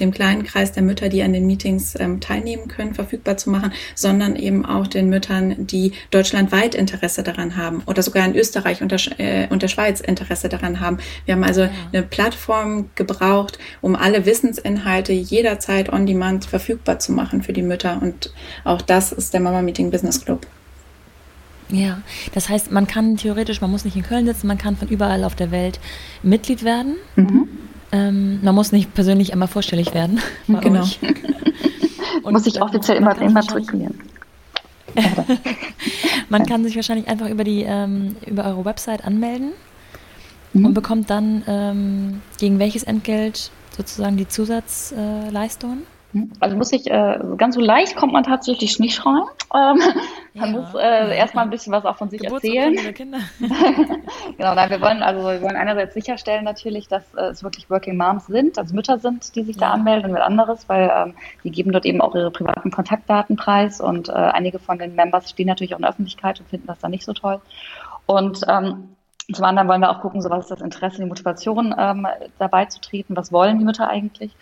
dem 0.00 0.10
kleinen 0.10 0.44
Kreis 0.44 0.72
der 0.72 0.82
Mütter, 0.82 1.08
die 1.08 1.22
an 1.22 1.32
den 1.32 1.46
Meetings 1.46 1.94
ähm, 1.98 2.20
teilnehmen 2.20 2.68
können, 2.68 2.94
verfügbar 2.94 3.36
zu 3.36 3.50
machen, 3.50 3.72
sondern 3.94 4.36
eben 4.36 4.64
auch 4.64 4.86
den 4.86 5.08
Müttern, 5.08 5.66
die 5.66 5.92
deutschlandweit 6.10 6.74
Interesse 6.74 7.22
daran 7.22 7.56
haben 7.56 7.82
oder 7.86 8.02
sogar 8.02 8.26
in 8.26 8.34
Österreich 8.34 8.82
und 8.82 8.90
der, 8.90 9.00
äh, 9.18 9.48
und 9.48 9.62
der 9.62 9.68
Schweiz 9.68 10.00
Interesse 10.00 10.48
daran 10.48 10.80
haben. 10.80 10.98
Wir 11.24 11.34
haben 11.34 11.44
also 11.44 11.62
ja. 11.62 11.70
eine 11.92 12.02
Plattform 12.02 12.90
gebraucht, 12.94 13.58
um 13.80 13.94
alle 13.94 14.26
Wissensinhalte 14.26 15.12
jederzeit 15.12 15.92
on 15.92 16.06
demand 16.06 16.46
verfügbar 16.46 16.98
zu 16.98 17.12
machen 17.12 17.42
für 17.42 17.52
die 17.52 17.62
Mütter. 17.62 18.00
Und 18.02 18.32
auch 18.64 18.82
das 18.82 19.12
ist 19.12 19.32
der 19.32 19.40
Mama 19.40 19.62
Meeting 19.62 19.90
Business 19.90 20.24
Club. 20.24 20.46
Ja, 21.70 22.02
das 22.34 22.48
heißt, 22.48 22.70
man 22.70 22.86
kann 22.86 23.16
theoretisch, 23.16 23.60
man 23.60 23.70
muss 23.70 23.84
nicht 23.84 23.96
in 23.96 24.02
Köln 24.02 24.26
sitzen, 24.26 24.46
man 24.46 24.58
kann 24.58 24.76
von 24.76 24.88
überall 24.88 25.24
auf 25.24 25.34
der 25.34 25.50
Welt 25.50 25.80
Mitglied 26.22 26.62
werden. 26.62 26.96
Mhm. 27.16 27.48
Ähm, 27.94 28.40
man 28.42 28.56
muss 28.56 28.72
nicht 28.72 28.92
persönlich 28.92 29.32
einmal 29.32 29.48
vorstellig 29.48 29.94
werden. 29.94 30.20
Genau. 30.48 30.84
muss 32.30 32.46
ich 32.46 32.60
offiziell 32.60 32.96
immer 32.96 33.20
immatrikulieren. 33.20 34.00
man 36.28 36.46
kann 36.46 36.64
sich 36.64 36.74
wahrscheinlich 36.74 37.06
einfach 37.08 37.28
über 37.28 37.44
die 37.44 37.62
ähm, 37.62 38.16
über 38.26 38.44
eure 38.44 38.64
Website 38.64 39.04
anmelden 39.04 39.52
mhm. 40.52 40.66
und 40.66 40.74
bekommt 40.74 41.10
dann 41.10 41.44
ähm, 41.46 42.22
gegen 42.38 42.58
welches 42.58 42.82
Entgelt 42.82 43.50
sozusagen 43.76 44.16
die 44.16 44.26
Zusatzleistungen? 44.26 45.82
Also 46.40 46.56
muss 46.56 46.72
ich, 46.72 46.90
äh, 46.90 47.18
ganz 47.36 47.56
so 47.56 47.60
leicht 47.60 47.96
kommt 47.96 48.12
man 48.12 48.24
tatsächlich 48.24 48.78
nicht 48.78 49.04
rein. 49.04 49.22
Ähm, 49.54 49.80
man 50.34 50.52
ja. 50.52 50.60
muss 50.60 50.74
äh, 50.74 51.16
erstmal 51.16 51.44
ein 51.44 51.50
bisschen 51.50 51.72
was 51.72 51.84
auch 51.84 51.96
von 51.96 52.10
sich 52.10 52.24
erzählen. 52.24 52.74
Kinder. 52.92 53.18
genau, 53.38 54.54
nein, 54.54 54.70
wir 54.70 54.80
wollen 54.80 55.02
also 55.02 55.28
wir 55.28 55.40
wollen 55.42 55.56
einerseits 55.56 55.94
sicherstellen 55.94 56.44
natürlich, 56.44 56.88
dass 56.88 57.02
äh, 57.14 57.26
es 57.26 57.44
wirklich 57.44 57.70
Working 57.70 57.96
Moms 57.96 58.26
sind, 58.26 58.58
also 58.58 58.74
Mütter 58.74 58.98
sind, 58.98 59.34
die 59.36 59.44
sich 59.44 59.56
ja. 59.56 59.68
da 59.68 59.70
anmelden 59.72 60.10
und 60.10 60.16
anderes, 60.18 60.68
weil 60.68 60.90
ähm, 60.94 61.14
die 61.44 61.50
geben 61.50 61.70
dort 61.70 61.86
eben 61.86 62.00
auch 62.00 62.14
ihre 62.14 62.32
privaten 62.32 62.72
Kontaktdaten 62.72 63.36
preis 63.36 63.80
und 63.80 64.08
äh, 64.08 64.12
einige 64.12 64.58
von 64.58 64.78
den 64.78 64.96
Members 64.96 65.30
stehen 65.30 65.46
natürlich 65.46 65.74
auch 65.74 65.78
in 65.78 65.82
der 65.82 65.92
Öffentlichkeit 65.92 66.40
und 66.40 66.48
finden 66.48 66.66
das 66.66 66.80
dann 66.80 66.90
nicht 66.90 67.04
so 67.04 67.12
toll. 67.12 67.40
Und 68.06 68.40
ähm, 68.48 68.96
zum 69.32 69.44
anderen 69.44 69.68
wollen 69.68 69.80
wir 69.80 69.90
auch 69.90 70.00
gucken, 70.00 70.20
so 70.20 70.28
was 70.28 70.44
ist 70.44 70.50
das 70.50 70.60
Interesse, 70.60 70.98
die 70.98 71.08
Motivation 71.08 71.74
ähm, 71.78 72.06
dabei 72.38 72.66
zu 72.66 72.80
treten, 72.80 73.16
was 73.16 73.32
wollen 73.32 73.58
die 73.58 73.64
Mütter 73.64 73.88
eigentlich 73.88 74.32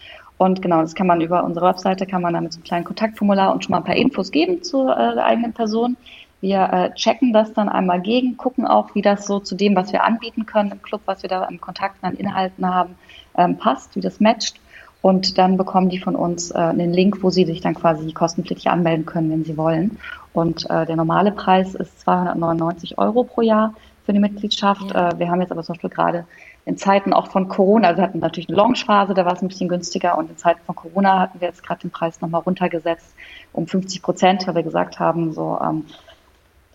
und 0.42 0.60
genau, 0.60 0.80
das 0.80 0.96
kann 0.96 1.06
man 1.06 1.20
über 1.20 1.44
unsere 1.44 1.66
Webseite, 1.66 2.04
kann 2.04 2.20
man 2.20 2.34
damit 2.34 2.52
so 2.52 2.56
einem 2.56 2.64
kleinen 2.64 2.84
Kontaktformular 2.84 3.52
und 3.52 3.62
schon 3.62 3.70
mal 3.70 3.76
ein 3.76 3.84
paar 3.84 3.94
Infos 3.94 4.32
geben 4.32 4.64
zur 4.64 4.90
äh, 4.90 5.20
eigenen 5.20 5.52
Person. 5.52 5.96
Wir 6.40 6.68
äh, 6.72 6.94
checken 6.94 7.32
das 7.32 7.52
dann 7.52 7.68
einmal 7.68 8.00
gegen, 8.00 8.36
gucken 8.36 8.66
auch, 8.66 8.92
wie 8.96 9.02
das 9.02 9.24
so 9.28 9.38
zu 9.38 9.54
dem, 9.54 9.76
was 9.76 9.92
wir 9.92 10.02
anbieten 10.02 10.44
können 10.44 10.72
im 10.72 10.82
Club, 10.82 11.02
was 11.06 11.22
wir 11.22 11.30
da 11.30 11.44
im 11.44 11.60
Kontakt 11.60 12.02
an 12.02 12.14
Inhalten 12.14 12.66
haben, 12.66 12.96
ähm, 13.38 13.56
passt, 13.56 13.94
wie 13.94 14.00
das 14.00 14.18
matcht. 14.18 14.60
Und 15.00 15.38
dann 15.38 15.56
bekommen 15.56 15.90
die 15.90 16.00
von 16.00 16.16
uns 16.16 16.50
äh, 16.50 16.58
einen 16.58 16.92
Link, 16.92 17.22
wo 17.22 17.30
sie 17.30 17.44
sich 17.44 17.60
dann 17.60 17.76
quasi 17.76 18.12
kostenpflichtig 18.12 18.68
anmelden 18.68 19.06
können, 19.06 19.30
wenn 19.30 19.44
sie 19.44 19.56
wollen. 19.56 19.96
Und 20.32 20.68
äh, 20.68 20.86
der 20.86 20.96
normale 20.96 21.30
Preis 21.30 21.76
ist 21.76 22.00
299 22.00 22.98
Euro 22.98 23.22
pro 23.22 23.42
Jahr 23.42 23.74
für 24.04 24.12
die 24.12 24.18
Mitgliedschaft. 24.18 24.90
Ja. 24.92 25.10
Äh, 25.10 25.18
wir 25.20 25.30
haben 25.30 25.40
jetzt 25.40 25.52
aber 25.52 25.62
zum 25.62 25.74
Beispiel 25.74 25.90
gerade 25.90 26.26
in 26.64 26.76
Zeiten 26.76 27.12
auch 27.12 27.26
von 27.26 27.48
Corona, 27.48 27.88
also 27.88 27.98
wir 27.98 28.04
hatten 28.04 28.20
natürlich 28.20 28.48
eine 28.48 28.56
Launchphase, 28.56 29.14
da 29.14 29.24
war 29.24 29.32
es 29.32 29.42
ein 29.42 29.48
bisschen 29.48 29.68
günstiger 29.68 30.16
und 30.16 30.30
in 30.30 30.36
Zeiten 30.36 30.60
von 30.64 30.76
Corona 30.76 31.18
hatten 31.18 31.40
wir 31.40 31.48
jetzt 31.48 31.64
gerade 31.64 31.80
den 31.80 31.90
Preis 31.90 32.20
nochmal 32.20 32.42
runtergesetzt 32.42 33.14
um 33.52 33.66
50 33.66 34.02
Prozent, 34.02 34.46
weil 34.46 34.54
wir 34.54 34.62
gesagt 34.62 35.00
haben, 35.00 35.32
so 35.32 35.58
ähm, 35.60 35.86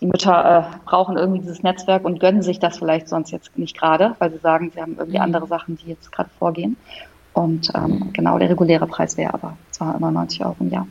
die 0.00 0.06
Mütter 0.06 0.70
äh, 0.72 0.76
brauchen 0.84 1.16
irgendwie 1.16 1.40
dieses 1.40 1.62
Netzwerk 1.62 2.04
und 2.04 2.20
gönnen 2.20 2.42
sich 2.42 2.58
das 2.58 2.78
vielleicht 2.78 3.08
sonst 3.08 3.30
jetzt 3.30 3.56
nicht 3.58 3.76
gerade, 3.76 4.14
weil 4.18 4.30
sie 4.30 4.38
sagen, 4.38 4.70
sie 4.72 4.80
haben 4.80 4.96
irgendwie 4.98 5.18
mhm. 5.18 5.24
andere 5.24 5.46
Sachen, 5.46 5.76
die 5.76 5.88
jetzt 5.88 6.12
gerade 6.12 6.30
vorgehen. 6.38 6.76
Und 7.32 7.72
ähm, 7.74 8.10
genau 8.12 8.38
der 8.38 8.50
reguläre 8.50 8.86
Preis 8.86 9.16
wäre 9.16 9.34
aber 9.34 9.56
290 9.72 10.44
Euro 10.44 10.56
im 10.60 10.70
Jahr. 10.70 10.86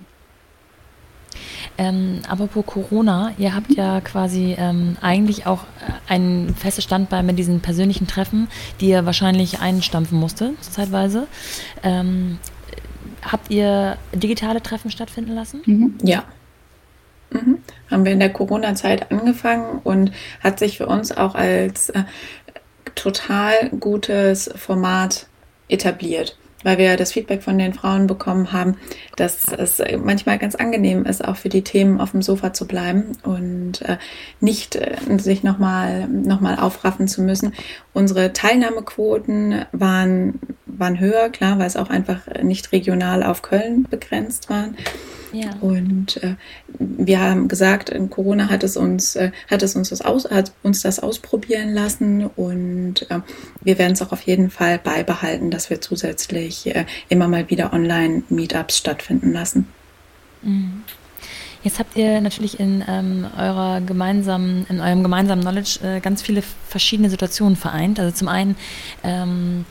Ähm, 1.77 2.21
apropos 2.27 2.65
Corona, 2.65 3.33
ihr 3.38 3.55
habt 3.55 3.71
ja 3.73 4.01
quasi 4.01 4.55
ähm, 4.57 4.97
eigentlich 5.01 5.45
auch 5.45 5.63
äh, 5.63 6.13
ein 6.13 6.55
festes 6.57 6.83
Standbein 6.83 7.25
mit 7.25 7.38
diesen 7.38 7.61
persönlichen 7.61 8.07
Treffen, 8.07 8.47
die 8.79 8.89
ihr 8.89 9.05
wahrscheinlich 9.05 9.59
einstampfen 9.59 10.19
musste, 10.19 10.53
zeitweise. 10.61 11.27
Ähm, 11.83 12.39
habt 13.21 13.49
ihr 13.51 13.97
digitale 14.13 14.61
Treffen 14.61 14.91
stattfinden 14.91 15.33
lassen? 15.33 15.61
Mhm. 15.65 15.97
Ja. 16.03 16.23
Mhm. 17.29 17.59
Haben 17.91 18.05
wir 18.05 18.11
in 18.13 18.19
der 18.19 18.31
Corona-Zeit 18.31 19.11
angefangen 19.11 19.81
und 19.83 20.11
hat 20.41 20.59
sich 20.59 20.77
für 20.77 20.88
uns 20.88 21.11
auch 21.11 21.35
als 21.35 21.89
äh, 21.89 22.03
total 22.95 23.69
gutes 23.79 24.49
Format 24.55 25.27
etabliert 25.69 26.38
weil 26.68 26.80
wir 26.80 26.97
das 26.97 27.13
Feedback 27.13 27.43
von 27.43 27.57
den 27.57 27.74
Frauen 27.74 28.07
bekommen 28.07 28.51
haben, 28.51 28.76
dass 29.15 29.45
es 29.47 29.82
manchmal 30.03 30.38
ganz 30.38 30.53
angenehm 30.53 31.05
ist, 31.05 31.24
auch 31.24 31.38
für 31.38 31.47
die 31.47 31.61
Themen 31.61 32.01
auf 32.01 32.11
dem 32.11 32.22
Sofa 32.22 32.51
zu 32.51 32.68
bleiben 32.68 33.13
und 33.24 33.84
äh, 33.84 33.95
nicht 34.41 34.76
äh, 34.76 34.97
sich 35.18 35.43
nochmal 35.43 36.09
noch 36.09 36.41
mal 36.41 36.59
aufraffen 36.59 37.07
zu 37.07 37.22
müssen. 37.22 37.53
Unsere 37.93 38.34
Teilnahmequoten 38.34 39.63
waren, 39.72 40.41
waren 40.65 40.99
höher, 40.99 41.30
klar, 41.30 41.57
weil 41.57 41.68
es 41.68 41.78
auch 41.78 41.89
einfach 41.89 42.28
nicht 42.43 42.74
regional 42.74 43.24
auf 43.24 43.43
Köln 43.43 43.88
begrenzt 43.89 44.49
waren. 44.49 44.76
Ja. 45.34 45.51
Und 45.61 46.21
äh, 46.23 46.36
wir 46.80 47.19
haben 47.19 47.47
gesagt, 47.47 47.89
in 47.89 48.09
Corona 48.09 48.49
hat 48.49 48.63
es 48.63 48.78
uns, 48.78 49.15
äh, 49.15 49.32
hat 49.49 49.63
es 49.63 49.75
uns 49.75 49.89
das 49.89 50.01
aus, 50.01 50.30
hat 50.30 50.51
uns 50.63 50.82
das 50.82 50.99
ausprobieren 50.99 51.73
lassen 51.73 52.25
und 52.25 53.09
äh, 53.09 53.19
wir 53.61 53.78
werden 53.78 53.93
es 53.93 54.01
auch 54.01 54.11
auf 54.11 54.21
jeden 54.21 54.49
Fall 54.49 54.80
beibehalten, 54.80 55.51
dass 55.51 55.69
wir 55.69 55.82
zusätzlich 55.82 56.67
äh, 56.67 56.86
immer 57.09 57.28
mal 57.28 57.49
wieder 57.49 57.73
Online-Meetups 57.73 58.78
stattfinden 58.78 59.34
lassen. 59.34 59.67
Mhm. 60.41 60.84
Jetzt 61.63 61.80
habt 61.80 61.97
ihr 61.97 62.21
natürlich 62.21 62.59
in 62.59 62.84
ähm, 62.88 63.25
eurer 63.38 63.82
gemeinsamen, 63.82 64.65
in 64.69 64.80
eurem 64.80 65.03
gemeinsamen 65.03 65.41
Knowledge 65.41 65.80
äh, 65.84 65.99
ganz 65.99 66.21
viele 66.21 66.41
verschiedene 66.67 67.09
Situationen 67.09 67.57
vereint. 67.57 67.99
Also 67.99 68.15
zum 68.15 68.28
einen 68.28 68.55
ähm, 69.03 69.65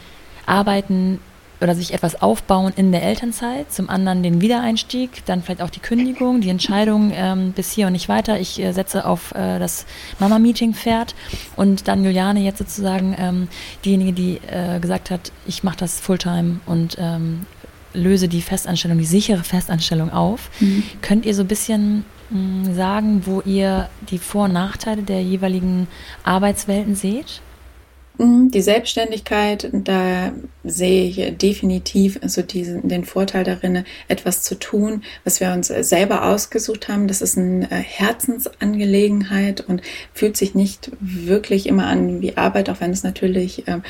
arbeiten 0.44 1.20
oder 1.60 1.74
sich 1.74 1.94
etwas 1.94 2.20
aufbauen 2.20 2.72
in 2.76 2.92
der 2.92 3.02
Elternzeit, 3.02 3.72
zum 3.72 3.88
anderen 3.88 4.22
den 4.22 4.40
Wiedereinstieg, 4.40 5.24
dann 5.26 5.42
vielleicht 5.42 5.62
auch 5.62 5.70
die 5.70 5.80
Kündigung, 5.80 6.40
die 6.40 6.50
Entscheidung 6.50 7.12
ähm, 7.14 7.52
bis 7.52 7.72
hier 7.72 7.86
und 7.86 7.92
nicht 7.92 8.08
weiter. 8.08 8.38
Ich 8.38 8.60
äh, 8.60 8.72
setze 8.72 9.06
auf 9.06 9.32
äh, 9.34 9.58
das 9.58 9.86
Mama-Meeting-Pferd 10.18 11.14
und 11.56 11.88
dann 11.88 12.04
Juliane 12.04 12.40
jetzt 12.40 12.58
sozusagen 12.58 13.16
ähm, 13.18 13.48
diejenige, 13.84 14.12
die 14.12 14.40
äh, 14.48 14.80
gesagt 14.80 15.10
hat, 15.10 15.32
ich 15.46 15.62
mache 15.62 15.78
das 15.78 16.00
Fulltime 16.00 16.60
und 16.66 16.96
ähm, 16.98 17.46
löse 17.94 18.28
die 18.28 18.42
Festanstellung, 18.42 18.98
die 18.98 19.04
sichere 19.04 19.42
Festanstellung 19.42 20.12
auf. 20.12 20.50
Mhm. 20.60 20.82
Könnt 21.00 21.26
ihr 21.26 21.34
so 21.34 21.42
ein 21.42 21.48
bisschen 21.48 22.04
mh, 22.30 22.74
sagen, 22.74 23.22
wo 23.24 23.40
ihr 23.40 23.88
die 24.10 24.18
Vor- 24.18 24.44
und 24.44 24.52
Nachteile 24.52 25.02
der 25.02 25.22
jeweiligen 25.22 25.88
Arbeitswelten 26.22 26.94
seht? 26.94 27.40
Mhm, 28.18 28.50
die 28.50 28.62
Selbstständigkeit, 28.62 29.68
da 29.72 30.32
sehe 30.66 31.04
ich 31.04 31.38
definitiv 31.38 32.18
so 32.26 32.42
diesen, 32.42 32.88
den 32.88 33.04
Vorteil 33.04 33.44
darin, 33.44 33.84
etwas 34.08 34.42
zu 34.42 34.58
tun, 34.58 35.02
was 35.24 35.40
wir 35.40 35.52
uns 35.52 35.68
selber 35.68 36.24
ausgesucht 36.24 36.88
haben. 36.88 37.08
Das 37.08 37.22
ist 37.22 37.38
eine 37.38 37.70
äh, 37.70 37.74
Herzensangelegenheit 37.76 39.60
und 39.60 39.82
fühlt 40.12 40.36
sich 40.36 40.54
nicht 40.54 40.90
wirklich 41.00 41.66
immer 41.66 41.86
an 41.86 42.20
wie 42.20 42.36
Arbeit, 42.36 42.70
auch 42.70 42.80
wenn 42.80 42.90
es 42.90 43.02
natürlich 43.02 43.66
äh, 43.68 43.80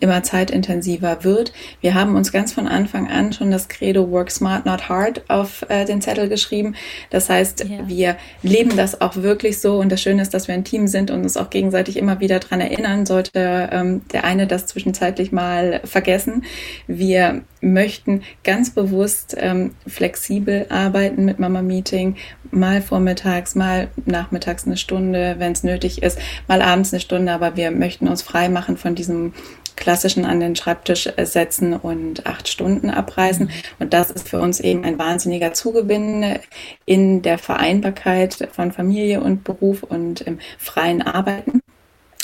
immer 0.00 0.22
zeitintensiver 0.22 1.24
wird. 1.24 1.52
Wir 1.80 1.94
haben 1.94 2.16
uns 2.16 2.32
ganz 2.32 2.52
von 2.52 2.66
Anfang 2.66 3.08
an 3.08 3.32
schon 3.32 3.50
das 3.50 3.68
Credo 3.68 4.10
Work 4.10 4.30
Smart, 4.30 4.66
Not 4.66 4.88
Hard 4.88 5.22
auf 5.28 5.64
äh, 5.68 5.84
den 5.84 6.00
Zettel 6.00 6.28
geschrieben. 6.28 6.74
Das 7.10 7.30
heißt, 7.30 7.64
yeah. 7.64 7.88
wir 7.88 8.16
leben 8.42 8.76
das 8.76 9.00
auch 9.00 9.16
wirklich 9.16 9.60
so 9.60 9.78
und 9.78 9.90
das 9.90 10.02
Schöne 10.02 10.22
ist, 10.22 10.34
dass 10.34 10.48
wir 10.48 10.54
ein 10.54 10.64
Team 10.64 10.88
sind 10.88 11.10
und 11.10 11.22
uns 11.22 11.36
auch 11.36 11.50
gegenseitig 11.50 11.96
immer 11.96 12.20
wieder 12.20 12.40
dran 12.40 12.60
erinnern, 12.60 13.06
sollte 13.06 13.70
ähm, 13.72 14.02
der 14.12 14.24
eine 14.24 14.46
das 14.46 14.66
zwischenzeitlich 14.66 15.32
mal 15.32 15.73
vergessen. 15.84 16.44
Wir 16.86 17.42
möchten 17.60 18.22
ganz 18.42 18.70
bewusst 18.70 19.34
ähm, 19.38 19.74
flexibel 19.86 20.66
arbeiten 20.68 21.24
mit 21.24 21.38
Mama 21.38 21.62
Meeting, 21.62 22.16
mal 22.50 22.82
vormittags, 22.82 23.54
mal 23.54 23.88
nachmittags 24.04 24.66
eine 24.66 24.76
Stunde, 24.76 25.36
wenn 25.38 25.52
es 25.52 25.64
nötig 25.64 26.02
ist, 26.02 26.18
mal 26.46 26.62
abends 26.62 26.92
eine 26.92 27.00
Stunde, 27.00 27.32
aber 27.32 27.56
wir 27.56 27.70
möchten 27.70 28.08
uns 28.08 28.22
frei 28.22 28.48
machen 28.48 28.76
von 28.76 28.94
diesem 28.94 29.32
klassischen 29.76 30.24
an 30.24 30.40
den 30.40 30.56
Schreibtisch 30.56 31.08
setzen 31.22 31.74
und 31.74 32.26
acht 32.26 32.48
Stunden 32.48 32.90
abreißen. 32.90 33.46
Mhm. 33.46 33.52
Und 33.78 33.92
das 33.92 34.10
ist 34.10 34.28
für 34.28 34.40
uns 34.40 34.60
eben 34.60 34.84
ein 34.84 34.98
wahnsinniger 34.98 35.52
Zugewinn 35.52 36.38
in 36.84 37.22
der 37.22 37.38
Vereinbarkeit 37.38 38.48
von 38.52 38.72
Familie 38.72 39.20
und 39.20 39.44
Beruf 39.44 39.82
und 39.82 40.20
im 40.20 40.38
freien 40.58 41.02
Arbeiten 41.02 41.60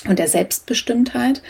und 0.09 0.19
der 0.19 0.29
Selbstbestimmtheit 0.29 1.43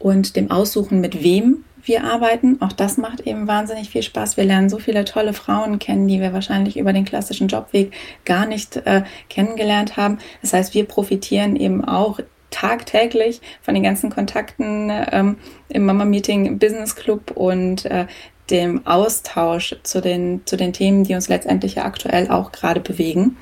und 0.00 0.34
dem 0.34 0.50
Aussuchen, 0.50 1.00
mit 1.00 1.22
wem 1.22 1.64
wir 1.84 2.04
arbeiten. 2.04 2.60
Auch 2.60 2.72
das 2.72 2.96
macht 2.96 3.20
eben 3.20 3.46
wahnsinnig 3.46 3.90
viel 3.90 4.02
Spaß. 4.02 4.36
Wir 4.36 4.44
lernen 4.44 4.68
so 4.68 4.78
viele 4.78 5.04
tolle 5.04 5.32
Frauen 5.32 5.78
kennen, 5.78 6.08
die 6.08 6.20
wir 6.20 6.32
wahrscheinlich 6.32 6.76
über 6.76 6.92
den 6.92 7.04
klassischen 7.04 7.48
Jobweg 7.48 7.92
gar 8.24 8.46
nicht 8.46 8.76
äh, 8.76 9.02
kennengelernt 9.28 9.96
haben. 9.96 10.18
Das 10.42 10.52
heißt, 10.52 10.74
wir 10.74 10.84
profitieren 10.84 11.56
eben 11.56 11.84
auch 11.84 12.18
tagtäglich 12.50 13.40
von 13.62 13.74
den 13.74 13.84
ganzen 13.84 14.10
Kontakten 14.10 14.90
ähm, 14.90 15.36
im 15.68 15.84
Mama 15.84 16.04
Meeting 16.04 16.58
Business 16.58 16.96
Club 16.96 17.30
und 17.30 17.84
äh, 17.84 18.06
dem 18.50 18.84
Austausch 18.86 19.76
zu 19.84 20.00
den, 20.00 20.42
zu 20.44 20.56
den 20.56 20.72
Themen, 20.72 21.04
die 21.04 21.14
uns 21.14 21.28
letztendlich 21.28 21.76
ja 21.76 21.84
aktuell 21.84 22.28
auch 22.28 22.50
gerade 22.50 22.80
bewegen. 22.80 23.36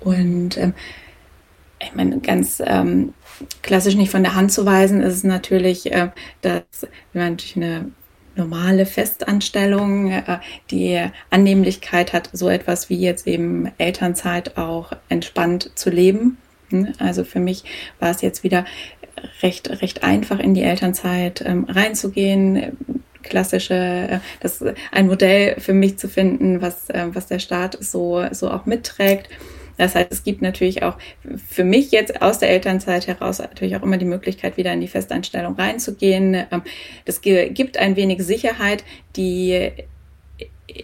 Und 0.00 0.58
ähm, 0.58 0.74
ich 1.80 1.94
meine, 1.94 2.18
ganz 2.20 2.62
ähm, 2.64 3.14
klassisch 3.62 3.94
nicht 3.94 4.10
von 4.10 4.22
der 4.22 4.34
Hand 4.34 4.52
zu 4.52 4.66
weisen, 4.66 5.02
ist 5.02 5.16
es 5.16 5.24
natürlich, 5.24 5.92
äh, 5.92 6.10
dass 6.42 6.62
wir 7.12 7.22
natürlich 7.22 7.56
eine 7.56 7.92
normale 8.38 8.86
Festanstellung, 8.86 10.10
äh, 10.10 10.38
die 10.70 11.04
Annehmlichkeit 11.30 12.12
hat, 12.12 12.30
so 12.32 12.48
etwas 12.48 12.88
wie 12.88 12.96
jetzt 12.96 13.26
eben 13.26 13.70
Elternzeit 13.78 14.56
auch 14.56 14.92
entspannt 15.08 15.72
zu 15.74 15.90
leben. 15.90 16.38
Hm, 16.70 16.92
also 16.98 17.24
für 17.24 17.40
mich 17.40 17.64
war 17.98 18.10
es 18.10 18.22
jetzt 18.22 18.44
wieder 18.44 18.64
recht, 19.42 19.82
recht 19.82 20.02
einfach 20.04 20.38
in 20.38 20.54
die 20.54 20.62
Elternzeit 20.62 21.42
ähm, 21.44 21.64
reinzugehen, 21.68 22.76
klassische, 23.22 23.74
äh, 23.74 24.18
das 24.40 24.62
ein 24.92 25.08
Modell 25.08 25.60
für 25.60 25.74
mich 25.74 25.98
zu 25.98 26.08
finden, 26.08 26.62
was, 26.62 26.88
äh, 26.90 27.06
was 27.12 27.26
der 27.26 27.40
Staat 27.40 27.76
so, 27.80 28.24
so 28.32 28.50
auch 28.50 28.66
mitträgt. 28.66 29.28
Das 29.78 29.94
heißt, 29.94 30.12
es 30.12 30.24
gibt 30.24 30.42
natürlich 30.42 30.82
auch 30.82 30.98
für 31.48 31.64
mich 31.64 31.90
jetzt 31.90 32.20
aus 32.20 32.38
der 32.38 32.50
Elternzeit 32.50 33.06
heraus 33.06 33.38
natürlich 33.38 33.76
auch 33.76 33.82
immer 33.82 33.96
die 33.96 34.04
Möglichkeit, 34.04 34.56
wieder 34.56 34.72
in 34.72 34.80
die 34.80 34.88
Festanstellung 34.88 35.54
reinzugehen. 35.54 36.34
Ähm, 36.34 36.62
das 37.06 37.22
gibt 37.22 37.78
ein 37.78 37.96
wenig 37.96 38.22
Sicherheit, 38.22 38.84
die 39.16 39.70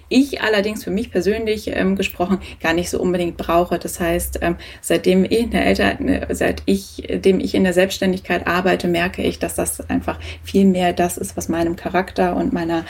ich 0.08 0.40
allerdings 0.40 0.82
für 0.82 0.90
mich 0.90 1.10
persönlich 1.10 1.68
ähm, 1.68 1.96
gesprochen 1.96 2.38
gar 2.60 2.72
nicht 2.72 2.90
so 2.90 3.00
unbedingt 3.00 3.36
brauche. 3.36 3.78
Das 3.78 4.00
heißt, 4.00 4.38
ähm, 4.42 4.56
seitdem 4.80 5.24
ich 5.24 5.40
in 5.40 5.50
der 5.50 5.66
Eltern, 5.66 6.26
seit 6.30 6.62
ich, 6.66 7.06
dem 7.08 7.40
ich 7.40 7.54
in 7.54 7.64
der 7.64 7.72
Selbstständigkeit 7.72 8.46
arbeite, 8.46 8.88
merke 8.88 9.22
ich, 9.22 9.38
dass 9.38 9.54
das 9.54 9.88
einfach 9.90 10.18
viel 10.42 10.64
mehr 10.64 10.92
das 10.92 11.18
ist, 11.18 11.36
was 11.36 11.48
meinem 11.48 11.76
Charakter 11.76 12.34
und 12.36 12.52
meiner 12.52 12.84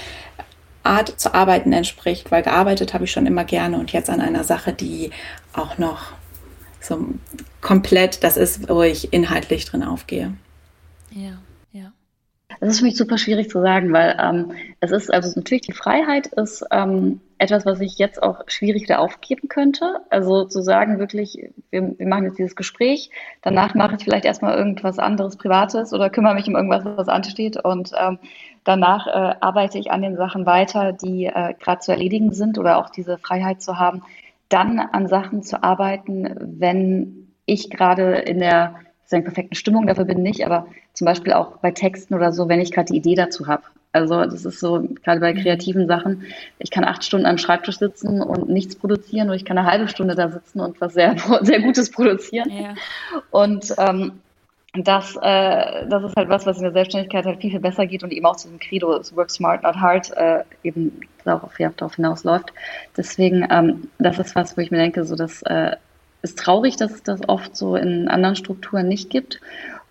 Art 0.85 1.19
zu 1.19 1.35
arbeiten 1.35 1.73
entspricht, 1.73 2.31
weil 2.31 2.43
gearbeitet 2.43 2.95
habe 2.95 3.05
ich 3.05 3.11
schon 3.11 3.27
immer 3.27 3.45
gerne 3.45 3.79
und 3.79 3.93
jetzt 3.93 4.11
an 4.11 4.21
einer 4.21 4.45
Sache, 4.45 4.73
die 4.73 5.11
auch 5.57 5.79
noch 5.79 6.13
so 6.81 7.07
komplett 7.61 8.23
das 8.23 8.37
ist, 8.37 8.69
wo 8.69 8.83
ich 8.83 9.13
inhaltlich 9.13 9.65
drin 9.65 9.83
aufgehe. 9.83 10.35
Ja. 11.11 11.39
Das 12.61 12.71
ist 12.71 12.79
für 12.79 12.85
mich 12.85 12.97
super 12.97 13.19
schwierig 13.19 13.51
zu 13.51 13.61
sagen, 13.61 13.93
weil 13.93 14.17
ähm, 14.19 14.53
es 14.81 14.91
ist, 14.91 15.13
also 15.13 15.31
natürlich 15.37 15.63
die 15.63 15.73
Freiheit 15.73 16.29
ist 16.29 16.65
ähm, 16.71 17.21
etwas, 17.39 17.67
was 17.67 17.81
ich 17.81 17.99
jetzt 17.99 18.23
auch 18.23 18.43
schwierig 18.47 18.85
wieder 18.85 19.01
aufgeben 19.01 19.49
könnte. 19.49 20.01
Also 20.11 20.45
zu 20.45 20.63
sagen, 20.63 20.99
wirklich, 20.99 21.51
wir, 21.71 21.99
wir 21.99 22.07
machen 22.07 22.25
jetzt 22.25 22.39
dieses 22.39 22.57
Gespräch, 22.57 23.11
danach 23.43 23.75
mache 23.75 23.97
ich 23.97 24.05
vielleicht 24.05 24.25
erstmal 24.25 24.57
irgendwas 24.57 24.99
anderes 24.99 25.37
Privates 25.37 25.93
oder 25.93 26.11
kümmere 26.11 26.35
mich 26.35 26.47
um 26.47 26.57
irgendwas, 26.57 26.85
was 26.85 27.09
ansteht 27.09 27.63
und 27.63 27.93
ähm, 27.99 28.19
danach 28.65 29.07
äh, 29.07 29.35
arbeite 29.41 29.79
ich 29.79 29.91
an 29.91 30.03
den 30.03 30.17
Sachen 30.17 30.47
weiter, 30.47 30.93
die 30.93 31.27
äh, 31.27 31.55
gerade 31.61 31.81
zu 31.81 31.93
erledigen 31.93 32.33
sind 32.33 32.59
oder 32.59 32.79
auch 32.79 32.91
diese 32.91 33.19
Freiheit 33.19 33.63
zu 33.63 33.79
haben, 33.79 34.03
dann 34.55 34.79
an 34.79 35.09
Sachen 35.09 35.43
zu 35.43 35.65
arbeiten, 35.65 36.35
wenn 36.39 37.29
ich 37.45 37.71
gerade 37.71 38.15
in 38.19 38.39
der 38.39 38.77
sozusagen 39.03 39.25
perfekten 39.25 39.55
Stimmung 39.57 39.87
dafür 39.87 40.05
bin 40.05 40.23
nicht, 40.23 40.47
aber 40.47 40.69
zum 40.93 41.07
Beispiel 41.07 41.33
auch 41.33 41.59
bei 41.59 41.73
Texten 41.73 42.15
oder 42.15 42.33
so, 42.33 42.49
wenn 42.49 42.61
ich 42.61 42.71
gerade 42.71 42.93
die 42.93 42.99
Idee 42.99 43.17
dazu 43.17 43.49
habe. 43.49 43.65
Also 43.91 44.25
das 44.25 44.45
ist 44.45 44.61
so, 44.61 44.89
gerade 45.03 45.21
bei 45.21 45.33
kreativen 45.33 45.87
Sachen, 45.89 46.23
ich 46.59 46.71
kann 46.71 46.85
acht 46.85 47.05
Stunden 47.05 47.27
am 47.27 47.39
Schreibtisch 47.39 47.79
sitzen 47.79 48.23
und 48.23 48.49
nichts 48.49 48.77
produzieren 48.77 49.29
oder 49.29 49.37
ich 49.37 49.45
kann 49.45 49.59
eine 49.59 49.71
halbe 49.71 49.89
Stunde 49.89 50.15
da 50.15 50.31
sitzen 50.31 50.61
und 50.61 50.81
was 50.81 50.95
sehr, 50.95 51.17
sehr 51.43 51.61
Gutes 51.61 51.91
produzieren. 51.91 52.51
Ja. 52.51 52.75
Und 53.31 53.75
ähm, 53.79 54.13
das, 54.75 55.17
äh, 55.23 55.87
das 55.87 56.03
ist 56.03 56.17
halt 56.17 56.29
was, 56.29 56.47
was 56.47 56.57
in 56.57 56.65
der 56.65 56.73
Selbstständigkeit 56.73 57.25
halt 57.25 57.41
viel, 57.41 57.51
viel 57.51 57.61
besser 57.61 57.87
geht 57.87 58.03
und 58.03 58.13
eben 58.13 58.27
auch 58.27 58.37
zu 58.37 58.49
dem 58.49 58.59
Credo, 58.59 59.01
work 59.15 59.31
smart, 59.31 59.63
not 59.63 59.77
hard, 59.77 60.11
äh, 60.17 60.43
eben 60.65 61.01
darauf, 61.25 61.55
darauf 61.57 61.95
hinausläuft. 61.95 62.53
Deswegen, 62.97 63.47
ähm, 63.51 63.89
das 63.99 64.19
ist 64.19 64.35
was, 64.35 64.57
wo 64.57 64.61
ich 64.61 64.71
mir 64.71 64.79
denke, 64.79 65.05
so 65.05 65.15
dass 65.15 65.43
äh, 65.43 65.77
ist 66.23 66.39
traurig, 66.39 66.77
dass 66.77 66.93
es 66.93 67.03
das 67.03 67.21
oft 67.29 67.55
so 67.55 67.77
in 67.77 68.09
anderen 68.09 68.35
Strukturen 68.35 68.89
nicht 68.89 69.11
gibt. 69.11 69.41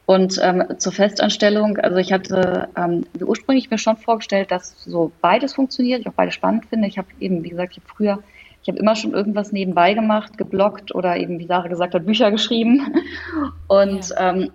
Und 0.05 0.37
ähm, 0.41 0.65
zur 0.79 0.91
Festanstellung, 0.91 1.77
also 1.77 1.95
ich 1.97 2.11
hatte 2.11 2.67
ähm, 2.75 3.05
ursprünglich 3.21 3.69
mir 3.69 3.77
schon 3.77 3.95
vorgestellt, 3.95 4.51
dass 4.51 4.83
so 4.83 5.13
beides 5.21 5.53
funktioniert, 5.53 6.01
ich 6.01 6.07
auch 6.07 6.13
beide 6.13 6.31
spannend 6.31 6.65
finde. 6.65 6.89
Ich 6.89 6.97
habe 6.97 7.07
eben, 7.21 7.43
wie 7.43 7.49
gesagt, 7.49 7.73
ich 7.73 7.83
habe 7.83 7.93
früher, 7.95 8.19
ich 8.63 8.67
habe 8.67 8.79
immer 8.79 8.95
schon 8.97 9.13
irgendwas 9.13 9.53
nebenbei 9.53 9.93
gemacht, 9.93 10.37
geblockt 10.37 10.93
oder 10.93 11.15
eben, 11.15 11.39
wie 11.39 11.47
Sarah 11.47 11.69
gesagt 11.69 11.93
hat, 11.93 12.05
Bücher 12.05 12.31
geschrieben. 12.31 12.95
Und 13.67 14.09
ja. 14.09 14.31
ähm, 14.31 14.51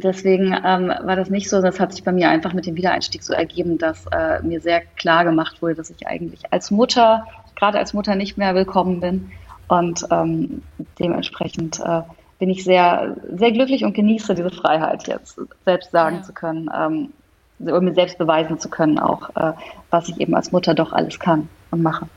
deswegen 0.00 0.54
ähm, 0.64 0.88
war 0.88 1.16
das 1.16 1.30
nicht 1.30 1.48
so, 1.48 1.60
das 1.60 1.78
hat 1.78 1.92
sich 1.92 2.04
bei 2.04 2.12
mir 2.12 2.30
einfach 2.30 2.52
mit 2.52 2.66
dem 2.66 2.76
Wiedereinstieg 2.76 3.22
so 3.22 3.32
ergeben, 3.32 3.78
dass 3.78 4.06
äh, 4.06 4.40
mir 4.42 4.60
sehr 4.60 4.80
klar 4.80 5.24
gemacht 5.24 5.60
wurde, 5.60 5.74
dass 5.74 5.90
ich 5.90 6.06
eigentlich 6.06 6.52
als 6.52 6.70
Mutter, 6.70 7.26
gerade 7.56 7.78
als 7.78 7.92
Mutter 7.92 8.14
nicht 8.14 8.38
mehr 8.38 8.54
willkommen 8.54 9.00
bin 9.00 9.30
und 9.68 10.06
ähm, 10.10 10.62
dementsprechend 10.98 11.80
äh, 11.80 12.02
bin 12.38 12.50
ich 12.50 12.64
sehr, 12.64 13.16
sehr 13.36 13.52
glücklich 13.52 13.84
und 13.84 13.94
genieße 13.94 14.34
diese 14.34 14.50
Freiheit 14.50 15.06
jetzt, 15.06 15.40
selbst 15.64 15.90
sagen 15.92 16.16
ja. 16.16 16.22
zu 16.22 16.32
können, 16.32 16.70
ähm, 16.74 17.12
mir 17.58 17.94
selbst 17.94 18.18
beweisen 18.18 18.58
zu 18.58 18.68
können, 18.68 18.98
auch 18.98 19.30
äh, 19.36 19.52
was 19.90 20.08
ich 20.08 20.20
eben 20.20 20.34
als 20.34 20.50
Mutter 20.50 20.74
doch 20.74 20.92
alles 20.92 21.20
kann 21.20 21.48
und 21.70 21.82
mache. 21.82 22.08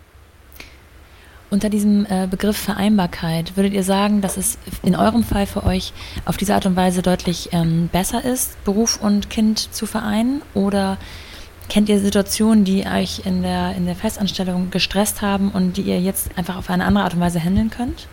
Unter 1.55 1.69
diesem 1.69 2.05
äh, 2.07 2.27
Begriff 2.29 2.57
Vereinbarkeit 2.57 3.55
würdet 3.55 3.71
ihr 3.71 3.83
sagen, 3.83 4.19
dass 4.19 4.35
es 4.35 4.57
in 4.83 4.93
eurem 4.93 5.23
Fall 5.23 5.47
für 5.47 5.63
euch 5.63 5.93
auf 6.25 6.35
diese 6.35 6.53
Art 6.53 6.65
und 6.65 6.75
Weise 6.75 7.01
deutlich 7.01 7.47
ähm, 7.53 7.87
besser 7.93 8.25
ist, 8.25 8.61
Beruf 8.65 9.01
und 9.01 9.29
Kind 9.29 9.73
zu 9.73 9.85
vereinen? 9.85 10.41
Oder 10.53 10.97
Kennt 11.69 11.87
ihr 11.87 11.99
Situationen, 11.99 12.65
die 12.65 12.85
euch 12.85 13.25
in 13.25 13.41
der, 13.41 13.73
in 13.77 13.85
der 13.85 13.95
Festanstellung 13.95 14.69
gestresst 14.69 15.21
haben 15.21 15.49
und 15.49 15.77
die 15.77 15.83
ihr 15.83 16.01
jetzt 16.01 16.37
einfach 16.37 16.57
auf 16.57 16.69
eine 16.69 16.83
andere 16.83 17.05
Art 17.05 17.13
und 17.13 17.21
Weise 17.21 17.39
handeln 17.39 17.69
könnt? 17.69 18.09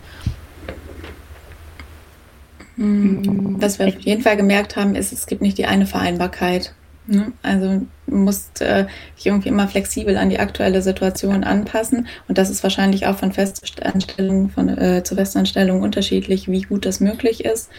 Hm, 2.77 3.61
was 3.61 3.77
wir 3.77 3.89
auf 3.89 3.99
jeden 3.99 4.21
Fall 4.21 4.37
gemerkt 4.37 4.77
haben, 4.77 4.95
ist, 4.95 5.11
es 5.11 5.27
gibt 5.27 5.41
nicht 5.41 5.57
die 5.57 5.65
eine 5.65 5.85
Vereinbarkeit. 5.85 6.73
Ne? 7.05 7.33
Also 7.41 7.85
musst 8.05 8.61
äh, 8.61 8.85
dich 9.17 9.25
irgendwie 9.25 9.49
immer 9.49 9.67
flexibel 9.67 10.17
an 10.17 10.29
die 10.29 10.39
aktuelle 10.39 10.81
Situation 10.81 11.43
anpassen. 11.43 12.07
Und 12.27 12.37
das 12.37 12.49
ist 12.49 12.63
wahrscheinlich 12.63 13.07
auch 13.07 13.17
von 13.17 13.31
Festanstellung 13.31 14.49
von, 14.49 14.69
äh, 14.69 15.03
zu 15.03 15.15
Festanstellung 15.15 15.81
unterschiedlich, 15.81 16.49
wie 16.49 16.61
gut 16.61 16.85
das 16.85 16.99
möglich 16.99 17.43
ist. 17.43 17.69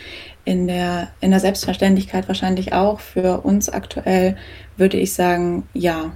In 0.44 0.66
der, 0.66 1.08
in 1.20 1.30
der 1.30 1.40
Selbstverständlichkeit 1.40 2.28
wahrscheinlich 2.28 2.72
auch. 2.74 3.00
Für 3.00 3.40
uns 3.40 3.70
aktuell 3.70 4.36
würde 4.76 4.98
ich 4.98 5.14
sagen, 5.14 5.66
ja, 5.72 6.12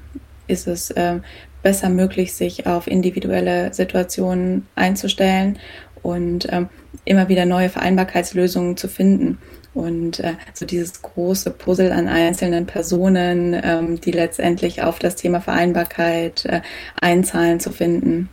ist 0.47 0.67
es 0.67 0.91
äh, 0.91 1.21
besser 1.63 1.89
möglich, 1.89 2.35
sich 2.35 2.67
auf 2.67 2.87
individuelle 2.87 3.73
Situationen 3.73 4.67
einzustellen 4.75 5.59
und 6.03 6.47
ähm, 6.53 6.69
immer 7.05 7.29
wieder 7.29 7.47
neue 7.47 7.69
Vereinbarkeitslösungen 7.69 8.77
zu 8.77 8.89
finden. 8.89 9.39
Und 9.79 10.19
äh, 10.19 10.35
so 10.55 10.67
dieses 10.67 11.03
große 11.03 11.51
Puzzle 11.51 11.93
an 11.93 12.09
einzelnen 12.09 12.67
Personen, 12.67 13.59
ähm, 13.63 14.01
die 14.01 14.11
letztendlich 14.11 14.83
auf 14.83 14.99
das 14.99 15.15
Thema 15.15 15.41
Vereinbarkeit 15.41 16.45
äh, 16.47 16.63
einzahlen, 17.01 17.61
zu 17.61 17.71
finden. 17.71 18.29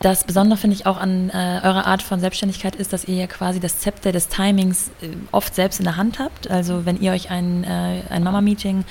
Das 0.00 0.24
Besondere 0.24 0.58
finde 0.58 0.76
ich 0.76 0.86
auch 0.86 0.96
an 0.96 1.28
äh, 1.28 1.60
eurer 1.62 1.86
Art 1.86 2.00
von 2.00 2.20
Selbstständigkeit 2.20 2.74
ist, 2.74 2.94
dass 2.94 3.04
ihr 3.04 3.16
ja 3.16 3.26
quasi 3.26 3.60
das 3.60 3.80
Zepter 3.80 4.12
des 4.12 4.28
Timings 4.28 4.88
äh, 5.02 5.08
oft 5.30 5.54
selbst 5.54 5.78
in 5.78 5.84
der 5.84 5.98
Hand 5.98 6.18
habt. 6.18 6.50
Also 6.50 6.86
wenn 6.86 6.98
ihr 6.98 7.12
euch 7.12 7.30
ein, 7.30 7.64
äh, 7.64 8.00
ein 8.08 8.22
Mama-Meeting 8.22 8.84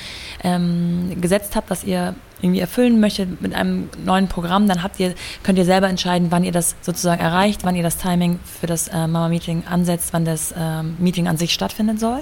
ähm, 0.44 1.20
gesetzt 1.20 1.56
habt, 1.56 1.72
was 1.72 1.84
ihr 1.84 2.14
irgendwie 2.42 2.60
erfüllen 2.60 3.00
möchtet 3.00 3.42
mit 3.42 3.54
einem 3.54 3.90
neuen 4.06 4.28
Programm, 4.28 4.68
dann 4.68 4.84
habt 4.84 5.00
ihr, 5.00 5.14
könnt 5.44 5.58
ihr 5.58 5.66
selber 5.66 5.90
entscheiden, 5.90 6.28
wann 6.32 6.44
ihr 6.44 6.52
das 6.52 6.76
sozusagen 6.82 7.22
erreicht, 7.22 7.64
wann 7.64 7.76
ihr 7.76 7.84
das 7.84 7.98
Timing 7.98 8.40
für 8.44 8.68
das 8.68 8.88
äh, 8.88 9.08
Mama-Meeting 9.08 9.64
ansetzt, 9.70 10.14
wann 10.14 10.26
das 10.26 10.52
äh, 10.52 10.84
Meeting 10.84 11.28
an 11.28 11.38
sich 11.38 11.54
stattfinden 11.54 11.98
soll. 11.98 12.20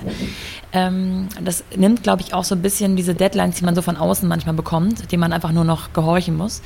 Ähm, 0.73 1.27
das 1.41 1.63
nimmt, 1.75 2.03
glaube 2.03 2.21
ich, 2.21 2.33
auch 2.33 2.43
so 2.43 2.55
ein 2.55 2.61
bisschen 2.61 2.95
diese 2.95 3.15
Deadlines, 3.15 3.57
die 3.57 3.65
man 3.65 3.75
so 3.75 3.81
von 3.81 3.97
außen 3.97 4.27
manchmal 4.27 4.55
bekommt, 4.55 5.11
denen 5.11 5.21
man 5.21 5.33
einfach 5.33 5.51
nur 5.51 5.63
noch 5.63 5.93
gehorchen 5.93 6.35
muss. 6.35 6.61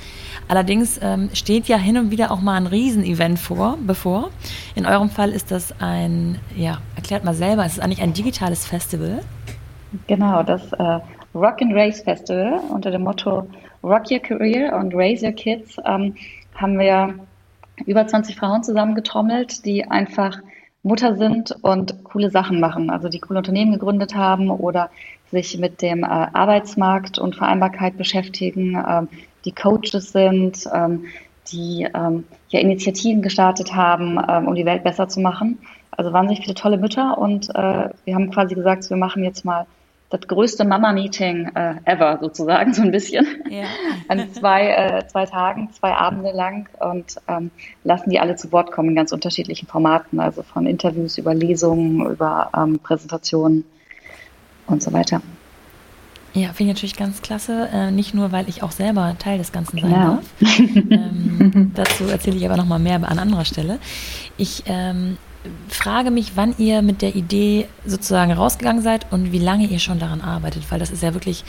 Allerdings 0.48 1.00
ähm, 1.02 1.30
steht 1.34 1.68
ja 1.68 1.78
hin 1.78 1.98
und 1.98 2.12
wieder 2.12 2.32
auch 2.32 2.42
mal 2.42 2.56
ein 2.56 2.68
Riesenevent 2.68 3.40
vor, 3.40 3.78
bevor. 3.86 4.30
In 4.76 4.86
eurem 4.86 5.10
Fall 5.10 5.32
ist 5.32 5.52
das 5.52 5.74
ein, 5.80 6.40
ja, 6.56 6.80
erklärt 6.96 7.24
mal 7.24 7.34
selber, 7.34 7.66
es 7.66 7.74
ist 7.74 7.80
eigentlich 7.80 8.02
ein 8.02 8.14
digitales 8.14 8.66
Festival. 8.66 9.20
Genau, 10.08 10.44
das 10.44 10.72
äh, 10.74 11.00
Rock 11.34 11.62
and 11.62 11.74
Race 11.74 12.02
Festival 12.02 12.60
unter 12.70 12.92
dem 12.92 13.04
Motto 13.04 13.48
Rock 13.84 14.12
Your 14.12 14.20
Career 14.20 14.76
und 14.76 14.94
Raise 14.94 15.26
Your 15.26 15.34
Kids 15.34 15.78
ähm, 15.86 16.16
haben 16.56 16.78
wir 16.78 17.16
über 17.86 18.06
20 18.06 18.36
Frauen 18.36 18.64
zusammengetrommelt, 18.64 19.66
die 19.66 19.86
einfach 19.90 20.38
Mutter 20.84 21.16
sind 21.16 21.56
und 21.62 22.04
coole 22.04 22.30
Sachen 22.30 22.60
machen, 22.60 22.90
also 22.90 23.08
die 23.08 23.20
coole 23.20 23.40
Unternehmen 23.40 23.72
gegründet 23.72 24.16
haben 24.16 24.50
oder 24.50 24.90
sich 25.32 25.58
mit 25.58 25.82
dem 25.82 26.04
äh, 26.04 26.08
Arbeitsmarkt 26.08 27.18
und 27.18 27.36
Vereinbarkeit 27.36 27.98
beschäftigen, 27.98 28.84
ähm, 28.88 29.08
die 29.46 29.54
Coaches 29.54 30.12
sind, 30.12 30.68
ähm, 30.74 31.06
die 31.52 31.88
ähm, 31.94 32.26
ja 32.50 32.60
Initiativen 32.60 33.22
gestartet 33.22 33.74
haben, 33.74 34.20
ähm, 34.28 34.48
um 34.48 34.56
die 34.56 34.66
Welt 34.66 34.84
besser 34.84 35.08
zu 35.08 35.20
machen. 35.22 35.60
Also 35.92 36.14
wahnsinnig 36.14 36.44
viele 36.44 36.56
tolle 36.56 36.78
Mütter 36.78 37.18
und 37.18 37.50
äh, 37.50 37.90
wir 38.06 38.16
haben 38.16 38.32
quasi 38.32 38.56
gesagt, 38.56 38.90
wir 38.90 38.98
machen 38.98 39.24
jetzt 39.24 39.46
mal 39.46 39.66
das 40.12 40.28
größte 40.28 40.66
Mama-Meeting 40.66 41.52
äh, 41.56 41.76
ever 41.86 42.20
sozusagen, 42.22 42.74
so 42.76 42.84
ein 42.84 42.92
bisschen. 42.92 43.26
Ja. 43.50 43.64
An 44.08 44.32
zwei, 44.34 44.68
äh, 44.68 45.08
zwei 45.08 45.26
Tagen, 45.26 45.70
zwei 45.72 45.94
Abende 45.94 46.32
lang 46.32 46.70
und 46.80 47.16
ähm, 47.28 47.50
lassen 47.84 48.10
die 48.10 48.20
alle 48.20 48.36
zu 48.36 48.52
Wort 48.52 48.72
kommen 48.72 48.90
in 48.90 48.96
ganz 48.96 49.12
unterschiedlichen 49.12 49.68
Formaten, 49.68 50.20
also 50.20 50.44
von 50.44 50.68
Interviews 50.68 51.18
über 51.18 51.34
Lesungen, 51.34 52.06
über 52.06 52.52
ähm, 52.56 52.80
Präsentationen 52.80 53.64
und 54.68 54.84
so 54.84 54.94
weiter. 54.94 55.22
Ja, 56.34 56.54
finde 56.54 56.72
ich 56.72 56.78
natürlich 56.78 56.96
ganz 56.96 57.22
klasse. 57.22 57.68
Äh, 57.74 57.92
nicht 57.92 58.14
nur, 58.14 58.32
weil 58.32 58.48
ich 58.48 58.64
auch 58.64 58.72
selber 58.72 59.16
Teil 59.20 59.38
des 59.38 59.52
Ganzen 59.52 59.80
sein 59.80 59.92
genau. 59.92 60.16
darf. 60.16 60.60
ähm, 60.60 61.72
dazu 61.76 62.06
erzähle 62.06 62.38
ich 62.38 62.46
aber 62.46 62.56
nochmal 62.56 62.80
mehr 62.80 62.96
an 62.96 63.20
anderer 63.20 63.44
Stelle. 63.44 63.80
Ich 64.38 64.64
ähm, 64.66 65.18
frage 65.68 66.12
mich, 66.12 66.34
wann 66.36 66.54
ihr 66.58 66.82
mit 66.82 67.02
der 67.02 67.16
Idee 67.16 67.68
sozusagen 67.86 68.32
rausgegangen 68.32 68.84
seid 68.84 69.12
und 69.12 69.32
wie 69.32 69.40
lange 69.40 69.66
ihr 69.66 69.80
schon 69.80 69.98
daran 69.98 70.22
arbeitet, 70.22 70.70
weil 70.70 70.80
das 70.80 70.92
ist 70.92 71.02
ja 71.02 71.14
wirklich, 71.14 71.44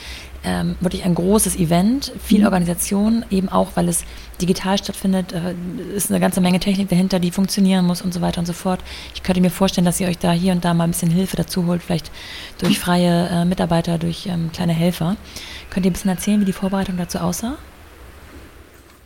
ähm, 0.45 0.77
wirklich 0.81 1.05
ein 1.05 1.15
großes 1.15 1.57
Event, 1.57 2.13
viel 2.25 2.41
mhm. 2.41 2.47
Organisation, 2.47 3.25
eben 3.31 3.51
auch, 3.51 3.73
weil 3.75 3.89
es 3.89 4.05
digital 4.41 4.79
stattfindet, 4.79 5.33
äh, 5.33 5.55
ist 5.95 6.11
eine 6.11 6.21
ganze 6.21 6.41
Menge 6.41 6.59
Technik 6.59 6.89
dahinter, 6.89 7.21
die 7.21 7.31
funktionieren 7.31 7.85
muss 7.85 8.01
und 8.01 8.15
so 8.15 8.23
weiter 8.23 8.39
und 8.39 8.47
so 8.47 8.55
fort. 8.55 8.81
Ich 9.15 9.23
könnte 9.23 9.43
mir 9.43 9.51
vorstellen, 9.51 9.85
dass 9.85 10.01
ihr 10.01 10.09
euch 10.09 10.19
da 10.19 10.33
hier 10.33 10.53
und 10.53 10.65
da 10.65 10.73
mal 10.73 10.85
ein 10.85 10.91
bisschen 10.91 11.11
Hilfe 11.11 11.37
dazu 11.37 11.67
holt, 11.67 11.83
vielleicht 11.83 12.11
durch 12.59 12.79
freie 12.79 13.29
äh, 13.29 13.45
Mitarbeiter, 13.45 13.99
durch 13.99 14.27
ähm, 14.27 14.51
kleine 14.53 14.73
Helfer. 14.73 15.17
Könnt 15.69 15.85
ihr 15.85 15.91
ein 15.91 15.95
bisschen 15.95 16.11
erzählen, 16.11 16.41
wie 16.41 16.47
die 16.47 16.53
Vorbereitung 16.53 16.97
dazu 16.97 17.19
aussah? 17.19 17.57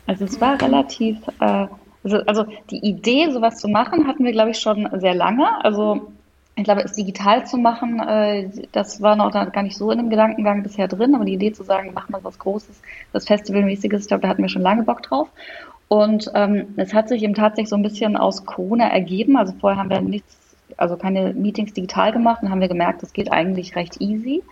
Also 0.06 0.24
es 0.24 0.40
war 0.40 0.60
relativ, 0.60 1.16
äh, 1.40 1.66
also, 2.06 2.24
also 2.26 2.44
die 2.70 2.78
Idee, 2.78 3.30
sowas 3.30 3.56
zu 3.56 3.68
machen, 3.68 4.06
hatten 4.06 4.24
wir, 4.24 4.32
glaube 4.32 4.50
ich, 4.50 4.58
schon 4.58 4.88
sehr 5.00 5.14
lange. 5.14 5.46
Also 5.64 6.12
ich 6.54 6.64
glaube, 6.64 6.82
es 6.82 6.92
digital 6.92 7.46
zu 7.46 7.58
machen, 7.58 8.00
äh, 8.00 8.48
das 8.72 9.02
war 9.02 9.16
noch 9.16 9.32
gar 9.32 9.62
nicht 9.62 9.76
so 9.76 9.90
in 9.90 9.98
dem 9.98 10.10
Gedankengang 10.10 10.62
bisher 10.62 10.88
drin, 10.88 11.14
aber 11.14 11.24
die 11.24 11.34
Idee 11.34 11.52
zu 11.52 11.64
sagen, 11.64 11.92
machen 11.92 12.14
wir 12.14 12.24
was 12.24 12.38
Großes, 12.38 12.80
was 13.12 13.26
Festivalmäßiges, 13.26 14.02
ich 14.02 14.08
glaube, 14.08 14.22
da 14.22 14.28
hatten 14.28 14.42
wir 14.42 14.48
schon 14.48 14.62
lange 14.62 14.84
Bock 14.84 15.02
drauf. 15.02 15.28
Und 15.88 16.30
ähm, 16.34 16.74
es 16.76 16.94
hat 16.94 17.08
sich 17.08 17.22
eben 17.22 17.34
tatsächlich 17.34 17.68
so 17.68 17.76
ein 17.76 17.82
bisschen 17.82 18.16
aus 18.16 18.44
Corona 18.44 18.88
ergeben. 18.88 19.36
Also 19.36 19.52
vorher 19.60 19.78
haben 19.78 19.90
wir 19.90 20.00
nichts, 20.00 20.36
also 20.76 20.96
keine 20.96 21.32
Meetings 21.34 21.74
digital 21.74 22.12
gemacht 22.12 22.42
und 22.42 22.50
haben 22.50 22.60
wir 22.60 22.68
gemerkt, 22.68 23.02
das 23.02 23.12
geht 23.12 23.30
eigentlich 23.30 23.76
recht 23.76 24.00
easy. 24.00 24.42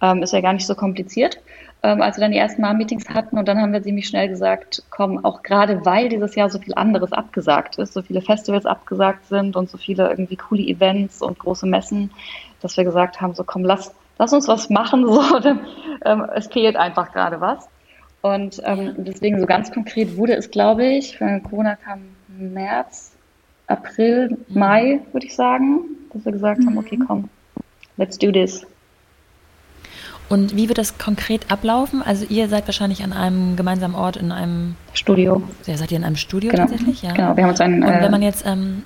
Ähm, 0.00 0.22
ist 0.22 0.32
ja 0.32 0.40
gar 0.40 0.52
nicht 0.52 0.66
so 0.66 0.74
kompliziert 0.74 1.40
ähm, 1.82 2.02
als 2.02 2.16
wir 2.16 2.22
dann 2.22 2.32
die 2.32 2.38
ersten 2.38 2.62
Mal 2.62 2.74
Meetings 2.74 3.08
hatten. 3.08 3.38
Und 3.38 3.46
dann 3.46 3.60
haben 3.60 3.72
wir 3.72 3.82
ziemlich 3.82 4.08
schnell 4.08 4.28
gesagt, 4.28 4.82
komm, 4.90 5.24
auch 5.24 5.42
gerade 5.42 5.84
weil 5.84 6.08
dieses 6.08 6.34
Jahr 6.34 6.50
so 6.50 6.58
viel 6.58 6.74
anderes 6.74 7.12
abgesagt 7.12 7.78
ist, 7.78 7.94
so 7.94 8.02
viele 8.02 8.20
Festivals 8.20 8.66
abgesagt 8.66 9.26
sind 9.26 9.56
und 9.56 9.70
so 9.70 9.78
viele 9.78 10.08
irgendwie 10.08 10.36
coole 10.36 10.62
Events 10.62 11.22
und 11.22 11.38
große 11.38 11.66
Messen, 11.66 12.10
dass 12.60 12.76
wir 12.76 12.84
gesagt 12.84 13.20
haben, 13.20 13.34
so 13.34 13.44
komm, 13.44 13.64
lass, 13.64 13.94
lass 14.18 14.32
uns 14.32 14.48
was 14.48 14.70
machen, 14.70 15.06
so, 15.12 15.38
denn, 15.38 15.60
ähm, 16.04 16.26
es 16.34 16.48
fehlt 16.48 16.76
einfach 16.76 17.12
gerade 17.12 17.40
was. 17.40 17.68
Und 18.20 18.60
ähm, 18.64 18.94
deswegen 18.98 19.38
so 19.38 19.46
ganz 19.46 19.70
konkret 19.70 20.16
wurde 20.16 20.34
es, 20.34 20.50
glaube 20.50 20.84
ich, 20.84 21.18
Corona 21.18 21.76
kam 21.76 22.00
März, 22.26 23.12
April, 23.68 24.30
mhm. 24.48 24.58
Mai, 24.58 25.00
würde 25.12 25.26
ich 25.26 25.36
sagen, 25.36 25.84
dass 26.12 26.24
wir 26.24 26.32
gesagt 26.32 26.60
mhm. 26.60 26.66
haben, 26.66 26.78
okay, 26.78 26.98
komm, 27.06 27.28
let's 27.96 28.18
do 28.18 28.32
this. 28.32 28.66
Und 30.28 30.54
wie 30.54 30.68
wird 30.68 30.78
das 30.78 30.98
konkret 30.98 31.50
ablaufen? 31.50 32.02
Also 32.02 32.26
ihr 32.28 32.48
seid 32.48 32.66
wahrscheinlich 32.66 33.02
an 33.02 33.12
einem 33.12 33.56
gemeinsamen 33.56 33.94
Ort 33.94 34.16
in 34.16 34.30
einem 34.30 34.76
Studio. 34.92 35.42
Ja, 35.66 35.76
seid 35.76 35.90
ihr 35.90 35.96
in 35.96 36.04
einem 36.04 36.16
Studio 36.16 36.50
genau. 36.50 36.64
tatsächlich? 36.64 37.02
Ja. 37.02 37.12
Genau, 37.12 37.36
wir 37.36 37.44
haben 37.44 37.50
uns 37.50 37.60
einen. 37.60 37.82
Und 37.82 37.88
wenn 37.88 38.10
man 38.10 38.22
äh, 38.22 38.26
jetzt, 38.26 38.44
ähm, 38.46 38.82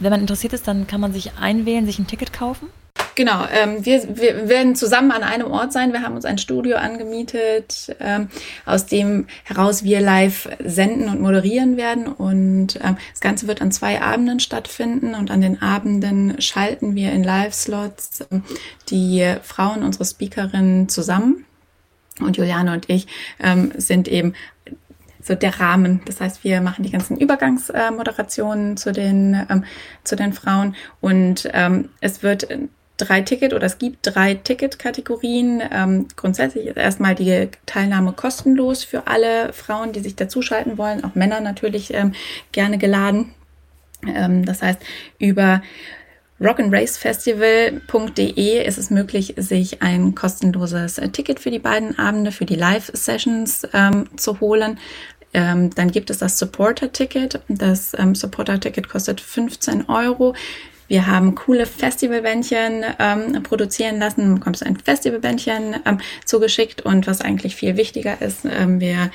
wenn 0.00 0.10
man 0.10 0.20
interessiert 0.20 0.52
ist, 0.52 0.66
dann 0.66 0.86
kann 0.86 1.00
man 1.00 1.12
sich 1.12 1.38
einwählen, 1.38 1.86
sich 1.86 1.98
ein 1.98 2.08
Ticket 2.08 2.32
kaufen? 2.32 2.68
Genau, 3.16 3.46
ähm, 3.52 3.84
wir, 3.84 4.16
wir 4.16 4.48
werden 4.48 4.74
zusammen 4.74 5.12
an 5.12 5.22
einem 5.22 5.50
Ort 5.50 5.72
sein. 5.72 5.92
Wir 5.92 6.02
haben 6.02 6.16
uns 6.16 6.24
ein 6.24 6.38
Studio 6.38 6.76
angemietet, 6.76 7.94
ähm, 8.00 8.28
aus 8.66 8.86
dem 8.86 9.26
heraus 9.44 9.84
wir 9.84 10.00
live 10.00 10.48
senden 10.64 11.08
und 11.08 11.20
moderieren 11.20 11.76
werden. 11.76 12.08
Und 12.08 12.76
ähm, 12.82 12.96
das 13.12 13.20
Ganze 13.20 13.46
wird 13.46 13.62
an 13.62 13.70
zwei 13.70 14.02
Abenden 14.02 14.40
stattfinden. 14.40 15.14
Und 15.14 15.30
an 15.30 15.40
den 15.40 15.62
Abenden 15.62 16.40
schalten 16.40 16.96
wir 16.96 17.12
in 17.12 17.22
Live-Slots 17.22 18.26
ähm, 18.32 18.42
die 18.90 19.34
Frauen, 19.42 19.84
unsere 19.84 20.04
Speakerinnen 20.04 20.88
zusammen. 20.88 21.44
Und 22.20 22.36
Juliane 22.36 22.72
und 22.72 22.90
ich 22.90 23.06
ähm, 23.40 23.72
sind 23.76 24.08
eben 24.08 24.34
so 25.20 25.34
der 25.34 25.58
Rahmen. 25.58 26.02
Das 26.04 26.20
heißt, 26.20 26.44
wir 26.44 26.60
machen 26.60 26.84
die 26.84 26.90
ganzen 26.90 27.16
Übergangsmoderationen 27.16 28.76
zu 28.76 28.92
den 28.92 29.46
ähm, 29.48 29.64
zu 30.04 30.16
den 30.16 30.32
Frauen 30.32 30.76
und 31.00 31.48
ähm, 31.52 31.88
es 32.00 32.22
wird 32.22 32.46
drei 32.96 33.22
Ticket 33.22 33.52
oder 33.52 33.66
es 33.66 33.78
gibt 33.78 33.98
drei 34.02 34.34
Ticket-Kategorien. 34.34 35.62
Ähm, 35.70 36.06
grundsätzlich 36.16 36.66
ist 36.66 36.76
erstmal 36.76 37.14
die 37.14 37.48
Teilnahme 37.66 38.12
kostenlos 38.12 38.84
für 38.84 39.06
alle 39.06 39.52
Frauen, 39.52 39.92
die 39.92 40.00
sich 40.00 40.16
dazuschalten 40.16 40.78
wollen, 40.78 41.04
auch 41.04 41.14
Männer 41.14 41.40
natürlich 41.40 41.94
ähm, 41.94 42.14
gerne 42.52 42.78
geladen. 42.78 43.34
Ähm, 44.06 44.44
das 44.44 44.62
heißt, 44.62 44.80
über 45.18 45.62
rock'n'racefestival.de 46.40 48.66
ist 48.66 48.78
es 48.78 48.90
möglich, 48.90 49.34
sich 49.36 49.82
ein 49.82 50.14
kostenloses 50.14 51.00
Ticket 51.12 51.40
für 51.40 51.50
die 51.50 51.58
beiden 51.58 51.98
Abende, 51.98 52.30
für 52.32 52.44
die 52.44 52.56
Live-Sessions 52.56 53.66
ähm, 53.72 54.10
zu 54.16 54.40
holen. 54.40 54.78
Ähm, 55.32 55.70
dann 55.74 55.90
gibt 55.90 56.10
es 56.10 56.18
das 56.18 56.38
Supporter-Ticket. 56.38 57.40
Das 57.48 57.92
ähm, 57.98 58.14
Supporter-Ticket 58.14 58.88
kostet 58.88 59.20
15 59.20 59.88
Euro. 59.88 60.34
Wir 60.88 61.06
haben 61.06 61.34
coole 61.34 61.66
Festivalbändchen 61.66 62.84
ähm, 62.98 63.42
produzieren 63.42 63.98
lassen. 63.98 64.34
Bekommst 64.34 64.64
ein 64.64 64.76
Festivalbändchen 64.76 65.76
ähm, 65.84 65.98
zugeschickt 66.24 66.82
und 66.82 67.06
was 67.06 67.20
eigentlich 67.20 67.56
viel 67.56 67.76
wichtiger 67.76 68.20
ist, 68.20 68.44
ähm, 68.44 68.80
wir 68.80 69.10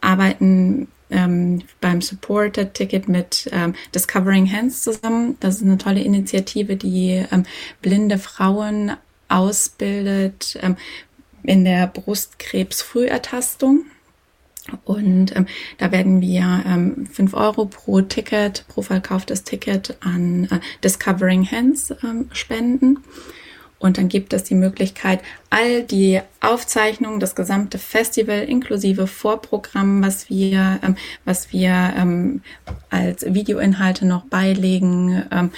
arbeiten 0.00 0.88
ähm, 1.10 1.62
beim 1.80 2.00
Supported 2.00 2.74
Ticket 2.74 3.08
mit 3.08 3.48
ähm, 3.52 3.74
Discovering 3.94 4.50
Hands 4.50 4.82
zusammen. 4.82 5.36
Das 5.40 5.56
ist 5.56 5.62
eine 5.62 5.78
tolle 5.78 6.00
Initiative, 6.00 6.76
die 6.76 7.24
ähm, 7.32 7.44
blinde 7.82 8.18
Frauen 8.18 8.92
ausbildet 9.28 10.58
ähm, 10.62 10.76
in 11.42 11.64
der 11.64 11.86
Brustkrebsfrühertastung. 11.86 13.84
Und 14.84 15.34
ähm, 15.36 15.46
da 15.78 15.92
werden 15.92 16.20
wir 16.20 16.62
ähm, 16.66 17.06
5 17.06 17.34
Euro 17.34 17.66
pro 17.66 18.00
Ticket, 18.02 18.64
pro 18.68 18.82
verkauftes 18.82 19.44
Ticket 19.44 19.96
an 20.00 20.48
äh, 20.50 20.60
Discovering 20.82 21.50
Hands 21.50 21.94
ähm, 22.02 22.28
spenden. 22.32 22.98
Und 23.78 23.96
dann 23.96 24.08
gibt 24.08 24.32
es 24.32 24.42
die 24.42 24.56
Möglichkeit, 24.56 25.20
all 25.50 25.84
die 25.84 26.20
Aufzeichnungen, 26.40 27.20
das 27.20 27.36
gesamte 27.36 27.78
Festival 27.78 28.40
inklusive 28.40 29.06
Vorprogramm, 29.06 30.02
was 30.02 30.28
wir, 30.28 30.80
ähm, 30.82 30.96
was 31.24 31.52
wir 31.52 31.94
ähm, 31.96 32.42
als 32.90 33.24
Videoinhalte 33.32 34.04
noch 34.04 34.24
beilegen, 34.24 35.24
ähm, 35.30 35.50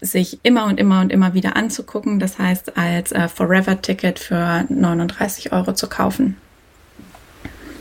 sich 0.00 0.38
immer 0.44 0.66
und 0.66 0.80
immer 0.80 1.00
und 1.00 1.12
immer 1.12 1.34
wieder 1.34 1.56
anzugucken. 1.56 2.20
Das 2.20 2.38
heißt, 2.38 2.78
als 2.78 3.12
äh, 3.12 3.28
Forever-Ticket 3.28 4.18
für 4.18 4.64
39 4.68 5.52
Euro 5.52 5.74
zu 5.74 5.88
kaufen. 5.88 6.36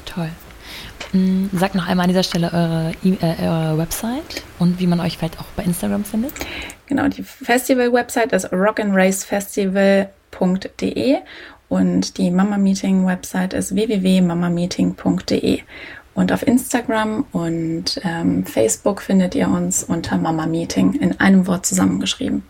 Toll. 0.05 0.31
Mm, 1.13 1.45
sagt 1.53 1.75
noch 1.75 1.87
einmal 1.87 2.05
an 2.05 2.09
dieser 2.09 2.23
Stelle 2.23 2.51
eure, 2.53 2.91
e 3.03 3.13
äh, 3.21 3.47
eure 3.47 3.77
Website 3.77 4.43
und 4.59 4.79
wie 4.79 4.87
man 4.87 4.99
euch 4.99 5.17
vielleicht 5.17 5.39
auch 5.39 5.45
bei 5.55 5.63
Instagram 5.63 6.03
findet. 6.03 6.33
Genau, 6.87 7.07
die 7.07 7.23
Festival-Website 7.23 8.33
ist 8.33 8.51
rockandracefestival.de 8.51 11.17
und 11.69 12.17
die 12.17 12.31
Mama 12.31 12.57
Meeting 12.57 13.05
Website 13.05 13.53
ist 13.53 13.75
www.mamameeting.de. 13.75 15.59
Und 16.13 16.31
auf 16.31 16.47
Instagram 16.47 17.25
und 17.31 17.99
ähm, 18.03 18.45
Facebook 18.45 19.01
findet 19.03 19.35
ihr 19.35 19.49
uns 19.49 19.83
unter 19.83 20.17
Mama 20.17 20.47
Meeting 20.47 20.93
in 20.93 21.19
einem 21.19 21.45
Wort 21.45 21.67
zusammengeschrieben. 21.67 22.41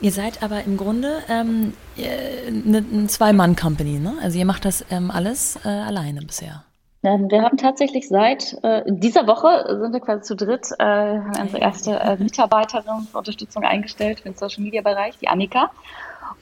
Ihr 0.00 0.12
seid 0.12 0.42
aber 0.42 0.64
im 0.64 0.78
Grunde 0.78 1.18
ähm, 1.28 1.74
eine, 1.98 2.84
eine 2.90 3.06
Zwei-Mann-Company, 3.06 3.98
ne? 3.98 4.14
Also 4.22 4.38
ihr 4.38 4.46
macht 4.46 4.64
das 4.64 4.82
ähm, 4.90 5.10
alles 5.10 5.58
äh, 5.62 5.68
alleine 5.68 6.22
bisher. 6.22 6.64
Ähm, 7.02 7.30
wir 7.30 7.42
haben 7.42 7.56
tatsächlich 7.56 8.08
seit 8.08 8.58
äh, 8.62 8.82
dieser 8.86 9.26
Woche 9.26 9.78
sind 9.80 9.92
wir 9.92 10.00
quasi 10.00 10.22
zu 10.22 10.36
dritt, 10.36 10.68
äh, 10.78 10.84
haben 10.84 11.40
unsere 11.40 11.62
erste 11.62 11.98
äh, 11.98 12.16
Mitarbeiterin 12.16 13.06
für 13.10 13.18
Unterstützung 13.18 13.64
eingestellt 13.64 14.20
für 14.20 14.28
den 14.28 14.36
Social 14.36 14.62
Media 14.62 14.82
Bereich, 14.82 15.16
die 15.18 15.28
Annika. 15.28 15.70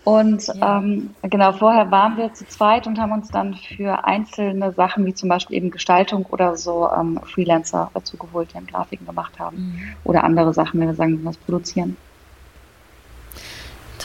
Und 0.04 0.46
ja. 0.48 0.78
ähm, 0.78 1.10
genau, 1.22 1.52
vorher 1.52 1.90
waren 1.90 2.16
wir 2.16 2.32
zu 2.32 2.46
zweit 2.46 2.86
und 2.86 2.98
haben 2.98 3.12
uns 3.12 3.28
dann 3.28 3.54
für 3.54 4.04
einzelne 4.04 4.72
Sachen, 4.72 5.06
wie 5.06 5.14
zum 5.14 5.28
Beispiel 5.28 5.56
eben 5.56 5.70
Gestaltung 5.70 6.26
oder 6.26 6.56
so, 6.56 6.88
ähm, 6.90 7.20
Freelancer 7.24 7.90
dazu 7.94 8.16
geholt, 8.16 8.50
die 8.50 8.54
dann 8.54 8.66
Grafiken 8.66 9.06
gemacht 9.06 9.38
haben. 9.38 9.56
Mhm. 9.56 9.82
Oder 10.04 10.24
andere 10.24 10.54
Sachen, 10.54 10.80
wenn 10.80 10.88
wir 10.88 10.94
sagen, 10.94 11.20
was 11.24 11.36
produzieren. 11.36 11.96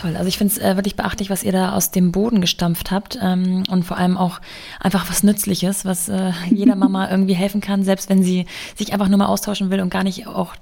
Toll. 0.03 0.17
Also 0.17 0.27
ich 0.27 0.37
finde 0.37 0.53
es 0.53 0.59
äh, 0.59 0.75
wirklich 0.75 0.97
beachtlich, 0.97 1.29
was 1.29 1.43
ihr 1.43 1.53
da 1.53 1.71
aus 1.71 1.91
dem 1.91 2.11
Boden 2.11 2.41
gestampft 2.41 2.91
habt 2.91 3.17
ähm, 3.21 3.63
und 3.69 3.83
vor 3.83 3.95
allem 3.95 4.17
auch 4.17 4.41
einfach 4.81 5.09
was 5.09 5.23
Nützliches, 5.23 5.85
was 5.85 6.09
äh, 6.09 6.33
jeder 6.49 6.75
Mama 6.75 7.09
irgendwie 7.11 7.35
helfen 7.35 7.61
kann, 7.61 7.83
selbst 7.83 8.09
wenn 8.09 8.21
sie 8.21 8.45
sich 8.75 8.91
einfach 8.91 9.07
nur 9.07 9.17
mal 9.17 9.27
austauschen 9.27 9.71
will 9.71 9.79
und 9.79 9.89
gar 9.89 10.03
nicht 10.03 10.27
auch 10.27 10.55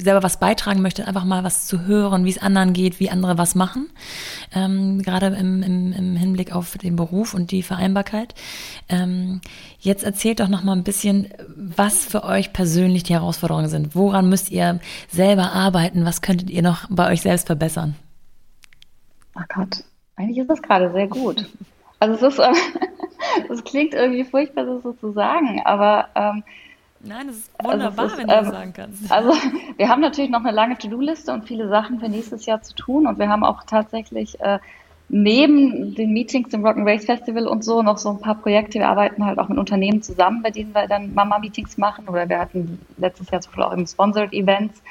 selber 0.00 0.22
was 0.22 0.38
beitragen 0.38 0.80
möchte, 0.80 1.08
einfach 1.08 1.24
mal 1.24 1.42
was 1.42 1.66
zu 1.66 1.86
hören, 1.86 2.24
wie 2.24 2.30
es 2.30 2.38
anderen 2.38 2.72
geht, 2.72 3.00
wie 3.00 3.10
andere 3.10 3.36
was 3.36 3.56
machen, 3.56 3.88
ähm, 4.54 5.02
gerade 5.02 5.26
im, 5.26 5.64
im, 5.64 5.92
im 5.92 6.14
Hinblick 6.14 6.54
auf 6.54 6.78
den 6.78 6.94
Beruf 6.94 7.34
und 7.34 7.50
die 7.50 7.64
Vereinbarkeit. 7.64 8.36
Ähm, 8.88 9.40
jetzt 9.80 10.04
erzählt 10.04 10.38
doch 10.38 10.48
noch 10.48 10.62
mal 10.62 10.76
ein 10.76 10.84
bisschen, 10.84 11.26
was 11.56 12.04
für 12.04 12.22
euch 12.22 12.52
persönlich 12.52 13.02
die 13.02 13.14
Herausforderungen 13.14 13.68
sind. 13.68 13.96
Woran 13.96 14.28
müsst 14.28 14.52
ihr 14.52 14.78
selber 15.10 15.50
arbeiten? 15.50 16.04
Was 16.04 16.22
könntet 16.22 16.48
ihr 16.48 16.62
noch 16.62 16.86
bei 16.88 17.10
euch 17.10 17.22
selbst 17.22 17.48
verbessern? 17.48 17.96
Ach 19.36 19.46
Gott, 19.48 19.84
eigentlich 20.16 20.38
ist 20.38 20.50
das 20.50 20.62
gerade 20.62 20.90
sehr 20.92 21.08
gut. 21.08 21.48
Also 22.00 22.14
es 22.26 22.34
ist, 22.34 22.38
äh, 22.40 22.52
das 23.48 23.64
klingt 23.64 23.94
irgendwie 23.94 24.24
furchtbar, 24.24 24.64
das 24.64 24.82
so 24.82 24.92
zu 24.92 25.12
sagen, 25.12 25.62
aber 25.64 26.08
ähm, 26.14 26.44
Nein, 27.00 27.28
es 27.28 27.38
ist 27.38 27.50
wunderbar, 27.62 28.04
also 28.04 28.14
ist, 28.14 28.18
wenn 28.18 28.26
du 28.26 28.34
ähm, 28.34 28.44
das 28.44 28.52
sagen 28.52 28.72
kannst. 28.74 29.12
Also 29.12 29.32
wir 29.76 29.88
haben 29.88 30.00
natürlich 30.00 30.30
noch 30.30 30.40
eine 30.40 30.50
lange 30.50 30.76
To-Do-Liste 30.76 31.32
und 31.32 31.46
viele 31.46 31.68
Sachen 31.68 32.00
für 32.00 32.08
nächstes 32.08 32.46
Jahr 32.46 32.62
zu 32.62 32.74
tun 32.74 33.06
und 33.06 33.18
wir 33.18 33.28
haben 33.28 33.44
auch 33.44 33.64
tatsächlich 33.64 34.40
äh, 34.40 34.58
neben 35.08 35.94
den 35.94 36.12
Meetings 36.12 36.52
im 36.52 36.66
Rock'n'Race 36.66 37.06
Festival 37.06 37.46
und 37.46 37.62
so 37.62 37.82
noch 37.82 37.98
so 37.98 38.10
ein 38.10 38.20
paar 38.20 38.34
Projekte. 38.34 38.80
Wir 38.80 38.88
arbeiten 38.88 39.24
halt 39.24 39.38
auch 39.38 39.48
mit 39.48 39.58
Unternehmen 39.58 40.02
zusammen, 40.02 40.42
bei 40.42 40.50
denen 40.50 40.74
wir 40.74 40.88
dann 40.88 41.14
Mama-Meetings 41.14 41.78
machen 41.78 42.08
oder 42.08 42.28
wir 42.28 42.40
hatten 42.40 42.80
letztes 42.96 43.30
Jahr 43.30 43.40
zum 43.40 43.52
Beispiel 43.52 43.64
auch 43.64 43.72
eben 43.72 43.86
Sponsored 43.86 44.32
Events 44.32 44.82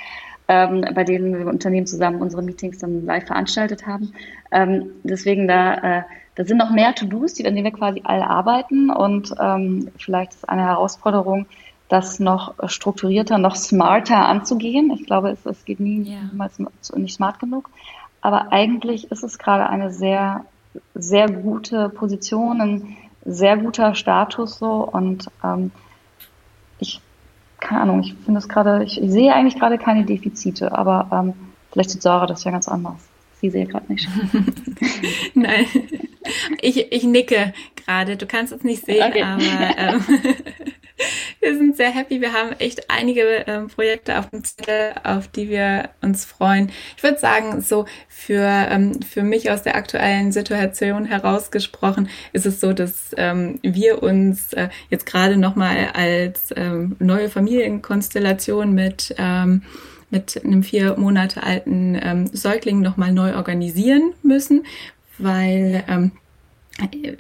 ähm, 0.48 0.86
bei 0.94 1.04
denen 1.04 1.38
wir 1.38 1.48
Unternehmen 1.48 1.88
zusammen 1.88 2.22
unsere 2.22 2.42
Meetings 2.42 2.80
dann 2.80 3.06
live 3.06 3.26
veranstaltet 3.26 3.88
haben. 3.88 4.14
Ähm, 4.52 4.92
deswegen 5.04 5.48
da 5.48 6.00
äh, 6.00 6.04
da 6.36 6.44
sind 6.44 6.58
noch 6.58 6.70
mehr 6.70 6.94
To-Dos, 6.94 7.40
an 7.40 7.56
denen 7.56 7.64
wir 7.64 7.72
quasi 7.72 8.02
alle 8.04 8.30
arbeiten 8.30 8.90
und 8.90 9.34
ähm, 9.40 9.90
vielleicht 9.98 10.34
ist 10.34 10.50
eine 10.50 10.64
Herausforderung, 10.64 11.46
das 11.88 12.20
noch 12.20 12.56
strukturierter, 12.68 13.38
noch 13.38 13.56
smarter 13.56 14.18
anzugehen. 14.28 14.92
Ich 14.92 15.06
glaube, 15.06 15.30
es, 15.30 15.46
es 15.46 15.64
geht 15.66 15.80
nie 15.80 16.02
yeah. 16.10 16.50
nicht 16.96 17.14
smart 17.14 17.40
genug. 17.40 17.70
Aber 18.22 18.52
eigentlich 18.52 19.12
ist 19.12 19.24
es 19.24 19.38
gerade 19.38 19.70
eine 19.70 19.92
sehr, 19.92 20.46
sehr 20.94 21.30
gute 21.30 21.90
Position, 21.90 22.60
ein 22.60 22.98
sehr 23.24 23.58
guter 23.58 23.96
Status 23.96 24.58
so 24.58 24.84
und 24.84 25.30
ähm, 25.44 25.72
ich 26.80 27.02
keine 27.66 27.82
Ahnung, 27.82 28.00
ich 28.02 28.16
finde 28.24 28.38
es 28.38 28.48
gerade, 28.48 28.84
ich, 28.84 29.02
ich, 29.02 29.12
sehe 29.12 29.34
eigentlich 29.34 29.60
gerade 29.60 29.78
keine 29.78 30.06
Defizite, 30.06 30.72
aber 30.78 31.08
ähm, 31.12 31.34
vielleicht 31.72 31.90
sieht 31.90 32.02
Sarah 32.02 32.28
das 32.28 32.44
ja 32.44 32.52
ganz 32.52 32.68
anders. 32.68 32.96
Sie 33.46 33.52
sehe 33.52 33.68
gerade 33.68 33.94
nicht. 33.94 34.10
Nein, 35.36 35.68
ich, 36.60 36.92
ich 36.92 37.04
nicke 37.04 37.54
gerade. 37.76 38.18
Du 38.18 38.26
kannst 38.26 38.52
es 38.52 38.64
nicht 38.64 38.84
sehen, 38.84 39.04
okay. 39.08 39.22
aber 39.22 39.78
ähm, 39.78 40.04
wir 41.42 41.56
sind 41.56 41.78
sehr 41.78 41.92
happy. 41.92 42.22
Wir 42.22 42.34
haben 42.34 42.54
echt 42.58 42.90
einige 42.90 43.22
ähm, 43.46 43.68
Projekte 43.68 44.18
auf 44.18 44.32
dem 44.32 44.44
Zettel, 44.44 44.96
auf 45.04 45.28
die 45.28 45.48
wir 45.48 45.90
uns 46.02 46.26
freuen. 46.26 46.72
Ich 46.98 47.04
würde 47.04 47.20
sagen, 47.20 47.62
so 47.62 47.86
für, 48.08 48.42
ähm, 48.42 49.00
für 49.04 49.22
mich 49.22 49.52
aus 49.52 49.62
der 49.62 49.76
aktuellen 49.76 50.32
Situation 50.32 51.06
herausgesprochen, 51.06 52.10
ist 52.34 52.48
es 52.48 52.60
so, 52.60 52.74
dass 52.74 53.12
ähm, 53.16 53.60
wir 53.62 54.02
uns 54.02 54.54
äh, 54.54 54.70
jetzt 54.90 55.06
gerade 55.06 55.38
nochmal 55.38 55.90
als 55.94 56.50
ähm, 56.56 56.96
neue 56.98 57.30
Familienkonstellation 57.30 58.74
mit 58.74 59.14
ähm, 59.20 59.62
mit 60.10 60.44
einem 60.44 60.64
vier 60.64 60.98
Monate 60.98 61.44
alten 61.44 61.98
ähm, 62.02 62.28
Säugling 62.28 62.82
nochmal 62.82 63.12
neu 63.12 63.36
organisieren 63.36 64.14
müssen, 64.24 64.66
weil 65.18 65.84
ähm, 65.88 66.12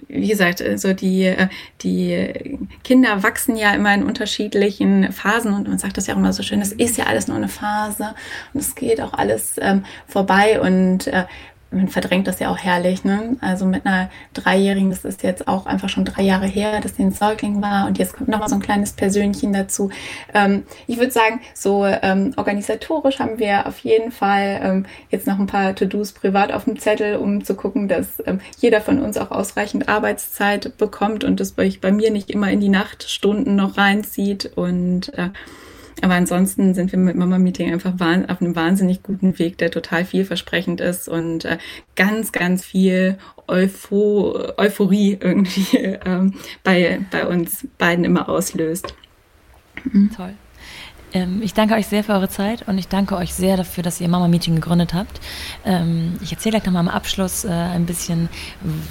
wie 0.10 0.28
gesagt, 0.28 0.62
so 0.76 0.94
die, 0.94 1.24
äh, 1.24 1.48
die 1.82 2.60
Kinder 2.84 3.24
wachsen 3.24 3.56
ja 3.56 3.74
immer 3.74 3.94
in 3.94 4.04
unterschiedlichen 4.04 5.14
Phasen 5.14 5.54
und 5.54 5.68
man 5.70 5.78
sagt 5.78 5.96
das 5.96 6.08
ja 6.08 6.14
auch 6.14 6.18
immer 6.18 6.34
so 6.34 6.44
schön, 6.44 6.62
es 6.62 6.74
ist 6.74 6.98
ja 6.98 7.06
alles 7.06 7.28
nur 7.28 7.38
eine 7.38 7.48
Phase 7.48 8.16
und 8.54 8.60
es 8.60 8.76
geht 8.76 9.00
auch 9.00 9.14
alles 9.14 9.56
ähm, 9.60 9.86
vorbei 10.08 10.60
und 10.60 11.08
äh, 11.08 11.24
man 11.76 11.89
verdrängt 11.89 12.28
das 12.28 12.39
ja 12.39 12.49
auch 12.49 12.57
herrlich. 12.57 13.03
Ne? 13.03 13.38
Also 13.41 13.65
mit 13.65 13.86
einer 13.86 14.09
Dreijährigen, 14.34 14.89
das 14.89 15.05
ist 15.05 15.23
jetzt 15.23 15.47
auch 15.47 15.65
einfach 15.65 15.89
schon 15.89 16.05
drei 16.05 16.23
Jahre 16.23 16.47
her, 16.47 16.80
dass 16.82 16.95
sie 16.95 17.03
ein 17.03 17.11
Säugling 17.11 17.61
war 17.61 17.88
und 17.88 17.97
jetzt 17.97 18.13
kommt 18.13 18.30
noch 18.30 18.39
mal 18.39 18.47
so 18.47 18.55
ein 18.55 18.61
kleines 18.61 18.93
Persönchen 18.93 19.53
dazu. 19.53 19.89
Ähm, 20.34 20.63
ich 20.88 20.97
würde 20.97 21.11
sagen, 21.11 21.41
so 21.53 21.86
ähm, 21.86 22.34
organisatorisch 22.38 23.19
haben 23.19 23.39
wir 23.39 23.67
auf 23.67 23.80
jeden 23.80 24.11
Fall 24.11 24.59
ähm, 24.63 24.86
jetzt 25.09 25.28
noch 25.28 25.39
ein 25.39 25.47
paar 25.47 25.76
To-Dos 25.76 26.13
privat 26.13 26.51
auf 26.51 26.65
dem 26.65 26.80
Zettel, 26.80 27.17
um 27.17 27.43
zu 27.43 27.55
gucken, 27.55 27.88
dass 27.88 28.23
ähm, 28.26 28.39
jeder 28.59 28.82
von 28.82 28.99
uns 28.99 29.17
auch 29.17 29.32
ausreichend 29.32 29.89
Arbeitszeit 29.89 30.78
bekommt 30.78 31.23
und 31.23 31.39
das 31.39 31.51
bei, 31.51 31.71
bei 31.80 31.91
mir 31.91 32.11
nicht 32.11 32.30
immer 32.32 32.49
in 32.49 32.61
die 32.61 32.69
Nachtstunden 32.69 33.55
noch 33.55 33.78
reinzieht 33.78 34.51
und 34.55 35.13
äh, 35.17 35.30
aber 36.02 36.14
ansonsten 36.14 36.74
sind 36.74 36.91
wir 36.91 37.00
mit 37.00 37.16
Mama 37.16 37.38
Meeting 37.38 37.72
einfach 37.72 37.93
auf 37.93 38.41
einem 38.41 38.56
wahnsinnig 38.56 39.02
guten 39.02 39.39
Weg, 39.39 39.58
der 39.58 39.72
total 39.72 40.06
vielversprechend 40.06 40.82
ist 40.82 41.08
und 41.08 41.46
äh, 41.46 41.58
ganz, 41.96 42.32
ganz 42.32 42.66
viel 42.66 43.18
Eupho 43.48 44.54
Euphorie 44.58 45.18
irgendwie 45.20 45.78
ähm, 46.06 46.34
bei, 46.64 47.00
bei 47.12 47.26
uns 47.26 47.68
beiden 47.78 48.04
immer 48.04 48.28
auslöst. 48.28 48.93
Mhm. 49.84 50.12
Toll. 50.16 50.34
Ähm, 51.16 51.41
ich 51.41 51.53
danke 51.53 51.76
euch 51.76 51.88
sehr 51.88 52.03
für 52.03 52.11
eure 52.11 52.28
Zeit 52.28 52.68
und 52.68 52.78
ich 52.78 52.89
danke 52.89 53.16
euch 53.16 53.34
sehr 53.34 53.55
dafür, 53.55 53.84
dass 53.84 54.01
ihr 54.01 54.09
Mama 54.09 54.28
Meeting 54.28 54.55
gegründet 54.55 54.93
habt. 54.93 55.22
Ähm, 55.66 56.18
ich 56.22 56.32
erzähle 56.34 56.51
gleich 56.51 56.66
nochmal 56.66 56.82
am 56.82 56.89
Abschluss 56.89 57.45
äh, 57.45 57.49
ein 57.49 57.86
bisschen, 57.86 58.28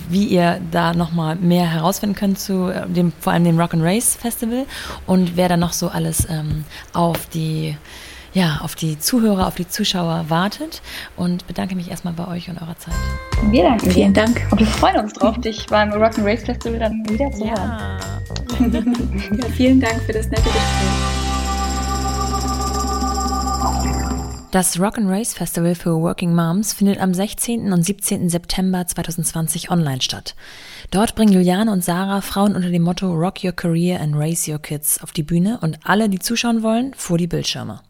wie 0.08 0.24
ihr 0.24 0.60
da 0.70 0.94
nochmal 0.94 1.36
mehr 1.36 1.70
herausfinden 1.70 2.16
könnt 2.16 2.40
zu 2.40 2.68
äh, 2.68 2.88
dem, 2.88 3.12
vor 3.20 3.34
allem 3.34 3.44
dem 3.44 3.60
Rock 3.60 3.74
and 3.74 3.84
Race 3.84 4.16
Festival 4.16 4.64
und 5.06 5.36
wer 5.36 5.50
da 5.50 5.58
noch 5.58 5.74
so 5.74 5.88
alles 5.88 6.26
ähm, 6.30 6.64
auf 6.94 7.26
die 7.28 7.76
ja, 8.32 8.62
auf 8.64 8.74
die 8.74 8.98
Zuhörer, 8.98 9.46
auf 9.46 9.54
die 9.54 9.68
Zuschauer 9.68 10.24
wartet 10.28 10.82
und 11.14 11.46
bedanke 11.46 11.76
mich 11.76 11.88
erstmal 11.88 12.14
bei 12.14 12.26
euch 12.26 12.50
und 12.50 12.60
eurer 12.60 12.76
Zeit. 12.76 12.94
Wir 13.50 13.62
danken 13.62 13.90
Vielen 13.92 14.12
Dank. 14.12 14.44
Und 14.50 14.58
wir 14.58 14.66
freuen 14.66 14.96
uns 14.96 15.12
drauf, 15.12 15.38
dich 15.38 15.66
beim 15.66 15.92
Rock 15.92 16.18
and 16.18 16.26
Race 16.26 16.42
Festival 16.42 16.80
dann 16.80 17.08
wieder 17.08 17.30
zu 17.30 17.44
hören. 17.44 18.00
ja, 19.40 19.46
vielen 19.54 19.80
Dank 19.80 20.02
für 20.02 20.14
das 20.14 20.26
nette 20.26 20.42
Gespräch. 20.42 21.33
Das 24.54 24.78
Rock 24.78 24.98
and 24.98 25.10
Race 25.10 25.34
Festival 25.34 25.74
für 25.74 26.00
Working 26.00 26.32
Moms 26.32 26.74
findet 26.74 27.00
am 27.00 27.12
16. 27.12 27.72
und 27.72 27.82
17. 27.82 28.28
September 28.28 28.86
2020 28.86 29.68
online 29.72 30.00
statt. 30.00 30.36
Dort 30.92 31.16
bringen 31.16 31.32
Juliane 31.32 31.72
und 31.72 31.82
Sarah 31.82 32.20
Frauen 32.20 32.54
unter 32.54 32.70
dem 32.70 32.82
Motto 32.82 33.12
Rock 33.12 33.42
Your 33.42 33.50
Career 33.50 34.00
and 34.00 34.14
Raise 34.14 34.48
Your 34.48 34.60
Kids 34.60 35.02
auf 35.02 35.10
die 35.10 35.24
Bühne 35.24 35.58
und 35.60 35.80
alle, 35.82 36.08
die 36.08 36.20
zuschauen 36.20 36.62
wollen, 36.62 36.94
vor 36.94 37.18
die 37.18 37.26
Bildschirme. 37.26 37.80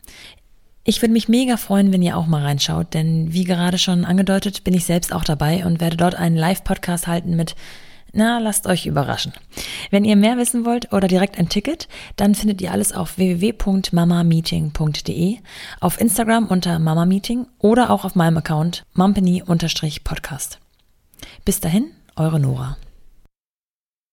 Ich 0.85 1.03
würde 1.03 1.13
mich 1.13 1.29
mega 1.29 1.59
freuen, 1.59 1.93
wenn 1.93 2.01
ihr 2.01 2.17
auch 2.17 2.27
mal 2.27 2.41
reinschaut, 2.41 2.95
denn 2.95 3.35
wie 3.35 3.45
gerade 3.45 3.77
schon 3.77 4.07
angedeutet, 4.07 4.65
bin 4.65 4.73
ich 4.73 4.87
selbst 4.87 5.13
auch 5.13 5.25
dabei 5.25 5.67
und 5.67 5.83
werde 5.83 5.99
dort 5.99 6.15
einen 6.15 6.37
Live-Podcast 6.37 7.07
halten 7.07 7.37
mit 7.37 7.57
na, 8.15 8.39
lasst 8.39 8.67
euch 8.67 8.87
überraschen. 8.87 9.33
Wenn 9.91 10.05
ihr 10.05 10.17
mehr 10.17 10.37
wissen 10.37 10.65
wollt 10.65 10.93
oder 10.93 11.07
direkt 11.09 11.37
ein 11.39 11.49
Ticket, 11.49 11.89
dann 12.17 12.35
findet 12.35 12.61
ihr 12.63 12.73
alles 12.73 12.93
auf 12.93 13.19
www.mamameeting.de, 13.19 15.39
auf 15.81 16.01
Instagram 16.01 16.47
unter 16.47 16.79
mamameeting 16.79 17.47
oder 17.59 17.91
auch 17.91 18.05
auf 18.05 18.15
meinem 18.15 18.37
Account 18.39 18.85
mumpany-podcast. 18.95 20.61
Bis 21.45 21.61
dahin, 21.61 21.91
eure 22.17 22.41
Nora. 22.41 22.77